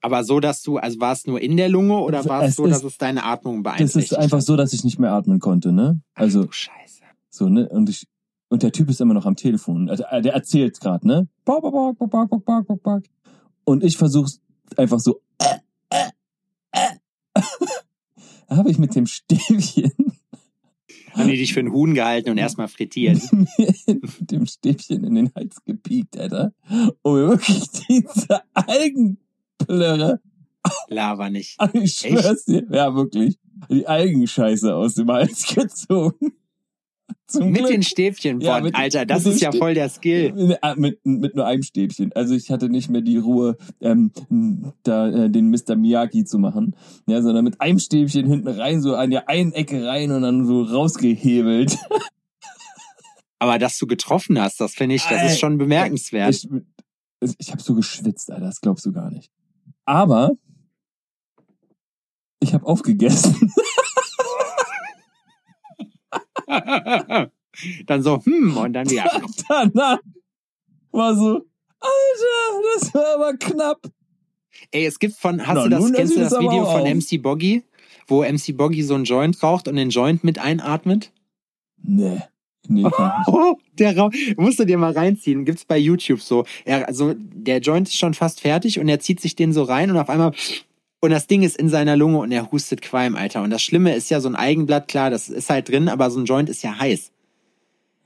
[0.00, 2.56] Aber so, dass du, also war es nur in der Lunge oder war es Es
[2.56, 5.38] so, ist- dass es deine Atmung beeinträchtigt ist einfach so, dass ich nicht mehr atmen
[5.38, 6.00] konnte, ne?
[6.14, 7.02] Also, Ach, du Scheiße.
[7.30, 7.68] so, ne?
[7.68, 8.08] Und ich,
[8.52, 9.88] und der Typ ist immer noch am Telefon.
[9.88, 11.26] Also, äh, der erzählt gerade, ne?
[13.64, 14.42] Und ich versuch's
[14.76, 15.20] einfach so.
[15.38, 16.10] Äh,
[16.72, 16.90] äh.
[18.48, 19.92] Da habe ich mit dem Stäbchen,
[21.14, 23.22] Haben die dich für einen Huhn gehalten und erstmal frittiert?
[23.56, 26.52] mit dem Stäbchen in den Hals gepiekt, Alter.
[27.00, 30.20] Und mir wirklich diese Algenplörre,
[30.88, 31.56] Lava nicht.
[31.72, 33.38] ich schwör's dir, ja wirklich,
[33.70, 36.34] die Algenscheiße aus dem Hals gezogen.
[37.26, 37.70] Zum Mit Glück.
[37.70, 38.64] den Stäbchen Ja, von.
[38.64, 40.32] mit- Alter, das ist ja Stäb- voll der Skill.
[40.34, 42.12] Mit, äh, mit, mit nur einem Stäbchen.
[42.14, 44.12] Also ich hatte nicht mehr die Ruhe, ähm,
[44.82, 45.76] da äh, den Mr.
[45.76, 46.76] Miyagi zu machen,
[47.06, 50.46] ja, sondern mit einem Stäbchen hinten rein, so an der einen Ecke rein und dann
[50.46, 51.76] so rausgehebelt.
[53.38, 56.30] Aber dass du getroffen hast, das finde ich, das ist schon bemerkenswert.
[56.34, 56.48] Ich,
[57.20, 59.30] ich, ich habe so geschwitzt, Alter, das glaubst du gar nicht.
[59.84, 60.32] Aber
[62.40, 63.52] ich habe aufgegessen.
[67.86, 69.10] dann so, hm, und dann wieder.
[69.48, 69.98] Danach
[70.90, 71.46] war so,
[71.80, 73.82] Alter, das war aber knapp.
[74.70, 76.82] Ey, es gibt von, hast Na, du das, kennst du das Video von.
[76.82, 77.62] MC Boggy,
[78.06, 81.12] wo MC Boggy so einen Joint raucht und den Joint mit einatmet?
[81.82, 82.20] Nee.
[82.68, 82.84] Nee.
[83.26, 85.44] Oh, der Rauch, musst du dir mal reinziehen.
[85.44, 86.44] Gibt's bei YouTube so.
[86.64, 89.90] Er, also, der Joint ist schon fast fertig und er zieht sich den so rein
[89.90, 90.32] und auf einmal,
[91.02, 93.42] und das Ding ist in seiner Lunge und er hustet Qualm, Alter.
[93.42, 96.20] Und das Schlimme ist ja so ein Eigenblatt, klar, das ist halt drin, aber so
[96.20, 97.10] ein Joint ist ja heiß.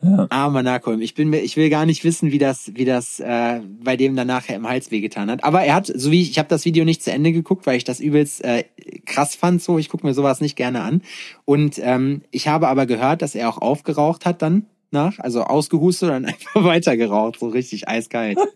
[0.00, 0.26] Ja.
[0.30, 1.02] Armer Narkom.
[1.02, 4.16] Ich bin mir, ich will gar nicht wissen, wie das, wie das äh, bei dem
[4.16, 5.44] dann nachher im Hals wehgetan hat.
[5.44, 7.76] Aber er hat, so wie ich, ich habe das Video nicht zu Ende geguckt, weil
[7.76, 8.64] ich das übelst äh,
[9.04, 9.62] krass fand.
[9.62, 11.02] So, ich gucke mir sowas nicht gerne an.
[11.44, 16.08] Und ähm, ich habe aber gehört, dass er auch aufgeraucht hat dann nach, also ausgehustet
[16.08, 18.38] und dann einfach weitergeraucht, so richtig eiskalt.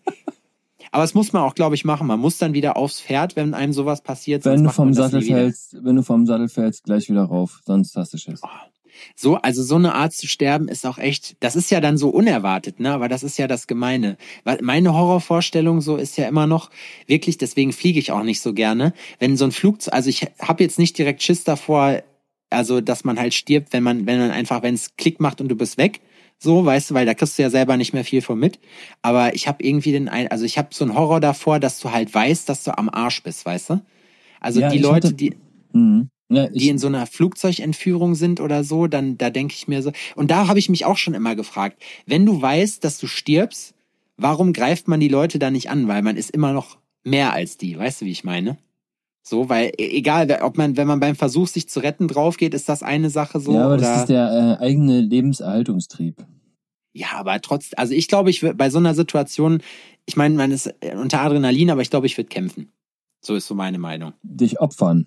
[0.91, 2.07] aber das muss man auch, glaube ich, machen.
[2.07, 4.45] Man muss dann wieder aufs Pferd, wenn einem sowas passiert.
[4.45, 8.12] Wenn du vom Sattel fällst, wenn du vom Sattel fällst, gleich wieder rauf, sonst hast
[8.12, 8.41] du Schiss.
[9.16, 12.11] So, also so eine Art zu sterben ist auch echt, das ist ja dann so
[12.11, 12.93] unerwartet, ne?
[12.93, 14.16] Aber das ist ja das Gemeine.
[14.45, 16.70] Weil Meine Horrorvorstellung so ist ja immer noch
[17.07, 18.93] wirklich, deswegen fliege ich auch nicht so gerne.
[19.18, 22.03] Wenn so ein Flugzeug, also ich habe jetzt nicht direkt Schiss davor,
[22.51, 25.49] also dass man halt stirbt, wenn man, wenn man einfach, wenn es Klick macht und
[25.49, 26.01] du bist weg.
[26.43, 28.59] So, weißt du, weil da kriegst du ja selber nicht mehr viel von mit.
[29.03, 31.91] Aber ich habe irgendwie den, ein, also ich habe so einen Horror davor, dass du
[31.93, 33.80] halt weißt, dass du am Arsch bist, weißt du?
[34.41, 35.36] Also Ja, die Leute, hatte- die,
[35.72, 36.09] Mhm.
[36.32, 39.93] Ja, die in so einer Flugzeugentführung sind oder so, dann da denke ich mir so.
[40.14, 43.74] Und da habe ich mich auch schon immer gefragt, wenn du weißt, dass du stirbst,
[44.16, 45.88] warum greift man die Leute da nicht an?
[45.88, 48.59] Weil man ist immer noch mehr als die, weißt du, wie ich meine?
[49.23, 52.55] So, weil e- egal, ob man, wenn man beim Versuch, sich zu retten, drauf geht,
[52.55, 53.53] ist das eine Sache so.
[53.53, 56.16] ja, aber oder, das ist der äh, eigene Lebenserhaltungstrieb.
[56.93, 59.62] ja, aber trotz, also ich glaube, ich würde bei so einer Situation,
[60.07, 62.73] ich meine, man ist äh, unter Adrenalin, aber ich glaube, ich würde kämpfen.
[63.23, 64.14] So ist so meine Meinung.
[64.23, 65.07] Dich opfern.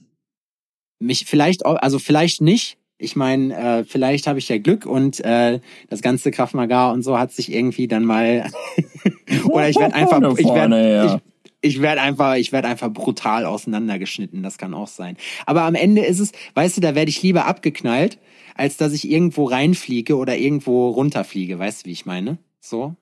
[1.00, 2.78] mich vielleicht, also vielleicht nicht.
[3.00, 5.60] Ich meine, äh, vielleicht habe ich ja Glück und äh,
[5.90, 8.50] das ganze Krav Maga und so hat sich irgendwie dann mal
[9.46, 11.22] oder ich werde einfach, ich werde, ja.
[11.64, 14.44] Ich, werde einfach, ich werde einfach brutal auseinandergeschnitten.
[14.44, 15.18] Das kann auch sein.
[15.46, 18.20] Aber am Ende ist es, weißt du, da werde ich lieber abgeknallt,
[18.56, 21.58] als dass ich irgendwo reinfliege oder irgendwo runterfliege.
[21.58, 22.38] Weißt du, wie ich meine?
[22.60, 22.96] So.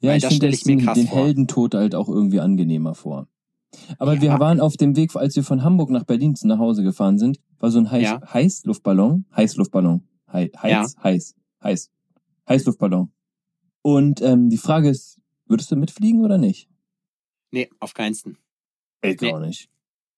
[0.00, 1.06] Ja, Weil ich finde den, mir krass den.
[1.06, 3.28] Heldentod halt auch irgendwie angenehmer vor.
[3.98, 4.22] Aber Ja.
[4.22, 7.38] wir waren auf dem Weg, als wir von Hamburg nach Berlin nach Hause gefahren sind,
[7.58, 8.20] war so ein Heiß, Ja.
[8.32, 10.02] Heißluftballon, Heißluftballon,
[10.32, 11.02] Hei- heiß, Ja.
[11.02, 11.90] heiß, heiß,
[12.48, 13.10] Heißluftballon.
[13.82, 16.68] Und ähm, die Frage ist, würdest du mitfliegen oder nicht?
[17.54, 18.36] Nee, auf keinsten.
[19.02, 19.32] Ich Nee.
[19.32, 19.68] auch nicht.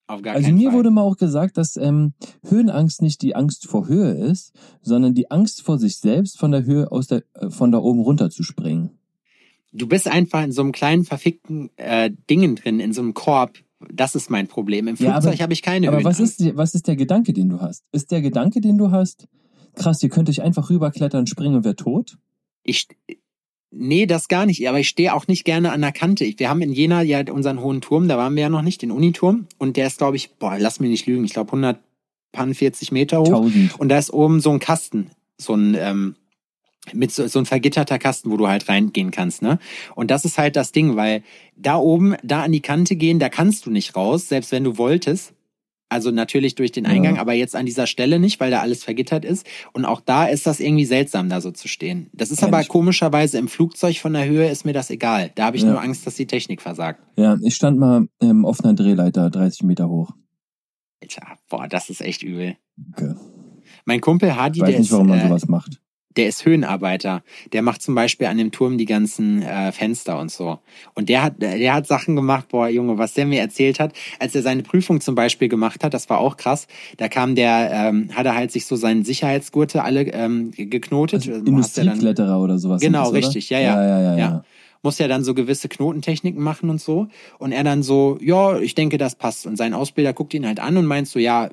[0.07, 0.77] Auf gar Also mir Fall.
[0.79, 2.13] wurde mal auch gesagt, dass ähm,
[2.47, 6.63] Höhenangst nicht die Angst vor Höhe ist, sondern die Angst vor sich selbst von der
[6.65, 8.91] Höhe aus der äh, von da oben runter zu springen.
[9.73, 13.57] du bist einfach in so einem kleinen verfickten äh, Dingen drin, in so einem Korb.
[13.93, 14.87] Das ist mein Problem.
[14.87, 17.49] Im Ja, Flugzeug habe ich keine Aber was ist, die- was ist der Gedanke, den
[17.49, 17.83] du hast?
[17.91, 19.27] Ist der Gedanke, den du hast,
[19.75, 22.17] krass, ihr könnt euch einfach rüberklettern, springen und wer tot?
[22.63, 22.87] Ich,
[23.71, 24.67] nee, das gar nicht.
[24.67, 26.31] Aber ich stehe auch nicht gerne an der Kante.
[26.37, 28.91] Wir haben in Jena ja unseren hohen Turm, da waren wir ja noch nicht, den
[28.91, 29.47] Uniturm.
[29.57, 33.29] Und der ist, glaube ich, boah, lass mich nicht lügen, ich glaube 140 Meter hoch.
[33.29, 33.79] Tausend.
[33.79, 36.15] Und da ist oben so ein Kasten, so ein, ähm,
[36.93, 39.59] mit so, so ein vergitterter Kasten, wo du halt reingehen kannst, ne?
[39.95, 41.23] Und das ist halt das Ding, weil
[41.57, 44.77] da oben, da an die Kante gehen, da kannst du nicht raus, selbst wenn du
[44.77, 45.33] wolltest.
[45.89, 46.91] Also natürlich durch den Ja.
[46.91, 49.47] Eingang, aber jetzt an dieser Stelle nicht, weil da alles vergittert ist.
[49.71, 52.09] Und auch da ist das irgendwie seltsam, da so zu stehen.
[52.13, 55.31] Das ist Kenn aber komischerweise im Flugzeug von der Höhe ist mir das egal.
[55.35, 55.69] Da habe ich Ja.
[55.69, 57.01] nur Angst, dass die Technik versagt.
[57.17, 60.11] Ja, ich stand mal ähm, auf einer Drehleiter, 30 Meter hoch.
[61.01, 62.57] Alter, boah, das ist echt übel.
[62.93, 63.13] Okay.
[63.85, 65.79] Mein Kumpel Hadi, Ich weiß der nicht, ist, warum man äh, sowas macht.
[66.17, 67.23] Der ist Höhenarbeiter.
[67.53, 70.59] Der macht zum Beispiel an dem Turm die ganzen äh, Fenster und so.
[70.95, 74.35] Und der hat, der hat Sachen gemacht, boah, Junge, was der mir erzählt hat, als
[74.35, 76.67] er seine Prüfung zum Beispiel gemacht hat, das war auch krass.
[76.97, 81.27] Da kam der, ähm, hat er halt sich so seinen Sicherheitsgurte alle ähm, geknotet.
[81.27, 82.81] Also Industriekletterer oder sowas.
[82.81, 83.75] Genau, das, richtig, ja, ja.
[83.75, 84.11] Ja, ja, ja.
[84.11, 84.17] Ja.
[84.17, 84.43] ja.
[84.81, 87.07] muss ja dann so gewisse Knotentechniken machen und so.
[87.37, 89.45] Und er dann so, ja, ich denke, das passt.
[89.45, 91.49] Und sein Ausbilder guckt ihn halt an und meint so, ja,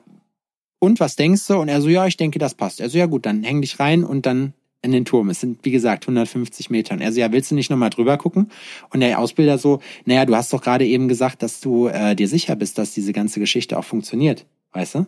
[0.84, 1.54] und was denkst du?
[1.56, 2.80] Und er so, ja, ich denke, das passt.
[2.80, 5.30] Er so, ja gut, dann häng dich rein und dann in den Turm.
[5.30, 6.94] Es sind, wie gesagt, 150 Meter.
[6.94, 8.50] Und er so, ja, willst du nicht nochmal drüber gucken?
[8.90, 12.28] Und der Ausbilder so, naja, du hast doch gerade eben gesagt, dass du äh, dir
[12.28, 14.44] sicher bist, dass diese ganze Geschichte auch funktioniert.
[14.72, 15.06] Weißt du?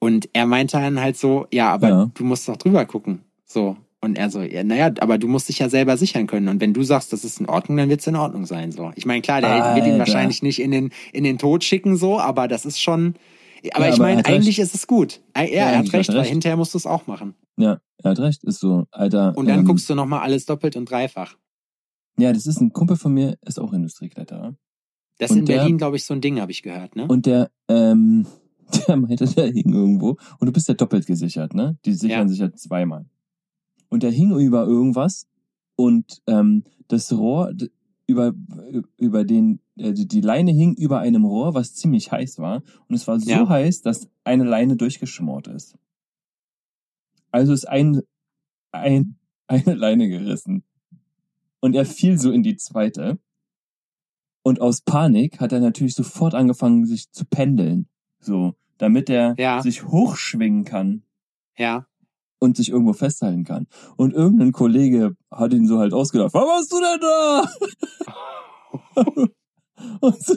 [0.00, 2.10] Und er meinte dann halt so, ja, aber Ja.
[2.14, 3.20] du musst doch drüber gucken.
[3.44, 3.76] So.
[4.00, 6.48] Und er so, ja, naja, aber du musst dich ja selber sichern können.
[6.48, 8.70] Und wenn du sagst, das ist in Ordnung, dann wird es in Ordnung sein.
[8.70, 8.92] So.
[8.96, 9.98] Ich meine, klar, der wird ihn Alter.
[10.00, 13.14] wahrscheinlich nicht in den, in den Tod schicken, so, aber das ist schon.
[13.72, 14.68] Aber ich er meine, eigentlich recht.
[14.68, 15.20] ist es gut.
[15.36, 16.30] Ja, Ja, er hat recht, hat er weil recht.
[16.32, 17.34] hinterher musst du es auch machen.
[17.56, 19.36] Ja, er hat recht, ist so, Alter.
[19.36, 21.36] Und dann ähm, guckst du nochmal alles doppelt und dreifach.
[22.18, 24.54] Ja, das ist ein Kumpel von mir, ist auch Industriekletterer.
[25.18, 27.06] Das ist in der- Berlin, glaube ich, so ein Ding, habe ich gehört, ne?
[27.06, 28.26] Und der, ähm,
[28.88, 30.16] der meinte, der hing irgendwo.
[30.38, 31.78] Und du bist ja doppelt gesichert, ne?
[31.84, 32.28] Die sichern Ja.
[32.28, 33.06] sich ja zweimal.
[33.88, 35.26] Und der hing über irgendwas
[35.76, 37.52] und ähm, das Rohr
[38.06, 38.32] über,
[38.98, 42.62] über den, äh, die die Leine hing über einem Rohr, was ziemlich heiß war.
[42.88, 43.48] Und es war so Ja.
[43.48, 45.76] heiß, dass eine Leine durchgeschmort ist.
[47.30, 48.02] Also ist ein,
[48.72, 50.64] ein, eine Leine gerissen.
[51.60, 53.18] Und er fiel so in die zweite.
[54.42, 57.88] Und aus Panik hat er natürlich sofort angefangen, sich zu pendeln.
[58.20, 59.62] So, damit er Ja.
[59.62, 61.02] sich hochschwingen kann
[61.56, 61.86] Ja.
[62.44, 63.66] Und sich irgendwo festhalten kann.
[63.96, 67.44] Und irgendein Kollege hat ihn so halt ausgedacht, was machst du denn da?
[70.00, 70.36] und so.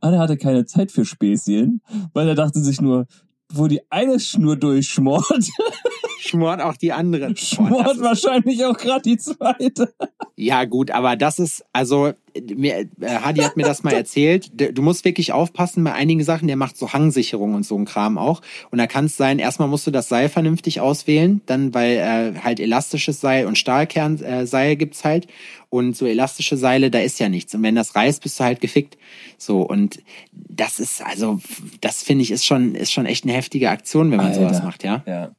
[0.00, 1.82] Aber er hatte keine Zeit für Späßchen,
[2.14, 3.06] weil er dachte sich nur,
[3.52, 5.26] wo die eine Schnur durchschmort,
[6.18, 7.36] Schmort auch die andere.
[7.36, 9.92] Schmort ist- wahrscheinlich auch gerade die zweite.
[10.36, 12.12] Ja, gut, aber das ist, also,
[12.54, 12.86] mir, äh,
[13.22, 14.50] Hadi hat mir das mal erzählt.
[14.76, 16.46] Du musst wirklich aufpassen bei einigen Sachen.
[16.48, 18.42] Der macht so Hangsicherung und so ein Kram auch.
[18.70, 22.38] Und da kann es sein, erstmal musst du das Seil vernünftig auswählen, dann, weil äh,
[22.40, 25.26] halt elastisches Seil und Stahlkernseil äh, gibt's halt.
[25.70, 27.54] Und so elastische Seile, da ist ja nichts.
[27.54, 28.98] Und wenn das reißt, bist du halt gefickt.
[29.38, 30.00] So, und
[30.32, 31.40] das ist, also,
[31.80, 34.40] das finde ich, ist schon, ist schon echt eine heftige Aktion, wenn man Alter.
[34.40, 35.02] sowas macht, ja.
[35.06, 35.30] Ja.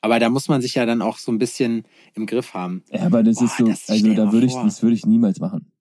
[0.00, 1.84] Aber da muss man sich ja dann auch so ein bisschen
[2.14, 2.84] im Griff haben.
[2.92, 4.64] Ja, aber das Boah, ist so, das also da würde ich, vor.
[4.64, 5.72] das würde ich niemals machen.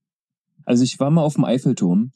[0.66, 2.12] Also ich war mal auf dem Eiffelturm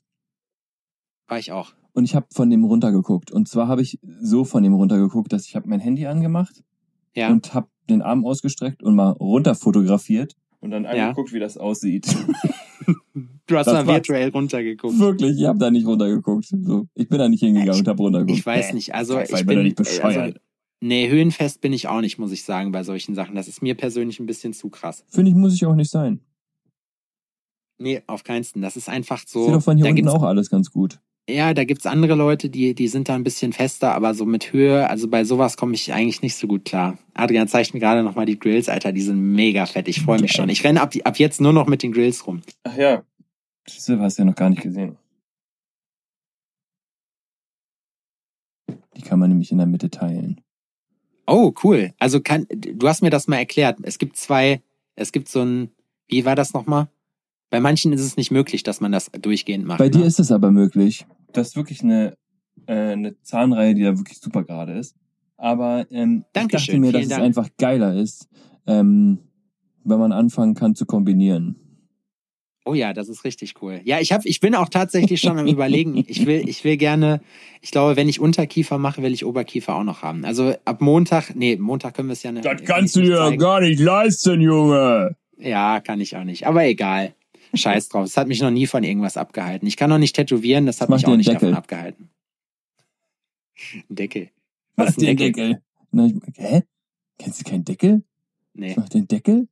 [1.27, 1.73] War ich auch.
[1.93, 3.31] und ich habe von dem runtergeguckt.
[3.31, 6.63] Und zwar habe ich so von dem runtergeguckt, dass ich habe mein Handy angemacht
[7.15, 7.29] Ja.
[7.29, 10.89] und habe den Arm ausgestreckt und mal runter fotografiert und dann Ja.
[11.09, 12.07] angeguckt, wie das aussieht.
[13.47, 13.85] du hast war's.
[13.87, 14.97] virtuell runtergeguckt.
[14.99, 16.45] Wirklich, ich habe da nicht runtergeguckt.
[16.45, 18.39] So, ich bin da nicht hingegangen Ich- und habe runtergeguckt.
[18.39, 20.17] Ich weiß nicht, also Pfeifer, ich bin bin nicht bescheuert.
[20.17, 20.39] Also,
[20.81, 23.35] nee, höhenfest bin ich auch nicht, muss ich sagen, bei solchen Sachen.
[23.35, 25.05] Das ist mir persönlich ein bisschen zu krass.
[25.09, 26.19] Finde ich, muss ich auch nicht sein.
[27.77, 28.61] Nee, auf keinsten.
[28.61, 29.45] Das ist einfach so.
[29.45, 30.99] sehe doch von hier da unten gibt's, auch alles ganz gut.
[31.29, 34.53] Ja, da gibt's andere Leute, die, die sind da ein bisschen fester, aber so mit
[34.53, 36.97] Höhe, also bei sowas komme ich eigentlich nicht so gut klar.
[37.13, 39.87] Adrian zeigt mir gerade nochmal die Grills, Alter, die sind mega fett.
[39.87, 40.49] Ich freue mich schon.
[40.49, 42.41] Ich renne ab, ab jetzt nur noch mit den Grills rum.
[42.63, 43.03] Ach ja.
[43.65, 44.97] Das hast du ja noch gar nicht gesehen.
[48.95, 50.41] Die kann man nämlich in der Mitte teilen.
[51.31, 51.93] Oh, cool.
[51.97, 53.79] Also kann, du hast mir das mal erklärt.
[53.83, 54.61] Es gibt zwei,
[54.95, 55.71] es gibt so ein,
[56.07, 56.89] wie war das nochmal?
[57.49, 59.79] Bei manchen ist es nicht möglich, dass man das durchgehend macht.
[59.79, 60.05] Bei dir ne?
[60.05, 61.05] ist es aber möglich.
[61.31, 62.17] Das ist wirklich eine,
[62.65, 64.95] äh, eine Zahnreihe, die da wirklich super gerade ist.
[65.37, 67.23] Aber ähm, ich Dankeschön, dachte mir, dass vielen es Dank.
[67.23, 68.27] einfach geiler ist,
[68.67, 69.19] ähm,
[69.83, 71.55] wenn man anfangen kann zu kombinieren.
[72.63, 73.81] Oh ja, das ist richtig cool.
[73.85, 75.95] Ja, ich hab, ich bin auch tatsächlich schon am überlegen.
[76.07, 77.21] Ich will, ich will gerne,
[77.61, 80.25] ich glaube, wenn ich Unterkiefer mache, will ich Oberkiefer auch noch haben.
[80.25, 82.43] Also ab Montag, nee, Montag können wir es ja nicht.
[82.65, 83.37] kann ich nicht zeigen.
[83.37, 85.15] gar nicht leisten, Junge.
[85.37, 86.45] Ja, kann ich auch nicht.
[86.45, 87.15] Aber egal.
[87.53, 88.05] Scheiß drauf.
[88.05, 89.67] Es hat mich noch nie von irgendwas abgehalten.
[89.67, 91.49] Ich kann noch nicht tätowieren, das hat Mach mich dir auch nicht Deckel.
[91.49, 92.09] davon abgehalten.
[93.89, 94.29] Ein Deckel.
[94.75, 95.61] Was ist ein den Deckel?
[95.91, 96.63] Na, ich, hä?
[97.17, 98.03] Kennst du keinen Deckel?
[98.53, 98.73] Nee.
[98.77, 99.47] Mach den Deckel?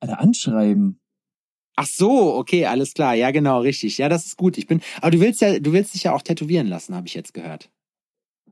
[0.00, 0.99] Alter, anschreiben.
[1.82, 3.14] Ach so, okay, alles klar.
[3.14, 3.96] Ja, genau, richtig.
[3.96, 4.58] Ja, das ist gut.
[4.58, 7.14] Ich bin, aber du willst ja, du willst dich ja auch tätowieren lassen, habe ich
[7.14, 7.70] jetzt gehört.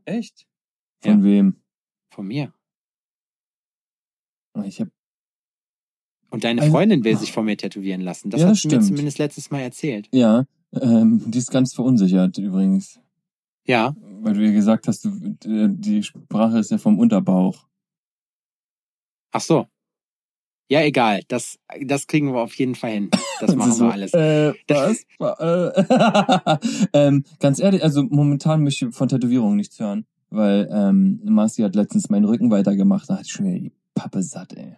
[0.06, 0.46] Echt?
[1.02, 1.56] Von wem?
[2.10, 2.54] Von mir.
[4.64, 4.88] Ich hab,
[6.30, 8.30] Und deine Freundin will sich von mir tätowieren lassen.
[8.30, 8.86] Das Ja, hat das sie mir stimmt.
[8.86, 10.08] zumindest letztes Mal erzählt.
[10.12, 12.98] ja, ähm, die ist ganz verunsichert übrigens.
[13.66, 13.94] Ja.
[14.22, 15.10] Weil du ihr gesagt hast, du,
[15.44, 17.66] äh, die Sprache ist ja vom Unterbauch.
[19.32, 19.66] Ach so.
[20.70, 21.22] Ja, egal.
[21.28, 23.10] Das, das kriegen wir auf jeden Fall hin.
[23.40, 24.12] Das machen so, wir alles.
[24.12, 25.06] Äh, was?
[25.18, 26.58] äh,
[26.92, 30.04] ähm, ganz ehrlich, also momentan möchte ich von Tätowierungen nichts hören.
[30.30, 34.52] Weil ähm, Marci hat letztens meinen Rücken weitergemacht, da ich schon wieder die Pappe satt,
[34.52, 34.74] ey.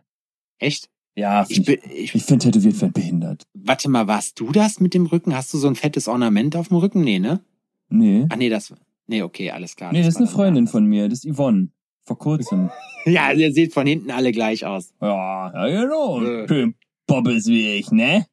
[0.59, 0.89] Echt?
[1.17, 3.43] Ja, Ich bin, ich, ich finde tätowiert werden behindert.
[3.53, 5.35] warte mal, warst du das mit dem Rücken?
[5.35, 7.01] Hast du so ein fettes Ornament auf dem Rücken?
[7.03, 7.41] Nee, ne?
[7.89, 8.27] Nee.
[8.29, 8.73] Ach nee, das,
[9.09, 9.93] nee, okay, alles klar.
[9.93, 10.71] Nee, das ist war eine Freundin anders.
[10.71, 11.71] von mir, das ist Yvonne.
[12.05, 12.71] Vor kurzem.
[13.07, 14.93] Ja, ihr seht von hinten alle gleich aus.
[15.01, 16.23] Ja, ja genau.
[16.23, 16.47] Äh.
[16.47, 16.75] Schön
[17.07, 18.27] Bobbes wie ich, ne?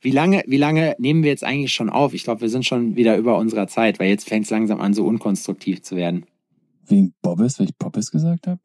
[0.00, 2.14] Wie lange, wie lange nehmen wir jetzt eigentlich schon auf?
[2.14, 4.94] Ich glaube, wir sind schon wieder über unserer Zeit, weil jetzt fängt es langsam an,
[4.94, 6.24] so unkonstruktiv zu werden.
[6.86, 8.60] Wegen Bobbes, weil ich Poppes gesagt habe?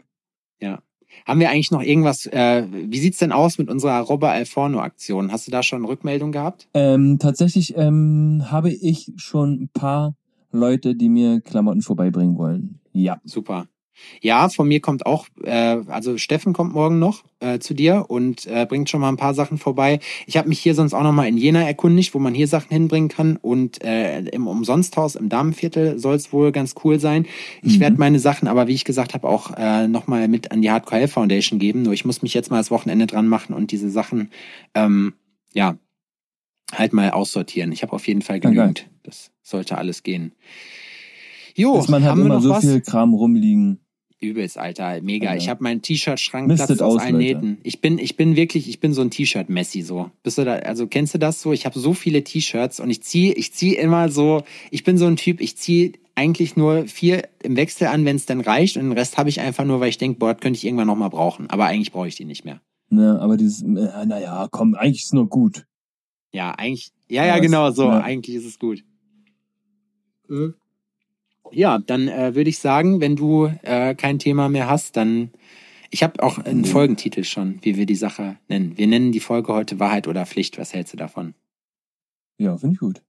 [1.25, 5.31] Haben wir eigentlich noch irgendwas, äh, wie sieht's denn aus mit unserer Robber Alforno Aktion?
[5.31, 6.67] Hast du da schon Rückmeldung gehabt?
[6.73, 10.15] Ähm, tatsächlich ähm, habe ich schon ein paar
[10.51, 12.79] Leute, die mir Klamotten vorbeibringen wollen.
[12.93, 13.21] Ja.
[13.23, 13.67] Super.
[14.21, 18.45] Ja, von mir kommt auch, äh, also Steffen kommt morgen noch äh, zu dir und
[18.45, 19.99] äh, bringt schon mal ein paar Sachen vorbei.
[20.27, 22.69] Ich habe mich hier sonst auch noch mal in Jena erkundigt, wo man hier Sachen
[22.69, 27.25] hinbringen kann und äh, im Umsonsthaus im Damenviertel soll es wohl ganz cool sein.
[27.61, 27.81] Ich Mhm.
[27.81, 30.71] werde meine Sachen aber, wie ich gesagt habe, auch äh, noch mal mit an die
[30.71, 31.83] Hardcore Hell Foundation geben.
[31.83, 34.29] Nur ich muss mich jetzt mal das Wochenende dran machen und diese Sachen,
[34.73, 35.13] ähm,
[35.53, 35.77] ja,
[36.73, 37.71] halt mal aussortieren.
[37.71, 38.89] Ich habe auf jeden Fall Ja, genügend.
[39.03, 40.33] Das sollte alles gehen.
[41.55, 42.65] Jo, Dass man wir immer noch so was?
[42.65, 43.79] viel Kram rumliegen.
[44.21, 45.29] Übelst, Alter, mega.
[45.29, 45.41] Alter.
[45.41, 47.23] Ich habe meinen T-Shirt-Schrank platzt aus aus, allen Leute.
[47.23, 47.57] Nähten.
[47.63, 50.09] Ich bin, ich bin wirklich, ich bin so ein T-Shirt-Messi so.
[50.23, 50.53] Bist du da?
[50.55, 51.51] Also kennst du das so?
[51.53, 54.43] Ich habe so viele T-Shirts und ich ziehe, ich ziehe immer so.
[54.71, 55.41] Ich bin so ein Typ.
[55.41, 59.17] Ich ziehe eigentlich nur vier im Wechsel an, wenn es dann reicht, und den Rest
[59.17, 61.49] habe ich einfach nur, weil ich denke, boah, das könnte ich irgendwann noch mal brauchen.
[61.49, 62.61] Aber eigentlich brauche ich die nicht mehr.
[62.89, 65.65] Ne, aber dieses, äh, naja, komm, eigentlich ist nur gut.
[66.31, 66.91] Ja, eigentlich.
[67.09, 67.83] Ja, Ja, ja, genau so.
[67.83, 67.99] ja.
[67.99, 68.83] Eigentlich ist es gut.
[70.29, 70.53] Mhm.
[71.51, 75.31] Ja, dann äh, würde ich sagen, wenn du äh, kein Thema mehr hast, dann.
[75.91, 76.65] Ich habe auch einen Mhm.
[76.65, 78.77] Folgentitel schon, wie wir die Sache nennen.
[78.77, 80.57] Wir nennen die Folge heute Wahrheit oder Pflicht.
[80.57, 81.35] Was hältst du davon?
[82.37, 83.01] Ja, finde ich gut.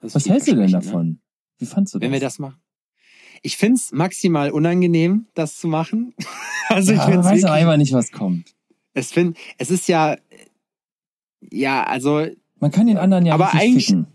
[0.00, 0.70] Das Was hältst du denn Ne?
[0.72, 1.20] davon?
[1.58, 2.20] Wie fandst du Wenn das?
[2.20, 2.60] wir das machen.
[3.42, 6.12] Ich find's maximal unangenehm, das zu machen.
[6.68, 8.54] also ich ja, find's weiß wirklich, einfach nicht, was kommt.
[8.92, 10.16] es find, es ist ja,
[11.40, 12.26] ja, also
[12.60, 14.06] Man kann den anderen ja Aber eigentlich- ficken.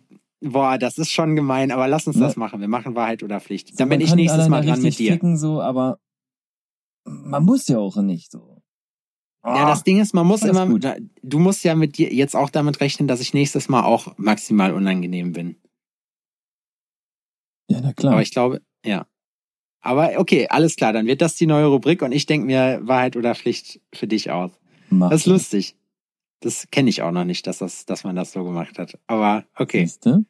[0.42, 2.22] Boah, das ist schon gemein, aber lass uns Ne?
[2.24, 2.62] das machen.
[2.62, 3.70] Wir machen Wahrheit oder Pflicht.
[3.70, 5.12] So, Dann bin ich nächstes Mal ja dran mit dir.
[5.14, 6.00] Ficken, so, aber
[7.06, 8.62] man muss ja auch nicht so.
[9.44, 10.86] Ja, Ah, das Ding ist, man muss immer, gut.
[11.24, 14.74] du musst ja mit dir jetzt auch damit rechnen, dass ich nächstes Mal auch maximal
[14.74, 15.56] unangenehm bin.
[17.70, 18.14] ja, na klar.
[18.14, 19.06] Aber ich glaube, ja.
[19.82, 23.16] Aber okay, alles klar, dann wird das die neue Rubrik und ich denke mir Wahrheit
[23.16, 24.52] oder Pflicht für dich aus.
[24.90, 25.78] Mach Das ist lustig.
[26.42, 28.98] Das kenne ich auch noch nicht, dass das, dass man das so gemacht hat.
[29.08, 29.86] Aber okay.
[29.86, 30.24] Siehste?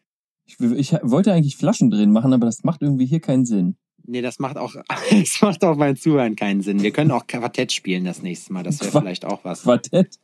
[0.46, 3.76] Ich, ich wollte eigentlich Flaschen drin machen, aber das macht irgendwie hier keinen Sinn.
[4.06, 4.74] Nee, das macht auch,
[5.12, 6.82] das macht auch beim Zuhören keinen Sinn.
[6.82, 8.64] Wir können auch Quartett spielen das nächste Mal.
[8.64, 9.64] Das wäre vielleicht auch was.
[9.64, 10.16] Quartett?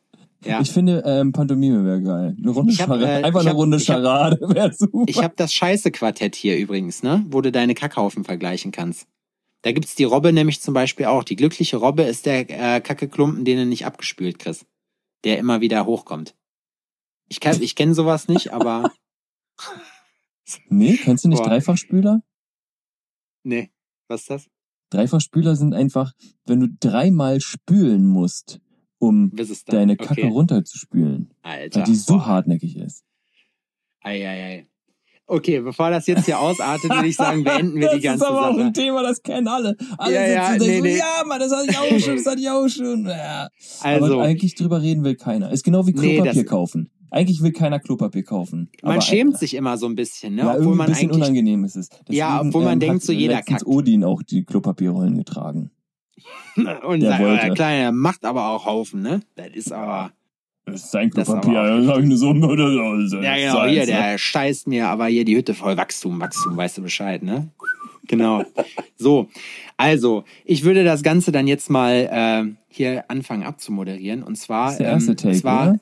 [0.43, 0.59] Ja.
[0.61, 2.35] Ich finde, ähm, Pantomime wäre geil.
[2.39, 3.05] Eine Runde hab, Charade.
[3.05, 5.03] äh, Einfach ich eine hab- Runde hab- Charade wäre super.
[5.07, 7.23] Ich habe das scheiße Quartett hier übrigens, ne?
[7.29, 9.07] Wo du deine Kackhaufen vergleichen kannst.
[9.63, 11.23] Da gibt's die Robbe nämlich zum Beispiel auch.
[11.23, 14.65] Die glückliche Robbe ist der äh, Kackeklumpen, den du nicht abgespült kriegst.
[15.25, 16.35] Der immer wieder hochkommt.
[17.27, 18.93] Ich, kann, ich kenne sowas nicht, aber
[20.69, 21.49] nee, kennst du nicht Boah.
[21.49, 22.21] Dreifachspüler?
[23.43, 23.71] nee.
[24.07, 24.49] Was ist das?
[24.91, 26.13] Dreifachspüler sind einfach,
[26.45, 28.61] wenn du dreimal spülen musst,
[28.99, 29.31] um
[29.65, 30.27] deine Kacke okay.
[30.27, 31.33] runterzuspülen.
[31.41, 31.79] Alter.
[31.79, 32.25] Weil die so boah.
[32.27, 33.03] hartnäckig ist.
[34.01, 34.67] Ei, ei, ei.
[35.27, 38.35] Okay, bevor das jetzt hier ausartet, würde ich sagen, beenden wir die ganze Das ist
[38.35, 38.65] aber auch Sache.
[38.65, 39.75] ein Thema, das kennen alle.
[39.97, 40.97] Alle Ja, ja, sitzen und denken nee, so, nee.
[40.99, 43.05] ja, Mann, das hatte ich auch schon, das hatte ich auch schon.
[43.07, 43.47] Ja.
[43.81, 45.51] Also, aber eigentlich drüber reden will keiner.
[45.51, 46.91] Ist genau wie Nee, Klopapier das- kaufen.
[47.11, 48.69] Eigentlich will keiner Klopapier kaufen.
[48.83, 50.41] man schämt sich immer so ein bisschen, ne?
[50.41, 51.89] Ja, obwohl man ein bisschen eigentlich unangenehm ist es.
[52.09, 53.65] Ja, obwohl man denkt, hat so jeder kackt.
[53.65, 55.71] Odin auch die Klopapierrollen getragen.
[56.55, 57.45] und Der sagt, wollte.
[57.45, 59.21] der Kleine macht aber auch Haufen, ne?
[59.35, 60.11] Das ist aber.
[60.65, 63.21] Das ist sein Das Klopapier, aber da sag ich eine Summe oder so.
[63.21, 65.77] Ja, genau, hier, der scheißt mir aber hier die Hütte voll.
[65.77, 67.49] Wachstum, Wachstum, weißt du Bescheid, ne?
[68.07, 68.43] Genau.
[68.97, 69.29] So,
[69.77, 74.23] also, ich würde das Ganze dann jetzt mal äh, hier anfangen abzumoderieren.
[74.23, 75.79] Und zwar, Das ist der erste ähm, Take, es war, oder?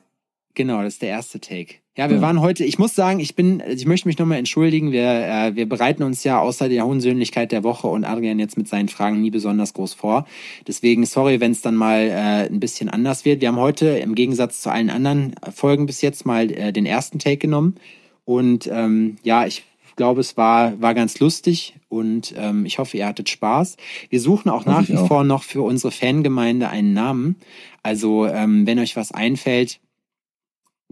[0.54, 1.74] Genau, das ist der erste Take.
[1.96, 2.22] Ja, wir Ja.
[2.22, 5.68] waren heute, ich muss sagen, ich bin, ich möchte mich nochmal entschuldigen, wir, äh, wir
[5.68, 9.20] bereiten uns ja außer der hohen Söhnlichkeit der Woche und Adrian jetzt mit seinen Fragen
[9.20, 10.26] nie besonders groß vor.
[10.66, 13.40] Deswegen sorry, wenn es dann mal äh, ein bisschen anders wird.
[13.42, 17.20] Wir haben heute im Gegensatz zu allen anderen Folgen bis jetzt mal äh, den ersten
[17.20, 17.76] Take genommen.
[18.24, 19.62] Und ähm, ja, ich
[19.94, 23.76] glaube, es war, war ganz lustig und ähm, ich hoffe, ihr hattet Spaß.
[24.10, 25.06] Wir suchen auch nach wie auch.
[25.06, 27.36] vor noch für unsere Fangemeinde einen Namen.
[27.84, 29.78] Also, ähm, wenn euch was einfällt,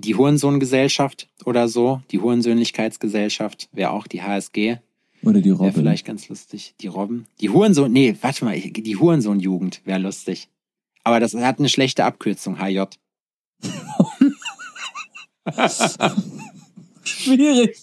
[0.05, 4.77] die Hurensohngesellschaft oder so, die Hurensöhnlichkeitsgesellschaft, wäre auch die HSG,
[5.23, 5.73] Oder die wäre Robbe.
[5.73, 6.75] vielleicht ganz lustig.
[6.81, 7.27] Die Robben.
[7.41, 10.49] Die Hurensohn, nee, warte mal, die Hurensohnjugend wäre lustig.
[11.05, 12.83] Aber das hat eine schlechte Abkürzung, HJ.
[17.05, 17.77] Schwierig.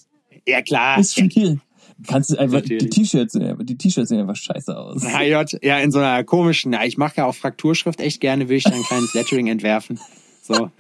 [0.48, 1.00] Ja, klar.
[1.00, 1.60] Ist schwierig.
[2.08, 2.94] Kannst du einfach, die Natürlich.
[2.96, 5.04] T-Shirts sehen, einfach- die T-Shirts sehen einfach scheiße aus.
[5.04, 8.64] HJ, ja, in so einer komischen, ich mache ja auch Frakturschrift echt gerne, würde ich
[8.64, 10.00] da ein kleines Lettering entwerfen.
[10.42, 10.72] So.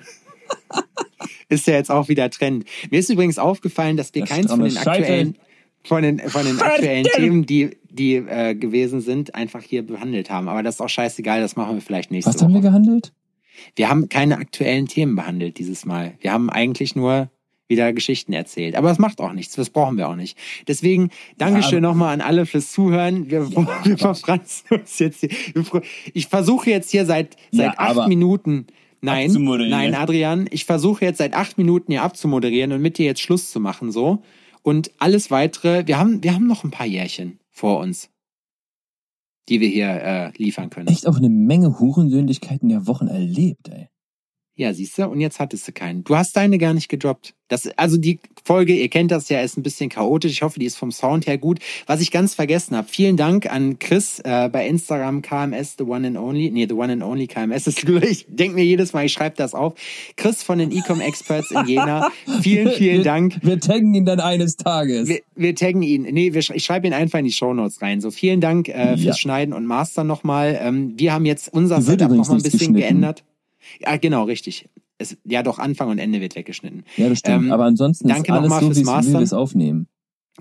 [1.50, 2.66] Ist ja jetzt auch wieder Trend.
[2.92, 5.38] Mir ist übrigens aufgefallen, dass wir Das keins von den aktuellen,
[5.84, 10.48] von den, von den aktuellen Themen, die, die äh, gewesen sind, einfach hier behandelt haben.
[10.48, 12.46] Aber das ist auch scheißegal, das machen wir vielleicht nächste Was Woche.
[12.46, 13.14] haben wir gehandelt?
[13.76, 16.14] Wir haben keine aktuellen Themen behandelt dieses Mal.
[16.22, 17.30] Wir haben eigentlich nur
[17.68, 18.76] wieder Geschichten erzählt.
[18.76, 19.56] Aber das macht auch nichts.
[19.56, 20.38] Das brauchen wir auch nicht.
[20.68, 23.30] Deswegen, Dankeschön aber- nochmal an alle fürs Zuhören.
[23.30, 23.48] Wir,
[23.84, 25.30] wir verfranzen uns jetzt hier.
[26.14, 28.66] Ich versuche jetzt hier seit, seit Ja, acht Minuten.
[29.02, 29.78] Nein, abzumoderieren.
[29.78, 33.52] nein, Adrian, ich versuche jetzt seit acht Minuten hier abzumoderieren und mit dir jetzt Schluss
[33.52, 34.24] zu machen, so.
[34.62, 38.10] Und alles weitere, wir haben, wir haben noch ein paar Jährchen vor uns,
[39.48, 40.88] die wir hier äh, liefern können.
[40.88, 43.88] Echt auch eine Menge Hurensöhnlichkeiten der Wochen erlebt, ey.
[44.60, 46.04] Ja, siehst du, und jetzt hattest du keinen.
[46.04, 47.34] Du hast deine gar nicht gedroppt.
[47.48, 50.34] Das, also die Folge, ihr kennt das ja, ist ein bisschen chaotisch.
[50.34, 51.60] Ich hoffe, die ist vom Sound her gut.
[51.88, 56.06] Was ich ganz vergessen habe, vielen Dank an Chris äh, bei Instagram KMS The One
[56.08, 56.52] and Only.
[56.52, 59.54] Nee, The One and Only KMS ist Ich denke mir jedes Mal, ich schreibe das
[59.56, 59.76] auf.
[60.18, 62.12] Chris von den Ecom Experts in Jena.
[62.42, 63.38] Vielen, vielen wir, Dank.
[63.42, 65.08] Wir taggen ihn dann eines Tages.
[65.08, 66.02] Wir, wir taggen ihn.
[66.02, 68.02] Nee, wir, ich schreibe ihn einfach in die Shownotes rein.
[68.02, 69.14] So, vielen Dank äh, fürs Ja.
[69.16, 70.60] Schneiden und Mastern nochmal.
[70.62, 73.24] Ähm, wir haben jetzt unser Setup nochmal ein bisschen geändert.
[73.80, 74.70] Ja, genau, richtig.
[74.98, 76.84] Es, ja, doch, Anfang und Ende wird weggeschnitten.
[76.98, 77.46] ja, das stimmt.
[77.46, 79.88] ähm, Aber ansonsten danke ist alles so, fürs wie wir es aufnehmen.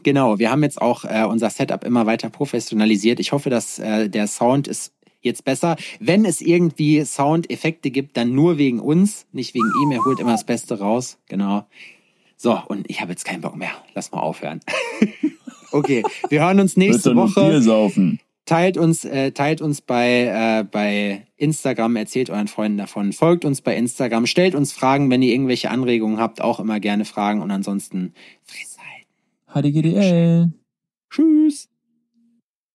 [0.03, 3.21] Genau, wir haben jetzt auch äh, unser Setup immer weiter professionalisiert.
[3.21, 5.77] Ich hoffe, dass äh, der Sound ist jetzt besser.
[6.01, 9.91] Wenn es irgendwie Soundeffekte gibt, dann nur wegen uns, nicht wegen ihm.
[9.93, 11.19] Er holt immer das Beste raus.
[11.27, 11.67] Genau.
[12.37, 13.73] So, und ich habe jetzt keinen Bock mehr.
[13.95, 14.61] Lass mal aufhören.
[15.73, 17.63] okay, wir hören uns nächste nur Bier Woche.
[17.63, 18.21] saufen.
[18.49, 23.61] Teilt uns, äh, teilt uns bei, äh, bei Instagram, erzählt euren Freunden davon, folgt uns
[23.61, 27.51] bei Instagram, stellt uns Fragen, wenn ihr irgendwelche Anregungen habt, auch immer gerne Fragen und
[27.51, 28.15] ansonsten
[28.45, 29.69] Fresse halten.
[29.69, 30.51] HDGDL.
[31.11, 31.68] Tschüss.